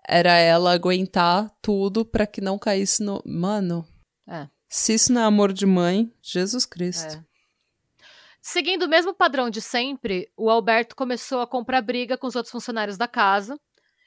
Era 0.06 0.32
ela 0.32 0.72
aguentar 0.72 1.50
tudo 1.62 2.04
pra 2.04 2.26
que 2.26 2.40
não 2.40 2.58
caísse 2.58 3.02
no. 3.02 3.22
Mano. 3.24 3.86
É. 4.28 4.48
Se 4.68 4.94
isso 4.94 5.12
não 5.12 5.22
é 5.22 5.24
amor 5.24 5.52
de 5.52 5.66
mãe, 5.66 6.12
Jesus 6.22 6.66
Cristo. 6.66 7.16
É. 7.16 7.24
Seguindo 8.40 8.82
o 8.82 8.88
mesmo 8.88 9.14
padrão 9.14 9.48
de 9.48 9.62
sempre, 9.62 10.30
o 10.36 10.50
Alberto 10.50 10.94
começou 10.94 11.40
a 11.40 11.46
comprar 11.46 11.80
briga 11.80 12.18
com 12.18 12.26
os 12.26 12.36
outros 12.36 12.52
funcionários 12.52 12.98
da 12.98 13.08
casa, 13.08 13.58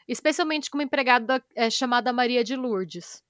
especialmente 0.07 0.69
com 0.69 0.77
uma 0.77 0.83
empregada 0.83 1.43
é, 1.55 1.69
chamada 1.71 2.13
Maria 2.13 2.43
de 2.43 2.55
Lourdes. 2.55 3.23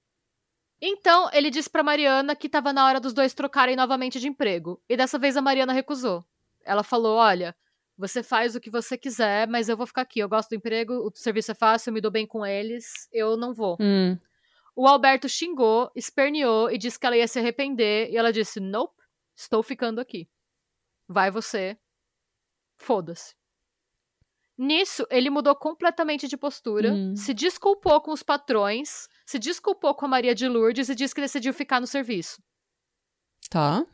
Então, 0.82 1.30
ele 1.32 1.49
disse 1.49 1.70
para 1.70 1.82
Mariana 1.82 2.36
que 2.36 2.47
estava 2.47 2.74
na 2.74 2.86
hora 2.86 2.99
dos 2.99 3.13
dois 3.13 3.34
trocarem 3.34 3.76
novamente 3.76 4.20
de 4.20 4.28
emprego, 4.28 4.82
e 4.89 4.97
dessa 4.97 5.18
vez 5.18 5.38
a 5.38 5.41
Mariana 5.41 5.72
recusou. 5.72 6.26
Ela 6.65 6.84
falou: 6.84 7.15
Olha, 7.15 7.55
você 7.98 8.22
faz 8.22 8.56
o 8.56 8.60
que 8.60 8.70
você 8.70 8.98
quiser, 8.98 9.48
mas 9.48 9.68
eu 9.70 9.76
vou 9.78 9.88
ficar 9.88 10.02
aqui. 10.02 10.20
Eu 10.20 10.30
gosto 10.30 10.50
do 10.50 10.56
emprego, 10.56 10.93
o 10.93 11.12
serviço 11.16 11.52
é 11.52 11.56
fácil, 11.56 11.89
eu 11.89 11.93
me 11.93 12.02
dou 12.02 12.12
bem 12.12 12.28
com 12.28 12.45
eles, 12.45 13.08
eu 13.12 13.36
não 13.36 13.54
vou. 13.54 13.78
Hum. 13.80 14.18
O 14.76 14.88
Alberto 14.88 15.28
xingou, 15.28 15.91
esperneou 15.95 16.70
e 16.70 16.78
disse 16.78 17.00
que 17.00 17.06
ela 17.08 17.18
ia 17.18 17.28
se 17.28 17.39
arrepender. 17.39 18.12
E 18.12 18.18
ela 18.18 18.32
disse: 18.32 18.60
Nope, 18.60 19.02
estou 19.36 19.64
ficando 19.64 20.00
aqui. 20.00 20.30
Vai 21.08 21.32
você. 21.32 21.76
Foda-se. 22.78 23.36
Nisso, 24.58 25.06
ele 25.12 25.30
mudou 25.30 25.56
completamente 25.56 26.28
de 26.28 26.36
postura, 26.36 26.91
Hum. 26.91 27.16
se 27.16 27.32
desculpou 27.34 28.02
com 28.02 28.12
os 28.12 28.24
patrões, 28.24 29.08
se 29.26 29.38
desculpou 29.38 29.93
com 29.93 30.06
a 30.06 30.10
Maria 30.10 30.34
de 30.34 30.48
Lourdes 30.48 30.89
e 30.89 30.95
disse 30.95 31.14
que 31.14 31.22
decidiu 31.22 31.54
ficar 31.54 31.80
no 31.80 31.86
serviço. 31.88 32.41
Tá. 33.50 33.86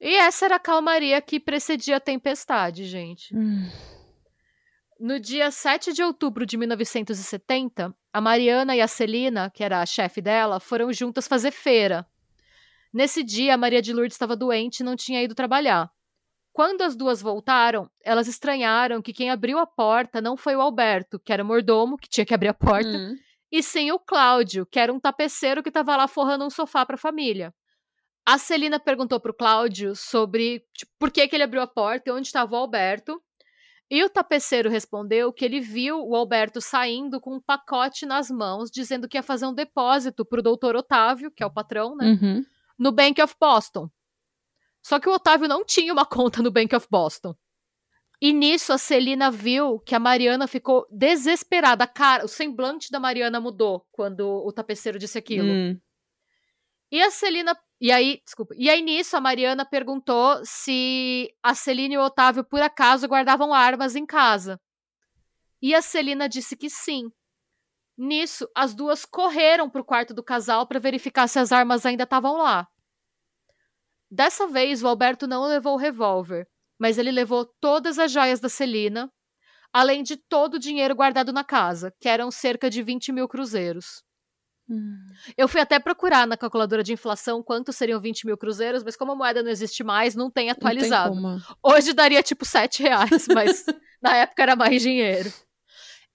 E 0.00 0.14
essa 0.16 0.46
era 0.46 0.56
a 0.56 0.60
calmaria 0.60 1.20
que 1.20 1.38
precedia 1.38 1.96
a 1.96 2.00
tempestade, 2.00 2.84
gente. 2.86 3.34
No 4.98 5.18
dia 5.20 5.50
7 5.50 5.92
de 5.92 6.02
outubro 6.02 6.44
de 6.46 6.56
1970, 6.56 7.94
a 8.12 8.20
Mariana 8.20 8.74
e 8.76 8.80
a 8.80 8.88
Celina, 8.88 9.50
que 9.50 9.62
era 9.64 9.80
a 9.80 9.86
chefe 9.86 10.20
dela, 10.20 10.60
foram 10.60 10.92
juntas 10.92 11.26
fazer 11.28 11.50
feira. 11.50 12.06
Nesse 12.92 13.22
dia, 13.22 13.54
a 13.54 13.58
Maria 13.58 13.80
de 13.80 13.92
Lourdes 13.92 14.14
estava 14.14 14.34
doente 14.36 14.80
e 14.80 14.84
não 14.84 14.96
tinha 14.96 15.22
ido 15.22 15.34
trabalhar. 15.34 15.90
Quando 16.52 16.82
as 16.82 16.96
duas 16.96 17.22
voltaram, 17.22 17.88
elas 18.02 18.26
estranharam 18.26 19.00
que 19.00 19.12
quem 19.12 19.30
abriu 19.30 19.58
a 19.58 19.66
porta 19.66 20.20
não 20.20 20.36
foi 20.36 20.56
o 20.56 20.60
Alberto, 20.60 21.18
que 21.20 21.32
era 21.32 21.44
mordomo, 21.44 21.96
que 21.96 22.08
tinha 22.08 22.26
que 22.26 22.34
abrir 22.34 22.48
a 22.48 22.54
porta, 22.54 22.88
Hum. 22.90 23.16
e 23.52 23.62
sim 23.62 23.92
o 23.92 23.98
Cláudio, 23.98 24.66
que 24.66 24.78
era 24.80 24.92
um 24.92 24.98
tapeceiro 24.98 25.62
que 25.62 25.68
estava 25.68 25.96
lá 25.96 26.08
forrando 26.08 26.44
um 26.44 26.50
sofá 26.50 26.84
para 26.84 26.96
a 26.96 26.98
família. 26.98 27.54
A 28.30 28.38
Celina 28.38 28.78
perguntou 28.78 29.18
pro 29.18 29.34
Cláudio 29.34 29.96
sobre 29.96 30.64
tipo, 30.72 30.92
por 31.00 31.10
que, 31.10 31.26
que 31.26 31.34
ele 31.34 31.42
abriu 31.42 31.60
a 31.60 31.66
porta 31.66 32.08
e 32.08 32.12
onde 32.12 32.28
estava 32.28 32.54
o 32.54 32.56
Alberto. 32.56 33.20
E 33.90 34.04
o 34.04 34.08
tapeceiro 34.08 34.70
respondeu 34.70 35.32
que 35.32 35.44
ele 35.44 35.60
viu 35.60 35.98
o 36.06 36.14
Alberto 36.14 36.60
saindo 36.60 37.20
com 37.20 37.34
um 37.34 37.40
pacote 37.40 38.06
nas 38.06 38.30
mãos, 38.30 38.70
dizendo 38.70 39.08
que 39.08 39.18
ia 39.18 39.22
fazer 39.24 39.46
um 39.46 39.52
depósito 39.52 40.24
pro 40.24 40.44
doutor 40.44 40.76
Otávio, 40.76 41.32
que 41.32 41.42
é 41.42 41.46
o 41.46 41.52
patrão, 41.52 41.96
né? 41.96 42.06
Uhum. 42.22 42.44
No 42.78 42.92
Bank 42.92 43.20
of 43.20 43.34
Boston. 43.40 43.90
Só 44.80 45.00
que 45.00 45.08
o 45.08 45.12
Otávio 45.12 45.48
não 45.48 45.64
tinha 45.64 45.92
uma 45.92 46.06
conta 46.06 46.40
no 46.40 46.52
Bank 46.52 46.72
of 46.76 46.86
Boston. 46.88 47.34
E 48.22 48.32
nisso 48.32 48.72
a 48.72 48.78
Celina 48.78 49.28
viu 49.28 49.80
que 49.80 49.96
a 49.96 49.98
Mariana 49.98 50.46
ficou 50.46 50.86
desesperada. 50.88 51.84
Cara, 51.84 52.24
o 52.24 52.28
semblante 52.28 52.92
da 52.92 53.00
Mariana 53.00 53.40
mudou 53.40 53.84
quando 53.90 54.20
o 54.46 54.52
tapeceiro 54.52 55.00
disse 55.00 55.18
aquilo. 55.18 55.50
Hum. 55.50 55.80
E 56.92 57.02
a 57.02 57.10
Celina. 57.10 57.56
E 57.80 57.90
aí, 57.90 58.20
desculpa. 58.24 58.54
E 58.58 58.68
aí 58.68 58.82
nisso 58.82 59.16
a 59.16 59.20
Mariana 59.20 59.64
perguntou 59.64 60.40
se 60.44 61.34
a 61.42 61.54
Celina 61.54 61.94
e 61.94 61.98
o 61.98 62.02
Otávio, 62.02 62.44
por 62.44 62.60
acaso, 62.60 63.08
guardavam 63.08 63.54
armas 63.54 63.96
em 63.96 64.04
casa. 64.04 64.60
E 65.62 65.74
a 65.74 65.80
Celina 65.80 66.28
disse 66.28 66.56
que 66.56 66.68
sim. 66.68 67.10
Nisso, 67.96 68.48
as 68.54 68.74
duas 68.74 69.04
correram 69.04 69.68
pro 69.68 69.84
quarto 69.84 70.12
do 70.12 70.22
casal 70.22 70.66
para 70.66 70.78
verificar 70.78 71.26
se 71.26 71.38
as 71.38 71.52
armas 71.52 71.86
ainda 71.86 72.04
estavam 72.04 72.38
lá. 72.38 72.66
Dessa 74.10 74.46
vez, 74.46 74.82
o 74.82 74.88
Alberto 74.88 75.26
não 75.26 75.44
levou 75.44 75.74
o 75.74 75.78
revólver, 75.78 76.46
mas 76.78 76.98
ele 76.98 77.10
levou 77.10 77.46
todas 77.60 77.98
as 77.98 78.10
joias 78.10 78.40
da 78.40 78.48
Celina, 78.48 79.10
além 79.72 80.02
de 80.02 80.16
todo 80.16 80.54
o 80.54 80.58
dinheiro 80.58 80.94
guardado 80.94 81.32
na 81.32 81.44
casa, 81.44 81.94
que 82.00 82.08
eram 82.08 82.30
cerca 82.30 82.68
de 82.68 82.82
20 82.82 83.12
mil 83.12 83.28
cruzeiros. 83.28 84.02
Eu 85.36 85.48
fui 85.48 85.60
até 85.60 85.78
procurar 85.78 86.26
na 86.26 86.36
calculadora 86.36 86.82
de 86.82 86.92
inflação 86.92 87.42
quanto 87.42 87.72
seriam 87.72 88.00
20 88.00 88.26
mil 88.26 88.36
cruzeiros, 88.38 88.82
mas 88.84 88.96
como 88.96 89.12
a 89.12 89.16
moeda 89.16 89.42
não 89.42 89.50
existe 89.50 89.82
mais, 89.84 90.14
não 90.14 90.30
tem 90.30 90.50
atualizado. 90.50 91.14
Não 91.14 91.38
tem. 91.38 91.46
Hoje 91.62 91.92
daria 91.92 92.22
tipo 92.22 92.44
7 92.44 92.82
reais, 92.82 93.26
mas 93.34 93.64
na 94.02 94.16
época 94.16 94.42
era 94.42 94.54
mais 94.56 94.80
dinheiro. 94.82 95.32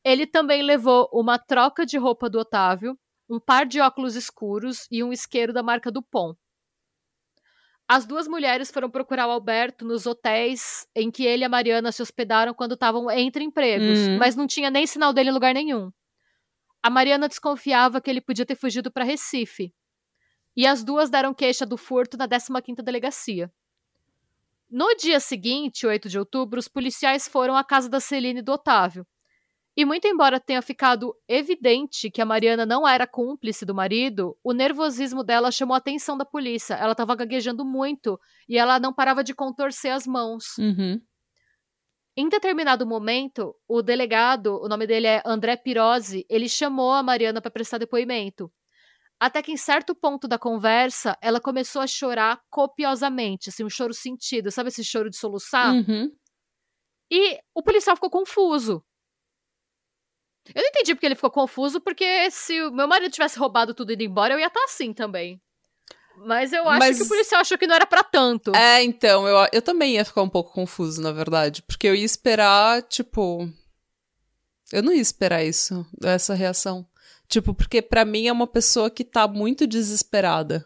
Ele 0.04 0.26
também 0.28 0.62
levou 0.62 1.10
uma 1.12 1.38
troca 1.40 1.86
de 1.86 1.98
roupa 1.98 2.30
do 2.30 2.40
Otávio, 2.40 2.98
um 3.30 3.40
par 3.40 3.66
de 3.66 3.80
óculos 3.82 4.16
escuros 4.16 4.88
e 4.92 5.04
um 5.04 5.12
isqueiro 5.12 5.52
da 5.52 5.64
marca 5.64 5.92
Dupont. 5.92 6.38
As 7.88 8.06
duas 8.06 8.28
mulheres 8.28 8.72
foram 8.72 8.90
procurar 8.90 9.28
o 9.28 9.32
Alberto 9.32 9.86
nos 9.86 10.08
hotéis 10.08 10.88
em 10.96 11.12
que 11.12 11.24
ele 11.24 11.44
e 11.44 11.46
a 11.46 11.50
Mariana 11.50 11.92
se 11.92 12.02
hospedaram 12.02 12.52
quando 12.54 12.74
estavam 12.74 13.12
entre 13.12 13.44
empregos, 13.44 14.08
Uhum. 14.08 14.18
mas 14.18 14.36
não 14.36 14.48
tinha 14.48 14.72
nem 14.72 14.88
sinal 14.88 15.14
dele 15.14 15.30
em 15.30 15.34
lugar 15.34 15.54
nenhum. 15.54 15.92
A 16.86 16.90
Mariana 16.92 17.28
desconfiava 17.28 18.00
que 18.00 18.12
ele 18.12 18.22
podia 18.22 18.46
ter 18.46 18.56
fugido 18.56 18.92
para 18.92 19.04
Recife. 19.04 19.74
E 20.56 20.68
as 20.68 20.84
duas 20.84 21.10
deram 21.10 21.34
queixa 21.34 21.66
do 21.66 21.78
furto 21.78 22.16
na 22.16 22.28
15ª 22.28 22.84
delegacia. 22.84 23.52
No 24.70 24.96
dia 24.96 25.20
seguinte, 25.20 25.88
8 25.88 26.08
de 26.08 26.20
outubro, 26.20 26.60
os 26.60 26.68
policiais 26.68 27.28
foram 27.28 27.58
à 27.58 27.64
casa 27.64 27.90
da 27.90 28.00
Celine 28.00 28.42
e 28.42 28.44
do 28.44 28.52
Otávio. 28.52 29.04
E 29.76 29.84
muito 29.84 30.08
embora 30.08 30.40
tenha 30.40 30.62
ficado 30.62 31.16
evidente 31.28 32.12
que 32.12 32.22
a 32.22 32.26
Mariana 32.26 32.68
não 32.68 32.88
era 32.88 33.08
cúmplice 33.08 33.66
do 33.66 33.74
marido, 33.74 34.38
o 34.44 34.54
nervosismo 34.54 35.24
dela 35.24 35.50
chamou 35.50 35.74
a 35.74 35.80
atenção 35.80 36.16
da 36.16 36.24
polícia. 36.24 36.76
Ela 36.76 36.92
estava 36.92 37.16
gaguejando 37.16 37.66
muito 37.66 38.20
e 38.48 38.60
ela 38.60 38.80
não 38.80 38.94
parava 38.94 39.24
de 39.24 39.34
contorcer 39.34 39.92
as 39.92 40.06
mãos. 40.06 40.56
Uhum. 40.60 41.02
Em 42.18 42.30
determinado 42.30 42.86
momento, 42.86 43.54
o 43.68 43.82
delegado, 43.82 44.62
o 44.62 44.70
nome 44.70 44.88
dele 44.88 45.08
é 45.08 45.22
André 45.26 45.58
Pirozzi, 45.58 46.26
ele 46.30 46.48
chamou 46.48 46.94
a 46.94 47.04
Mariana 47.04 47.42
para 47.42 47.52
prestar 47.52 47.78
depoimento. 47.78 48.50
Até 49.20 49.42
que 49.42 49.52
em 49.52 49.58
certo 49.58 49.94
ponto 49.94 50.28
da 50.28 50.38
conversa, 50.38 51.18
ela 51.22 51.42
começou 51.42 51.82
a 51.82 51.88
chorar 51.88 52.42
copiosamente, 52.50 53.50
assim, 53.50 53.64
um 53.64 53.70
choro 53.70 53.94
sentido, 53.94 54.52
sabe 54.52 54.70
esse 54.70 54.84
choro 54.84 55.10
de 55.10 55.18
soluçar? 55.18 55.74
Uhum. 55.74 56.10
E 57.12 57.40
o 57.54 57.62
policial 57.62 57.96
ficou 57.96 58.10
confuso. 58.10 58.84
Eu 60.54 60.62
não 60.62 60.70
entendi 60.70 60.94
porque 60.94 61.06
ele 61.06 61.16
ficou 61.16 61.32
confuso, 61.32 61.82
porque 61.82 62.30
se 62.30 62.62
o 62.62 62.72
meu 62.72 62.88
marido 62.88 63.12
tivesse 63.12 63.40
roubado 63.40 63.74
tudo 63.74 63.92
e 63.92 63.94
ido 63.94 64.04
embora, 64.04 64.34
eu 64.34 64.40
ia 64.40 64.48
estar 64.48 64.64
assim 64.64 64.94
também. 64.94 65.42
Mas 66.18 66.52
eu 66.54 66.68
acho 66.68 66.80
Mas- 66.80 66.98
que 66.98 67.04
o 67.04 67.08
policial 67.08 67.42
achou 67.42 67.58
que 67.58 67.68
não 67.68 67.76
era 67.76 67.86
pra 67.86 68.04
tanto. 68.04 68.56
É, 68.56 68.84
então, 68.84 69.28
eu, 69.28 69.48
eu 69.52 69.62
também 69.62 69.94
ia 69.96 70.06
ficar 70.06 70.22
um 70.22 70.30
pouco 70.30 70.52
confuso, 70.54 71.02
na 71.02 71.12
verdade. 71.12 71.62
Porque 71.64 71.88
eu 71.88 71.96
ia 71.96 72.06
esperar, 72.06 72.82
tipo. 72.84 73.50
Eu 74.72 74.82
não 74.82 74.92
ia 74.92 75.02
esperar 75.02 75.44
isso, 75.44 75.86
essa 76.04 76.34
reação. 76.34 76.86
Tipo, 77.28 77.54
porque 77.54 77.82
pra 77.82 78.06
mim 78.06 78.28
é 78.28 78.32
uma 78.32 78.48
pessoa 78.48 78.90
que 78.90 79.04
tá 79.04 79.28
muito 79.28 79.68
desesperada. 79.68 80.66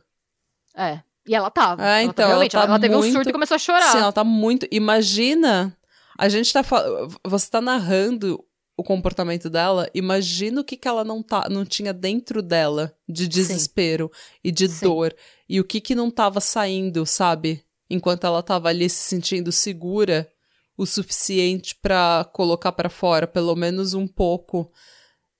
É. 0.76 1.02
E 1.28 1.36
ela 1.36 1.50
tava. 1.52 1.84
É, 1.86 1.88
Ela 1.89 2.02
então, 2.04 2.14
tá- 2.14 2.28
realmente, 2.28 2.56
ela 2.56 2.64
ela, 2.64 2.68
tá 2.68 2.74
ela 2.74 2.80
teve 2.82 2.95
um 2.95 3.00
muito- 3.00 3.14
surto 3.14 3.30
e 3.30 3.34
começou 3.34 3.56
a 3.56 3.60
chorar. 3.60 3.91
Sim, 3.91 3.97
ela 4.00 4.12
tá 4.12 4.24
muito. 4.24 4.66
Imagina. 4.72 5.76
A 6.18 6.28
gente 6.30 6.52
tá 6.52 6.64
falando. 6.64 7.16
Você 7.26 7.50
tá 7.50 7.62
narrando 7.62 8.43
o 8.76 8.84
comportamento 8.84 9.50
dela. 9.50 9.89
Imagina 9.93 10.62
o 10.62 10.64
que, 10.64 10.76
que 10.78 10.88
ela 10.88 11.04
não, 11.04 11.22
tá, 11.22 11.47
não 11.50 11.66
tinha 11.66 11.93
dentro 11.93 12.41
dela 12.41 12.93
de 13.08 13.28
desespero 13.28 14.12
e 14.43 14.52
de 14.52 14.68
Sim. 14.70 14.86
dor. 14.86 15.16
E 15.50 15.60
o 15.60 15.64
que, 15.64 15.82
que 15.82 15.95
não 15.95 16.12
tava 16.12 16.39
saindo, 16.39 17.06
sabe? 17.08 17.66
Enquanto 17.89 18.26
ela 18.26 18.43
tava 18.43 18.70
ali 18.70 18.88
se 18.88 19.02
sentindo 19.02 19.52
segura 19.52 20.32
o 20.78 20.86
suficiente 20.86 21.76
pra 21.76 22.30
colocar 22.32 22.72
pra 22.72 22.89
fora, 22.89 23.28
pelo 23.28 23.56
menos 23.56 23.95
um 23.95 24.08
pouco. 24.08 24.72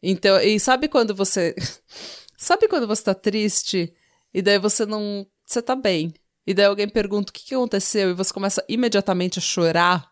Então, 0.02 0.40
e 0.42 0.60
sabe 0.60 0.88
quando 0.88 1.14
você. 1.16 1.56
sabe 2.38 2.68
quando 2.68 2.88
você 2.88 3.04
tá 3.04 3.14
triste 3.14 3.94
e 4.34 4.42
daí 4.42 4.58
você 4.58 4.86
não. 4.86 5.28
Você 5.46 5.62
tá 5.62 5.76
bem. 5.76 6.14
e 6.46 6.54
daí 6.54 6.66
alguém 6.66 6.90
pergunta 6.90 7.30
o 7.30 7.34
que, 7.34 7.44
que 7.46 7.56
aconteceu 7.56 8.10
e 8.10 8.14
você 8.14 8.34
começa 8.34 8.66
imediatamente 8.68 9.40
a 9.40 9.42
chorar. 9.42 10.12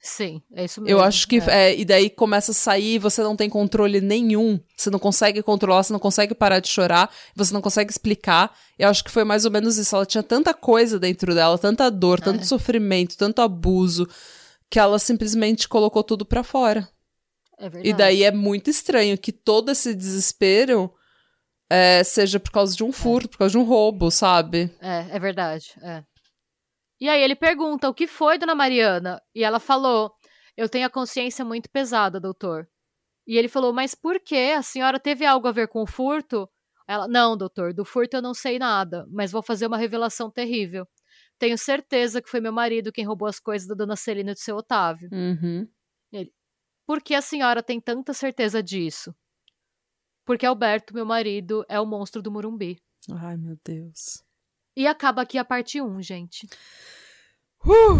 Sim, 0.00 0.40
é 0.54 0.64
isso 0.64 0.80
mesmo. 0.80 0.96
Eu 0.96 1.02
acho 1.02 1.26
que. 1.26 1.38
É. 1.38 1.70
É, 1.70 1.76
e 1.76 1.84
daí 1.84 2.08
começa 2.08 2.52
a 2.52 2.54
sair, 2.54 2.98
você 2.98 3.22
não 3.22 3.34
tem 3.34 3.50
controle 3.50 4.00
nenhum. 4.00 4.60
Você 4.76 4.90
não 4.90 4.98
consegue 4.98 5.42
controlar, 5.42 5.82
você 5.82 5.92
não 5.92 6.00
consegue 6.00 6.34
parar 6.34 6.60
de 6.60 6.68
chorar, 6.68 7.10
você 7.34 7.52
não 7.52 7.60
consegue 7.60 7.90
explicar. 7.90 8.56
Eu 8.78 8.88
acho 8.88 9.02
que 9.02 9.10
foi 9.10 9.24
mais 9.24 9.44
ou 9.44 9.50
menos 9.50 9.76
isso. 9.76 9.96
Ela 9.96 10.06
tinha 10.06 10.22
tanta 10.22 10.54
coisa 10.54 10.98
dentro 10.98 11.34
dela, 11.34 11.58
tanta 11.58 11.90
dor, 11.90 12.20
tanto 12.20 12.42
é. 12.42 12.44
sofrimento, 12.44 13.16
tanto 13.16 13.42
abuso, 13.42 14.08
que 14.70 14.78
ela 14.78 14.98
simplesmente 14.98 15.68
colocou 15.68 16.04
tudo 16.04 16.24
pra 16.24 16.44
fora. 16.44 16.88
É 17.58 17.68
verdade. 17.68 17.88
E 17.88 17.92
daí 17.92 18.22
é 18.22 18.30
muito 18.30 18.70
estranho 18.70 19.18
que 19.18 19.32
todo 19.32 19.70
esse 19.72 19.92
desespero 19.94 20.94
é, 21.68 22.04
seja 22.04 22.38
por 22.38 22.52
causa 22.52 22.74
de 22.76 22.84
um 22.84 22.90
é. 22.90 22.92
furto, 22.92 23.30
por 23.30 23.38
causa 23.38 23.52
de 23.52 23.58
um 23.58 23.64
roubo, 23.64 24.12
sabe? 24.12 24.70
É, 24.80 25.16
é 25.16 25.18
verdade. 25.18 25.72
É. 25.82 26.04
E 27.00 27.08
aí 27.08 27.22
ele 27.22 27.36
pergunta: 27.36 27.88
o 27.88 27.94
que 27.94 28.06
foi, 28.06 28.38
dona 28.38 28.54
Mariana? 28.54 29.22
E 29.34 29.44
ela 29.44 29.60
falou: 29.60 30.12
eu 30.56 30.68
tenho 30.68 30.86
a 30.86 30.90
consciência 30.90 31.44
muito 31.44 31.70
pesada, 31.70 32.18
doutor. 32.18 32.68
E 33.26 33.36
ele 33.36 33.48
falou: 33.48 33.72
mas 33.72 33.94
por 33.94 34.18
quê? 34.18 34.54
A 34.56 34.62
senhora 34.62 34.98
teve 34.98 35.24
algo 35.24 35.46
a 35.46 35.52
ver 35.52 35.68
com 35.68 35.82
o 35.82 35.86
furto? 35.86 36.48
Ela: 36.86 37.06
não, 37.06 37.36
doutor, 37.36 37.72
do 37.72 37.84
furto 37.84 38.16
eu 38.16 38.22
não 38.22 38.34
sei 38.34 38.58
nada, 38.58 39.06
mas 39.10 39.30
vou 39.30 39.42
fazer 39.42 39.66
uma 39.66 39.78
revelação 39.78 40.30
terrível. 40.30 40.86
Tenho 41.38 41.56
certeza 41.56 42.20
que 42.20 42.28
foi 42.28 42.40
meu 42.40 42.52
marido 42.52 42.90
quem 42.90 43.04
roubou 43.04 43.28
as 43.28 43.38
coisas 43.38 43.68
da 43.68 43.74
dona 43.76 43.94
Celina 43.94 44.32
e 44.32 44.34
do 44.34 44.40
seu 44.40 44.56
Otávio. 44.56 45.08
Uhum. 45.12 45.68
Ele: 46.12 46.32
por 46.84 47.00
que 47.00 47.14
a 47.14 47.22
senhora 47.22 47.62
tem 47.62 47.80
tanta 47.80 48.12
certeza 48.12 48.60
disso? 48.60 49.14
Porque 50.24 50.44
Alberto, 50.44 50.92
meu 50.92 51.06
marido, 51.06 51.64
é 51.68 51.78
o 51.78 51.86
monstro 51.86 52.20
do 52.20 52.32
Murumbi. 52.32 52.82
Ai, 53.10 53.36
meu 53.36 53.56
Deus. 53.64 54.24
E 54.78 54.86
acaba 54.86 55.22
aqui 55.22 55.36
a 55.36 55.44
parte 55.44 55.82
1, 55.82 56.00
gente. 56.02 56.48
Uh, 57.66 57.98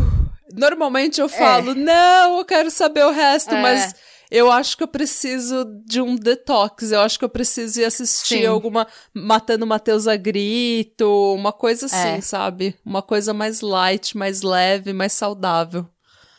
normalmente 0.52 1.20
eu 1.20 1.26
é. 1.26 1.28
falo, 1.28 1.72
é. 1.72 1.74
não, 1.74 2.38
eu 2.38 2.44
quero 2.44 2.70
saber 2.70 3.04
o 3.04 3.10
resto, 3.10 3.52
é. 3.52 3.60
mas 3.60 3.96
eu 4.30 4.48
acho 4.48 4.76
que 4.76 4.84
eu 4.84 4.86
preciso 4.86 5.64
de 5.84 6.00
um 6.00 6.14
detox. 6.14 6.92
Eu 6.92 7.00
acho 7.00 7.18
que 7.18 7.24
eu 7.24 7.28
preciso 7.28 7.80
ir 7.80 7.84
assistir 7.84 8.42
Sim. 8.42 8.46
alguma 8.46 8.86
Matando 9.12 9.66
Matheus 9.66 10.06
a 10.06 10.14
Grito, 10.14 11.34
uma 11.34 11.52
coisa 11.52 11.86
assim, 11.86 12.18
é. 12.18 12.20
sabe? 12.20 12.76
Uma 12.86 13.02
coisa 13.02 13.34
mais 13.34 13.60
light, 13.60 14.16
mais 14.16 14.42
leve, 14.42 14.92
mais 14.92 15.12
saudável. 15.12 15.84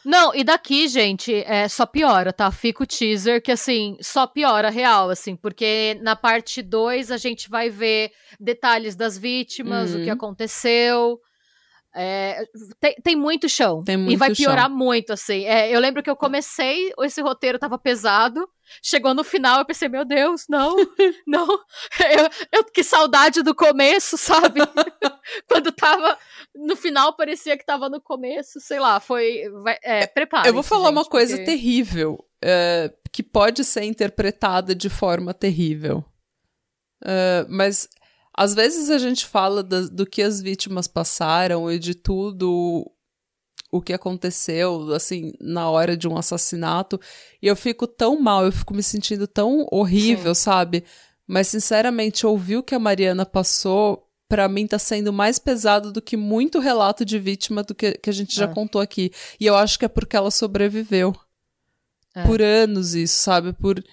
Não, 0.04 0.34
e 0.34 0.44
daqui, 0.44 0.88
gente, 0.88 1.34
é, 1.46 1.68
só 1.68 1.86
piora, 1.86 2.32
tá? 2.32 2.52
Fica 2.52 2.84
o 2.84 2.88
teaser 2.88 3.42
que, 3.42 3.52
assim, 3.52 3.98
só 4.02 4.26
piora 4.26 4.70
real, 4.70 5.10
assim, 5.10 5.36
porque 5.36 5.98
na 6.02 6.16
parte 6.16 6.62
2 6.62 7.12
a 7.12 7.18
gente 7.18 7.50
vai 7.50 7.70
ver 7.70 8.12
detalhes 8.40 8.96
das 8.96 9.18
vítimas, 9.18 9.92
uhum. 9.92 9.98
o 10.00 10.04
que 10.04 10.10
uhum. 10.10 10.16
aconteceu. 10.16 11.20
É, 11.96 12.46
tem, 12.80 12.96
tem, 13.04 13.16
muito 13.16 13.50
chão. 13.50 13.84
Tem 13.84 13.98
muito 13.98 14.14
e 14.14 14.16
vai 14.16 14.34
piorar 14.34 14.68
chão. 14.68 14.78
muito, 14.78 15.12
assim. 15.12 15.46
É, 15.46 15.74
eu 15.74 15.80
lembro 15.80 16.04
que 16.04 16.10
eu 16.10 16.16
comecei, 16.16 16.92
esse 17.00 17.22
roteiro 17.22 17.58
tava 17.58 17.78
pesado. 17.78 18.48
Chegou 18.84 19.16
no 19.16 19.24
final, 19.24 19.60
eu 19.60 19.66
pensei, 19.66 19.90
meu 19.90 20.06
Deus, 20.06 20.46
não, 20.48 20.76
não. 21.26 21.48
Eu, 21.48 22.30
eu, 22.52 22.64
que 22.66 22.84
saudade 22.84 23.42
do 23.42 23.56
começo, 23.56 24.18
sabe? 24.18 24.60
Quando 25.50 25.72
tava 25.72 26.16
no 26.56 26.76
final, 26.76 27.16
parecia 27.16 27.58
que 27.58 27.66
tava 27.66 27.90
no 27.90 28.00
começo, 28.00 28.60
sei 28.60 28.80
lá, 28.80 29.00
foi. 29.00 29.44
É, 29.82 30.06
prepara. 30.06 30.48
Eu 30.48 30.54
vou 30.54 30.64
falar 30.64 30.90
gente, 30.90 30.98
uma 30.98 31.06
coisa 31.06 31.36
porque... 31.38 31.52
terrível, 31.52 32.24
é, 32.44 32.94
que 33.12 33.24
pode 33.24 33.64
ser 33.64 33.84
interpretada 33.84 34.76
de 34.76 34.90
forma 34.90 35.34
terrível. 35.34 36.06
Uh, 37.02 37.48
mas 37.48 37.88
às 38.40 38.54
vezes 38.54 38.90
a 38.90 38.98
gente 38.98 39.26
fala 39.26 39.62
do, 39.62 39.90
do 39.90 40.06
que 40.06 40.22
as 40.22 40.42
vítimas 40.42 40.88
passaram 40.88 41.70
e 41.70 41.78
de 41.78 41.94
tudo 41.94 42.90
o 43.70 43.82
que 43.82 43.92
aconteceu, 43.92 44.94
assim, 44.94 45.34
na 45.42 45.70
hora 45.70 45.98
de 45.98 46.08
um 46.08 46.16
assassinato, 46.16 46.98
e 47.42 47.48
eu 47.48 47.56
fico 47.58 47.86
tão 47.86 48.18
mal, 48.18 48.46
eu 48.46 48.52
fico 48.54 48.74
me 48.74 48.82
sentindo 48.82 49.28
tão 49.28 49.68
horrível, 49.70 50.34
Sim. 50.34 50.42
sabe? 50.42 50.86
Mas, 51.28 51.50
sinceramente, 51.50 52.26
ouvir 52.26 52.56
o 52.56 52.64
que 52.64 52.74
a 52.74 52.80
Mariana 52.80 53.26
passou, 53.26 54.10
para 54.30 54.48
mim 54.48 54.66
tá 54.66 54.80
sendo 54.80 55.12
mais 55.12 55.38
pesado 55.38 55.92
do 55.92 56.02
que 56.02 56.16
muito 56.16 56.60
relato 56.60 57.04
de 57.04 57.20
vítima 57.20 57.62
do 57.62 57.76
que, 57.76 57.92
que 57.92 58.10
a 58.10 58.14
gente 58.14 58.34
já 58.34 58.46
é. 58.46 58.54
contou 58.54 58.80
aqui. 58.80 59.12
E 59.38 59.48
eu 59.48 59.56
acho 59.58 59.78
que 59.78 59.84
é 59.84 59.90
porque 59.90 60.16
ela 60.16 60.32
sobreviveu. 60.32 61.14
É. 62.16 62.24
Por 62.24 62.42
anos 62.42 62.96
isso, 62.96 63.22
sabe? 63.22 63.52
Por 63.52 63.84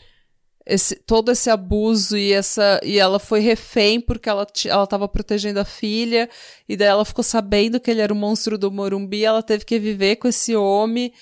esse, 0.66 0.96
todo 0.96 1.30
esse 1.30 1.48
abuso 1.48 2.16
e 2.16 2.32
essa 2.32 2.80
e 2.82 2.98
ela 2.98 3.20
foi 3.20 3.38
refém 3.38 4.00
porque 4.00 4.28
ela 4.28 4.44
ela 4.64 4.84
estava 4.84 5.06
protegendo 5.06 5.60
a 5.60 5.64
filha 5.64 6.28
e 6.68 6.76
daí 6.76 6.88
ela 6.88 7.04
ficou 7.04 7.22
sabendo 7.22 7.78
que 7.78 7.90
ele 7.90 8.00
era 8.00 8.12
o 8.12 8.16
monstro 8.16 8.58
do 8.58 8.70
Morumbi, 8.70 9.24
ela 9.24 9.42
teve 9.42 9.64
que 9.64 9.78
viver 9.78 10.16
com 10.16 10.26
esse 10.26 10.56
homem 10.56 11.12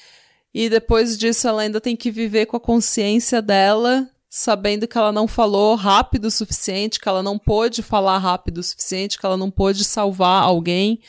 e 0.52 0.70
depois 0.70 1.18
disso 1.18 1.46
ela 1.46 1.62
ainda 1.62 1.80
tem 1.80 1.94
que 1.94 2.10
viver 2.10 2.46
com 2.46 2.56
a 2.56 2.60
consciência 2.60 3.42
dela, 3.42 4.08
sabendo 4.30 4.88
que 4.88 4.96
ela 4.96 5.12
não 5.12 5.28
falou 5.28 5.74
rápido 5.74 6.26
o 6.26 6.30
suficiente, 6.30 6.98
que 6.98 7.08
ela 7.08 7.22
não 7.22 7.38
pôde 7.38 7.82
falar 7.82 8.18
rápido 8.18 8.58
o 8.58 8.62
suficiente, 8.62 9.18
que 9.18 9.26
ela 9.26 9.36
não 9.36 9.50
pôde 9.50 9.84
salvar 9.84 10.42
alguém 10.42 11.00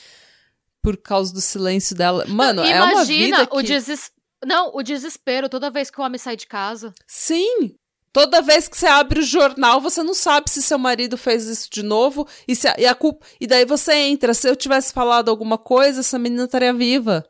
por 0.81 0.97
causa 0.97 1.33
do 1.33 1.41
silêncio 1.41 1.95
dela. 1.95 2.25
Mano, 2.27 2.63
não, 2.63 2.69
é 2.69 2.83
uma 2.83 3.05
vida 3.05 3.47
que... 3.47 3.55
o 3.55 3.61
desespero 3.61 4.15
não, 4.45 4.71
o 4.75 4.83
desespero 4.83 5.49
toda 5.49 5.71
vez 5.71 5.89
que 5.89 5.99
o 5.99 6.03
homem 6.03 6.19
sai 6.19 6.35
de 6.35 6.45
casa. 6.45 6.93
Sim, 7.07 7.75
Toda 8.15 8.41
vez 8.41 8.69
que 8.69 8.77
você 8.77 8.87
abre 8.87 9.19
o 9.19 9.23
jornal, 9.23 9.81
você 9.81 10.01
não 10.01 10.13
sabe 10.13 10.49
se 10.49 10.63
seu 10.63 10.79
marido 10.79 11.17
fez 11.17 11.47
isso 11.47 11.69
de 11.69 11.83
novo 11.83 12.25
e, 12.47 12.55
se 12.55 12.65
a, 12.65 12.73
e 12.77 12.85
a 12.85 12.95
culpa. 12.95 13.25
E 13.41 13.45
daí 13.45 13.65
você 13.65 13.93
entra. 13.93 14.33
Se 14.33 14.47
eu 14.47 14.55
tivesse 14.55 14.93
falado 14.93 15.27
alguma 15.27 15.57
coisa, 15.57 15.99
essa 15.99 16.17
menina 16.17 16.45
estaria 16.45 16.73
viva. 16.73 17.29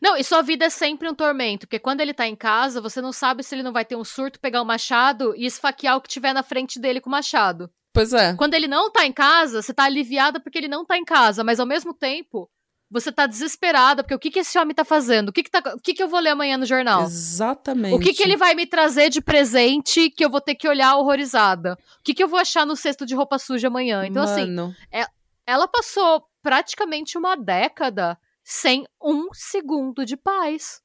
Não, 0.00 0.16
e 0.16 0.24
sua 0.24 0.40
vida 0.40 0.64
é 0.64 0.70
sempre 0.70 1.06
um 1.10 1.14
tormento, 1.14 1.66
porque 1.66 1.78
quando 1.78 2.00
ele 2.00 2.14
tá 2.14 2.26
em 2.26 2.34
casa, 2.34 2.80
você 2.80 3.02
não 3.02 3.12
sabe 3.12 3.42
se 3.42 3.54
ele 3.54 3.62
não 3.62 3.70
vai 3.70 3.84
ter 3.84 3.96
um 3.96 4.04
surto, 4.04 4.40
pegar 4.40 4.60
o 4.60 4.64
um 4.64 4.66
machado 4.66 5.34
e 5.36 5.44
esfaquear 5.44 5.98
o 5.98 6.00
que 6.00 6.08
tiver 6.08 6.32
na 6.32 6.42
frente 6.42 6.80
dele 6.80 7.02
com 7.02 7.10
o 7.10 7.12
machado. 7.12 7.70
Pois 7.92 8.14
é. 8.14 8.34
Quando 8.34 8.54
ele 8.54 8.66
não 8.66 8.90
tá 8.90 9.04
em 9.04 9.12
casa, 9.12 9.60
você 9.60 9.74
tá 9.74 9.84
aliviada 9.84 10.40
porque 10.40 10.56
ele 10.56 10.68
não 10.68 10.86
tá 10.86 10.96
em 10.96 11.04
casa, 11.04 11.44
mas 11.44 11.60
ao 11.60 11.66
mesmo 11.66 11.92
tempo, 11.92 12.48
você 12.90 13.12
tá 13.12 13.26
desesperada, 13.26 14.02
porque 14.02 14.14
o 14.14 14.18
que 14.18 14.30
que 14.30 14.38
esse 14.38 14.58
homem 14.58 14.74
tá 14.74 14.84
fazendo? 14.84 15.28
O 15.28 15.32
que 15.32 15.42
que, 15.42 15.50
tá, 15.50 15.62
o 15.74 15.80
que, 15.80 15.92
que 15.92 16.02
eu 16.02 16.08
vou 16.08 16.20
ler 16.20 16.30
amanhã 16.30 16.56
no 16.56 16.64
jornal? 16.64 17.02
Exatamente. 17.02 17.94
O 17.94 17.98
que 17.98 18.14
que 18.14 18.22
ele 18.22 18.36
vai 18.36 18.54
me 18.54 18.66
trazer 18.66 19.10
de 19.10 19.20
presente 19.20 20.10
que 20.10 20.24
eu 20.24 20.30
vou 20.30 20.40
ter 20.40 20.54
que 20.54 20.66
olhar 20.66 20.96
horrorizada? 20.96 21.78
O 22.00 22.02
que 22.02 22.14
que 22.14 22.22
eu 22.22 22.28
vou 22.28 22.38
achar 22.38 22.64
no 22.64 22.76
cesto 22.76 23.04
de 23.04 23.14
roupa 23.14 23.38
suja 23.38 23.68
amanhã? 23.68 24.06
Então, 24.06 24.22
assim, 24.22 24.46
Mano. 24.46 24.74
assim, 24.90 25.02
é, 25.02 25.06
ela 25.46 25.68
passou 25.68 26.24
praticamente 26.42 27.18
uma 27.18 27.36
década 27.36 28.18
sem 28.42 28.86
um 29.02 29.28
segundo 29.32 30.06
de 30.06 30.16
paz. 30.16 30.80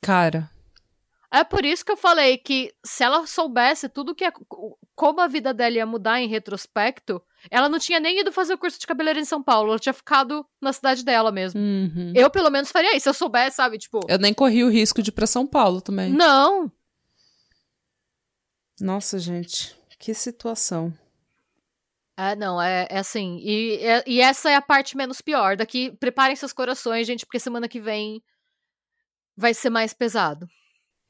Cara, 0.00 0.50
é 1.30 1.44
por 1.44 1.64
isso 1.64 1.84
que 1.84 1.92
eu 1.92 1.96
falei 1.96 2.36
que 2.36 2.74
se 2.84 3.02
ela 3.02 3.26
soubesse 3.26 3.88
tudo 3.88 4.14
que 4.14 4.24
é, 4.24 4.32
como 4.94 5.20
a 5.20 5.26
vida 5.26 5.52
dela 5.54 5.76
ia 5.76 5.86
mudar 5.86 6.20
em 6.20 6.28
retrospecto, 6.28 7.22
ela 7.50 7.68
não 7.68 7.78
tinha 7.78 7.98
nem 7.98 8.20
ido 8.20 8.32
fazer 8.32 8.54
o 8.54 8.58
curso 8.58 8.78
de 8.78 8.86
cabeleireiro 8.86 9.22
em 9.22 9.28
São 9.28 9.42
Paulo, 9.42 9.70
ela 9.70 9.78
tinha 9.78 9.92
ficado 9.92 10.46
na 10.60 10.72
cidade 10.72 11.04
dela 11.04 11.32
mesmo. 11.32 11.60
Uhum. 11.60 12.12
Eu, 12.14 12.30
pelo 12.30 12.50
menos, 12.50 12.70
faria 12.70 12.96
isso, 12.96 13.04
se 13.04 13.08
eu 13.08 13.14
soubesse, 13.14 13.56
sabe? 13.56 13.78
Tipo. 13.78 14.00
Eu 14.08 14.18
nem 14.18 14.34
corri 14.34 14.62
o 14.64 14.70
risco 14.70 15.02
de 15.02 15.10
ir 15.10 15.12
pra 15.12 15.26
São 15.26 15.46
Paulo 15.46 15.80
também. 15.80 16.12
Não. 16.12 16.70
Nossa, 18.80 19.18
gente, 19.18 19.76
que 19.98 20.12
situação. 20.12 20.92
É, 22.16 22.36
não, 22.36 22.60
é, 22.60 22.86
é 22.90 22.98
assim. 22.98 23.38
E, 23.42 23.76
é, 23.76 24.04
e 24.06 24.20
essa 24.20 24.50
é 24.50 24.54
a 24.54 24.62
parte 24.62 24.96
menos 24.96 25.20
pior. 25.20 25.56
Daqui, 25.56 25.90
preparem 25.98 26.36
seus 26.36 26.52
corações, 26.52 27.06
gente, 27.06 27.24
porque 27.24 27.40
semana 27.40 27.68
que 27.68 27.80
vem 27.80 28.22
vai 29.36 29.54
ser 29.54 29.70
mais 29.70 29.94
pesado. 29.94 30.46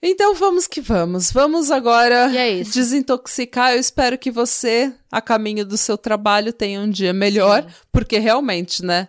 Então 0.02 0.34
vamos 0.34 0.66
que 0.66 0.80
vamos. 0.80 1.30
Vamos 1.30 1.70
agora 1.70 2.34
é 2.36 2.62
desintoxicar. 2.64 3.72
Eu 3.72 3.78
espero 3.78 4.18
que 4.18 4.32
você, 4.32 4.92
a 5.10 5.20
caminho 5.20 5.64
do 5.64 5.76
seu 5.76 5.96
trabalho, 5.96 6.52
tenha 6.52 6.80
um 6.80 6.90
dia 6.90 7.12
melhor, 7.12 7.62
Sim. 7.62 7.68
porque 7.92 8.18
realmente, 8.18 8.84
né? 8.84 9.08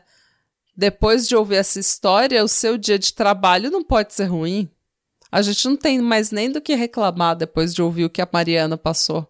Depois 0.78 1.28
de 1.28 1.36
ouvir 1.36 1.56
essa 1.56 1.80
história, 1.80 2.44
o 2.44 2.48
seu 2.48 2.78
dia 2.78 3.00
de 3.00 3.14
trabalho 3.14 3.72
não 3.72 3.84
pode 3.84 4.14
ser 4.14 4.26
ruim. 4.26 4.70
A 5.32 5.41
gente 5.41 5.68
não 5.68 5.76
tem 5.76 6.00
mais 6.00 6.30
nem 6.30 6.52
do 6.52 6.62
que 6.62 6.76
reclamar 6.76 7.36
depois 7.36 7.74
de 7.74 7.82
ouvir 7.82 8.06
o 8.06 8.10
que 8.10 8.22
a 8.22 8.30
Mariana 8.32 8.78
passou. 8.78 9.28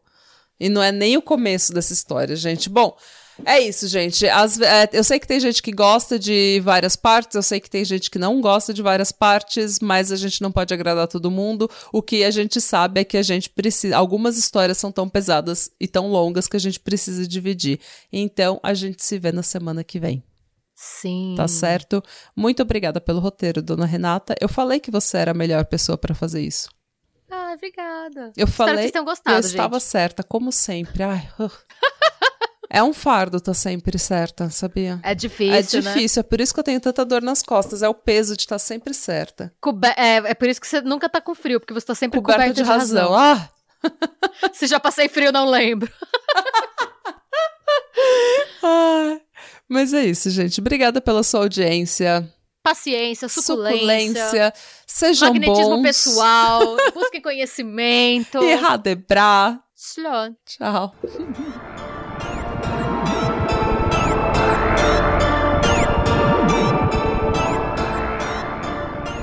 E 0.59 0.67
não 0.67 0.83
é 0.83 0.91
nem 0.91 1.15
o 1.15 1.21
começo 1.21 1.73
dessa 1.73 1.93
história, 1.93 2.35
gente. 2.35 2.69
Bom, 2.69 2.97
é 3.45 3.59
isso, 3.59 3.87
gente. 3.87 4.27
As, 4.27 4.59
é, 4.59 4.89
eu 4.93 5.03
sei 5.03 5.19
que 5.19 5.27
tem 5.27 5.39
gente 5.39 5.61
que 5.61 5.71
gosta 5.71 6.19
de 6.19 6.61
várias 6.63 6.95
partes, 6.95 7.35
eu 7.35 7.43
sei 7.43 7.59
que 7.59 7.69
tem 7.69 7.83
gente 7.83 8.09
que 8.09 8.19
não 8.19 8.39
gosta 8.41 8.73
de 8.73 8.81
várias 8.81 9.11
partes, 9.11 9.79
mas 9.79 10.11
a 10.11 10.15
gente 10.15 10.41
não 10.41 10.51
pode 10.51 10.73
agradar 10.73 11.07
todo 11.07 11.31
mundo. 11.31 11.69
O 11.91 12.01
que 12.01 12.23
a 12.23 12.31
gente 12.31 12.61
sabe 12.61 13.01
é 13.01 13.03
que 13.03 13.17
a 13.17 13.23
gente 13.23 13.49
precisa. 13.49 13.97
Algumas 13.97 14.37
histórias 14.37 14.77
são 14.77 14.91
tão 14.91 15.09
pesadas 15.09 15.71
e 15.79 15.87
tão 15.87 16.07
longas 16.07 16.47
que 16.47 16.57
a 16.57 16.59
gente 16.59 16.79
precisa 16.79 17.27
dividir. 17.27 17.79
Então 18.11 18.59
a 18.61 18.73
gente 18.73 19.03
se 19.03 19.17
vê 19.17 19.31
na 19.31 19.43
semana 19.43 19.83
que 19.83 19.99
vem. 19.99 20.23
Sim. 20.75 21.35
Tá 21.37 21.47
certo? 21.47 22.03
Muito 22.35 22.61
obrigada 22.61 22.99
pelo 22.99 23.19
roteiro, 23.19 23.61
dona 23.61 23.85
Renata. 23.85 24.35
Eu 24.39 24.49
falei 24.49 24.79
que 24.79 24.91
você 24.91 25.17
era 25.17 25.31
a 25.31 25.35
melhor 25.35 25.65
pessoa 25.65 25.97
para 25.97 26.13
fazer 26.13 26.41
isso. 26.41 26.69
Ah, 27.31 27.53
obrigada. 27.55 28.31
Eu 28.35 28.45
Espero 28.45 28.51
falei. 28.51 28.75
Que 28.75 28.81
vocês 28.81 28.91
tenham 28.91 29.05
gostado, 29.05 29.37
eu 29.37 29.41
gente. 29.41 29.51
estava 29.51 29.79
certa, 29.79 30.23
como 30.23 30.51
sempre. 30.51 31.01
Ai. 31.01 31.27
É 32.69 32.81
um 32.81 32.93
fardo 32.93 33.39
tá 33.39 33.53
sempre 33.53 33.99
certa, 33.99 34.49
sabia? 34.49 34.99
É 35.03 35.13
difícil, 35.13 35.79
É 35.79 35.83
né? 35.83 35.93
difícil, 35.93 36.19
é 36.21 36.23
por 36.23 36.41
isso 36.41 36.53
que 36.53 36.59
eu 36.59 36.63
tenho 36.63 36.79
tanta 36.79 37.05
dor 37.05 37.21
nas 37.21 37.43
costas. 37.43 37.83
É 37.83 37.89
o 37.89 37.93
peso 37.93 38.35
de 38.35 38.43
estar 38.43 38.57
sempre 38.59 38.93
certa. 38.93 39.53
Cobe- 39.61 39.93
é, 39.97 40.15
é 40.17 40.33
por 40.33 40.47
isso 40.47 40.59
que 40.61 40.67
você 40.67 40.81
nunca 40.81 41.07
tá 41.09 41.21
com 41.21 41.35
frio, 41.35 41.59
porque 41.59 41.73
você 41.73 41.85
tá 41.85 41.95
sempre 41.95 42.19
Coberta 42.19 42.41
coberta 42.41 42.63
de 42.63 42.67
razão. 42.67 43.13
Ah! 43.13 43.49
Se 44.53 44.65
já 44.65 44.79
passei 44.79 45.09
frio, 45.09 45.31
não 45.31 45.49
lembro. 45.49 45.91
ah! 48.63 49.17
Mas 49.67 49.93
é 49.93 50.05
isso, 50.05 50.29
gente. 50.29 50.59
Obrigada 50.59 51.01
pela 51.01 51.23
sua 51.23 51.41
audiência. 51.41 52.27
Paciência, 52.63 53.27
suculência, 53.27 53.77
Suculência. 53.77 54.53
Sejam 54.87 55.29
magnetismo 55.33 55.75
bons. 55.77 55.83
pessoal, 55.83 56.77
busquem 56.95 57.21
conhecimento. 57.21 58.41
E 58.41 58.55
radebra. 58.55 59.59
Slon. 59.75 60.33
Tchau. 60.45 60.95